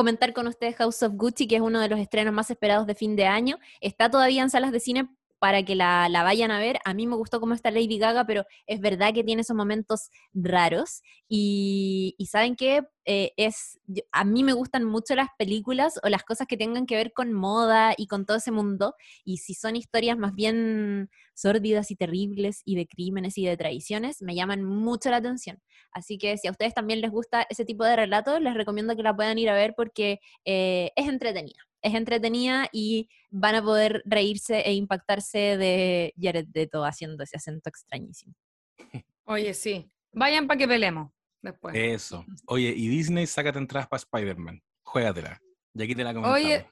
comentar 0.00 0.32
con 0.32 0.46
ustedes 0.46 0.76
House 0.76 1.02
of 1.02 1.12
Gucci, 1.14 1.46
que 1.46 1.56
es 1.56 1.60
uno 1.60 1.78
de 1.78 1.90
los 1.90 1.98
estrenos 1.98 2.32
más 2.32 2.50
esperados 2.50 2.86
de 2.86 2.94
fin 2.94 3.16
de 3.16 3.26
año. 3.26 3.58
Está 3.82 4.10
todavía 4.10 4.40
en 4.40 4.48
salas 4.48 4.72
de 4.72 4.80
cine 4.80 5.10
para 5.40 5.64
que 5.64 5.74
la, 5.74 6.08
la 6.08 6.22
vayan 6.22 6.50
a 6.52 6.60
ver. 6.60 6.78
A 6.84 6.94
mí 6.94 7.06
me 7.06 7.16
gustó 7.16 7.40
cómo 7.40 7.54
está 7.54 7.70
Lady 7.70 7.98
Gaga, 7.98 8.24
pero 8.26 8.44
es 8.66 8.80
verdad 8.80 9.12
que 9.14 9.24
tiene 9.24 9.42
esos 9.42 9.56
momentos 9.56 10.10
raros. 10.34 11.02
Y, 11.28 12.14
y 12.18 12.26
¿saben 12.26 12.54
qué? 12.56 12.82
Eh, 13.06 13.32
es, 13.36 13.80
a 14.12 14.24
mí 14.24 14.44
me 14.44 14.52
gustan 14.52 14.84
mucho 14.84 15.14
las 15.14 15.28
películas 15.38 15.98
o 16.02 16.08
las 16.08 16.22
cosas 16.24 16.46
que 16.46 16.58
tengan 16.58 16.86
que 16.86 16.96
ver 16.96 17.12
con 17.14 17.32
moda 17.32 17.94
y 17.96 18.06
con 18.06 18.26
todo 18.26 18.36
ese 18.36 18.52
mundo. 18.52 18.94
Y 19.24 19.38
si 19.38 19.54
son 19.54 19.76
historias 19.76 20.18
más 20.18 20.34
bien 20.34 21.08
sórdidas 21.34 21.90
y 21.90 21.96
terribles 21.96 22.60
y 22.66 22.76
de 22.76 22.86
crímenes 22.86 23.38
y 23.38 23.46
de 23.46 23.56
traiciones, 23.56 24.20
me 24.22 24.34
llaman 24.34 24.62
mucho 24.62 25.10
la 25.10 25.16
atención. 25.16 25.60
Así 25.92 26.18
que 26.18 26.36
si 26.36 26.48
a 26.48 26.50
ustedes 26.50 26.74
también 26.74 27.00
les 27.00 27.10
gusta 27.10 27.46
ese 27.48 27.64
tipo 27.64 27.84
de 27.84 27.96
relatos, 27.96 28.40
les 28.42 28.54
recomiendo 28.54 28.94
que 28.94 29.02
la 29.02 29.16
puedan 29.16 29.38
ir 29.38 29.48
a 29.48 29.54
ver 29.54 29.74
porque 29.74 30.20
eh, 30.44 30.92
es 30.96 31.08
entretenida. 31.08 31.69
Es 31.82 31.94
entretenida 31.94 32.68
y 32.72 33.08
van 33.30 33.54
a 33.54 33.62
poder 33.62 34.02
reírse 34.04 34.60
e 34.60 34.72
impactarse 34.74 35.56
de 35.56 36.12
Jared 36.20 36.46
Leto 36.52 36.84
haciendo 36.84 37.22
ese 37.24 37.36
acento 37.36 37.68
extrañísimo. 37.68 38.34
Oye, 39.24 39.54
sí. 39.54 39.90
Vayan 40.12 40.46
para 40.46 40.58
que 40.58 40.68
pelemos 40.68 41.10
después. 41.42 41.74
Eso. 41.76 42.24
Oye, 42.46 42.72
y 42.76 42.88
Disney, 42.88 43.26
sácate 43.26 43.58
entradas 43.58 43.88
para 43.88 43.98
Spider-Man. 43.98 44.60
Juégatela. 44.82 45.40
Y 45.74 45.82
aquí 45.82 45.94
te 45.94 46.04
la 46.04 46.12
comentamos. 46.12 46.36
Oye, 46.38 46.66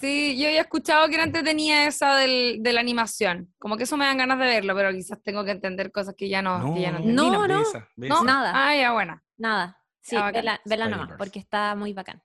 Sí, 0.00 0.38
yo 0.38 0.46
había 0.48 0.62
escuchado 0.62 1.06
que 1.08 1.16
era 1.16 1.24
entretenida 1.24 1.86
esa 1.86 2.16
del, 2.16 2.62
de 2.62 2.72
la 2.72 2.80
animación. 2.80 3.52
Como 3.58 3.76
que 3.76 3.82
eso 3.82 3.98
me 3.98 4.06
dan 4.06 4.16
ganas 4.16 4.38
de 4.38 4.46
verlo, 4.46 4.74
pero 4.74 4.90
quizás 4.90 5.22
tengo 5.22 5.44
que 5.44 5.50
entender 5.50 5.92
cosas 5.92 6.14
que 6.16 6.30
ya 6.30 6.40
no, 6.40 6.74
que 6.74 6.80
ya 6.80 6.92
no, 6.92 6.98
entendí. 6.98 7.14
No, 7.14 7.40
ve 7.42 7.48
no, 7.48 7.60
esa, 7.60 7.88
ve 7.94 8.08
no. 8.08 8.24
Nada, 8.24 8.52
Ah, 8.54 8.74
ya, 8.74 8.92
buena. 8.92 9.22
nada. 9.36 9.78
Sí, 10.00 10.16
Ah, 10.16 10.30
vela, 10.30 10.60
vela 10.64 10.88
nomás, 10.88 11.10
porque 11.18 11.38
está 11.40 11.74
muy 11.74 11.92
bacán. 11.92 12.22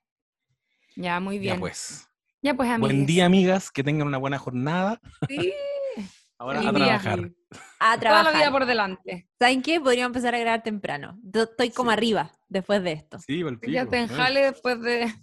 Ya, 0.96 1.20
muy 1.20 1.40
bien. 1.40 1.56
Ya 1.56 1.60
pues. 1.60 2.08
Ya 2.42 2.54
pues, 2.56 2.80
Buen 2.80 3.06
día, 3.06 3.26
amigas. 3.26 3.72
Que 3.72 3.84
tengan 3.84 4.08
una 4.08 4.18
buena 4.18 4.38
jornada. 4.40 5.00
Sí, 5.28 5.54
Ahora 6.40 6.60
feliz 6.62 6.70
a 6.70 6.78
día. 6.78 6.86
trabajar. 7.00 7.20
A 7.20 7.26
Toda 7.28 7.90
la 7.96 8.00
trabajar. 8.00 8.36
vida 8.36 8.52
por 8.52 8.66
delante. 8.66 9.30
¿Saben 9.38 9.62
qué? 9.62 9.80
Podríamos 9.80 10.10
empezar 10.10 10.34
a 10.34 10.40
grabar 10.40 10.64
temprano. 10.64 11.20
Yo 11.22 11.44
estoy 11.44 11.70
como 11.70 11.92
Sí. 11.92 11.94
arriba 11.98 12.32
después 12.48 12.82
de 12.84 12.94
esto. 12.94 13.20
Sí, 13.20 13.44
pa'l 13.44 13.60
Ya 13.72 13.86
te 13.86 13.98
en 14.00 14.10
¿no? 14.10 14.16
jale 14.16 14.42
después 14.42 14.82
de, 14.82 15.14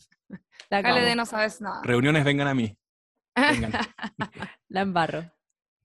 La, 0.71 0.83
jale 0.83 1.01
de 1.01 1.17
no 1.17 1.27
sabes 1.27 1.61
nada. 1.61 1.81
Reuniones 1.83 2.25
vengan 2.25 2.47
a 2.49 2.55
mí. 2.55 2.79
Vengan. 3.35 3.73
La 4.69 4.81
embarro. 4.83 5.25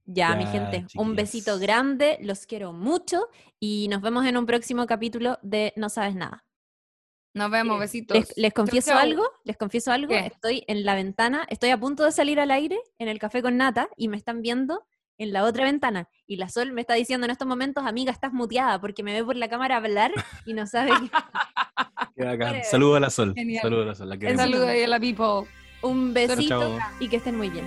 Ya, 0.05 0.35
mi 0.35 0.43
Ya, 0.43 0.51
gente, 0.51 0.85
un 0.97 1.15
besito 1.15 1.57
grande, 1.60 2.18
los 2.22 2.45
quiero 2.45 2.73
mucho 2.73 3.30
y 3.60 3.88
nos 3.88 4.01
vemos 4.01 4.26
en 4.26 4.35
un 4.38 4.45
próximo 4.45 4.85
capítulo 4.85 5.39
de 5.41 5.72
No 5.77 5.88
Sabes 5.89 6.14
Nada. 6.14 6.43
Nos 7.34 7.49
vemos, 7.49 7.80
besitos. 7.80 8.18
Les, 8.18 8.34
les 8.38 8.53
confieso 8.53 8.91
chau. 8.91 8.99
algo, 8.99 9.23
les 9.43 9.57
confieso 9.57 9.91
algo, 9.91 10.10
¿Qué? 10.10 10.27
estoy 10.27 10.64
en 10.68 10.85
la 10.85 10.93
ventana, 10.95 11.45
estoy 11.49 11.72
a 11.72 11.80
punto 11.80 12.03
de 12.03 12.11
salir 12.11 12.39
al 12.39 12.51
aire 12.51 12.80
en 12.99 13.07
el 13.07 13.18
café 13.19 13.41
con 13.41 13.57
Nata 13.57 13.89
y 13.97 14.07
me 14.07 14.18
están 14.18 14.41
viendo 14.41 14.85
en 15.18 15.31
la 15.34 15.43
otra 15.43 15.65
ventana 15.65 16.10
y 16.27 16.38
la 16.38 16.49
Sol 16.49 16.72
me 16.73 16.81
está 16.81 16.93
diciendo 16.95 17.26
en 17.26 17.31
estos 17.31 17.47
momentos, 17.47 17.85
amiga, 17.85 18.11
estás 18.11 18.34
muteada 18.34 18.80
porque 18.80 19.03
me 19.03 19.14
ve 19.14 19.23
por 19.23 19.35
la 19.35 19.47
cámara 19.47 19.77
hablar 19.77 20.11
y 20.45 20.53
no 20.53 20.65
sabe 20.68 20.91
que... 20.91 21.10
Qué. 22.15 22.64
Saludos 22.64 22.97
a 22.97 22.99
la 22.99 23.10
Sol. 23.10 23.34
Genial. 23.35 23.61
Saludos 23.64 23.84
a 23.85 23.88
la 23.88 23.95
Sol. 23.95 24.10
La 24.10 24.15
Un 24.15 24.19
queremos. 24.19 24.41
saludo 24.43 24.68
ahí 24.68 24.84
a 24.84 24.88
la 24.88 24.99
people. 24.99 25.49
Un 25.81 26.14
besito 26.14 26.77
y 26.99 27.10
que 27.10 27.15
estén 27.18 27.35
muy 27.38 27.49
bien. 27.49 27.65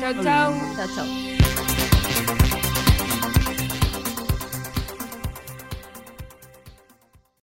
Chao, 0.00 0.12
chao. 0.22 0.52
Chao, 0.76 0.86
chao. 0.94 1.35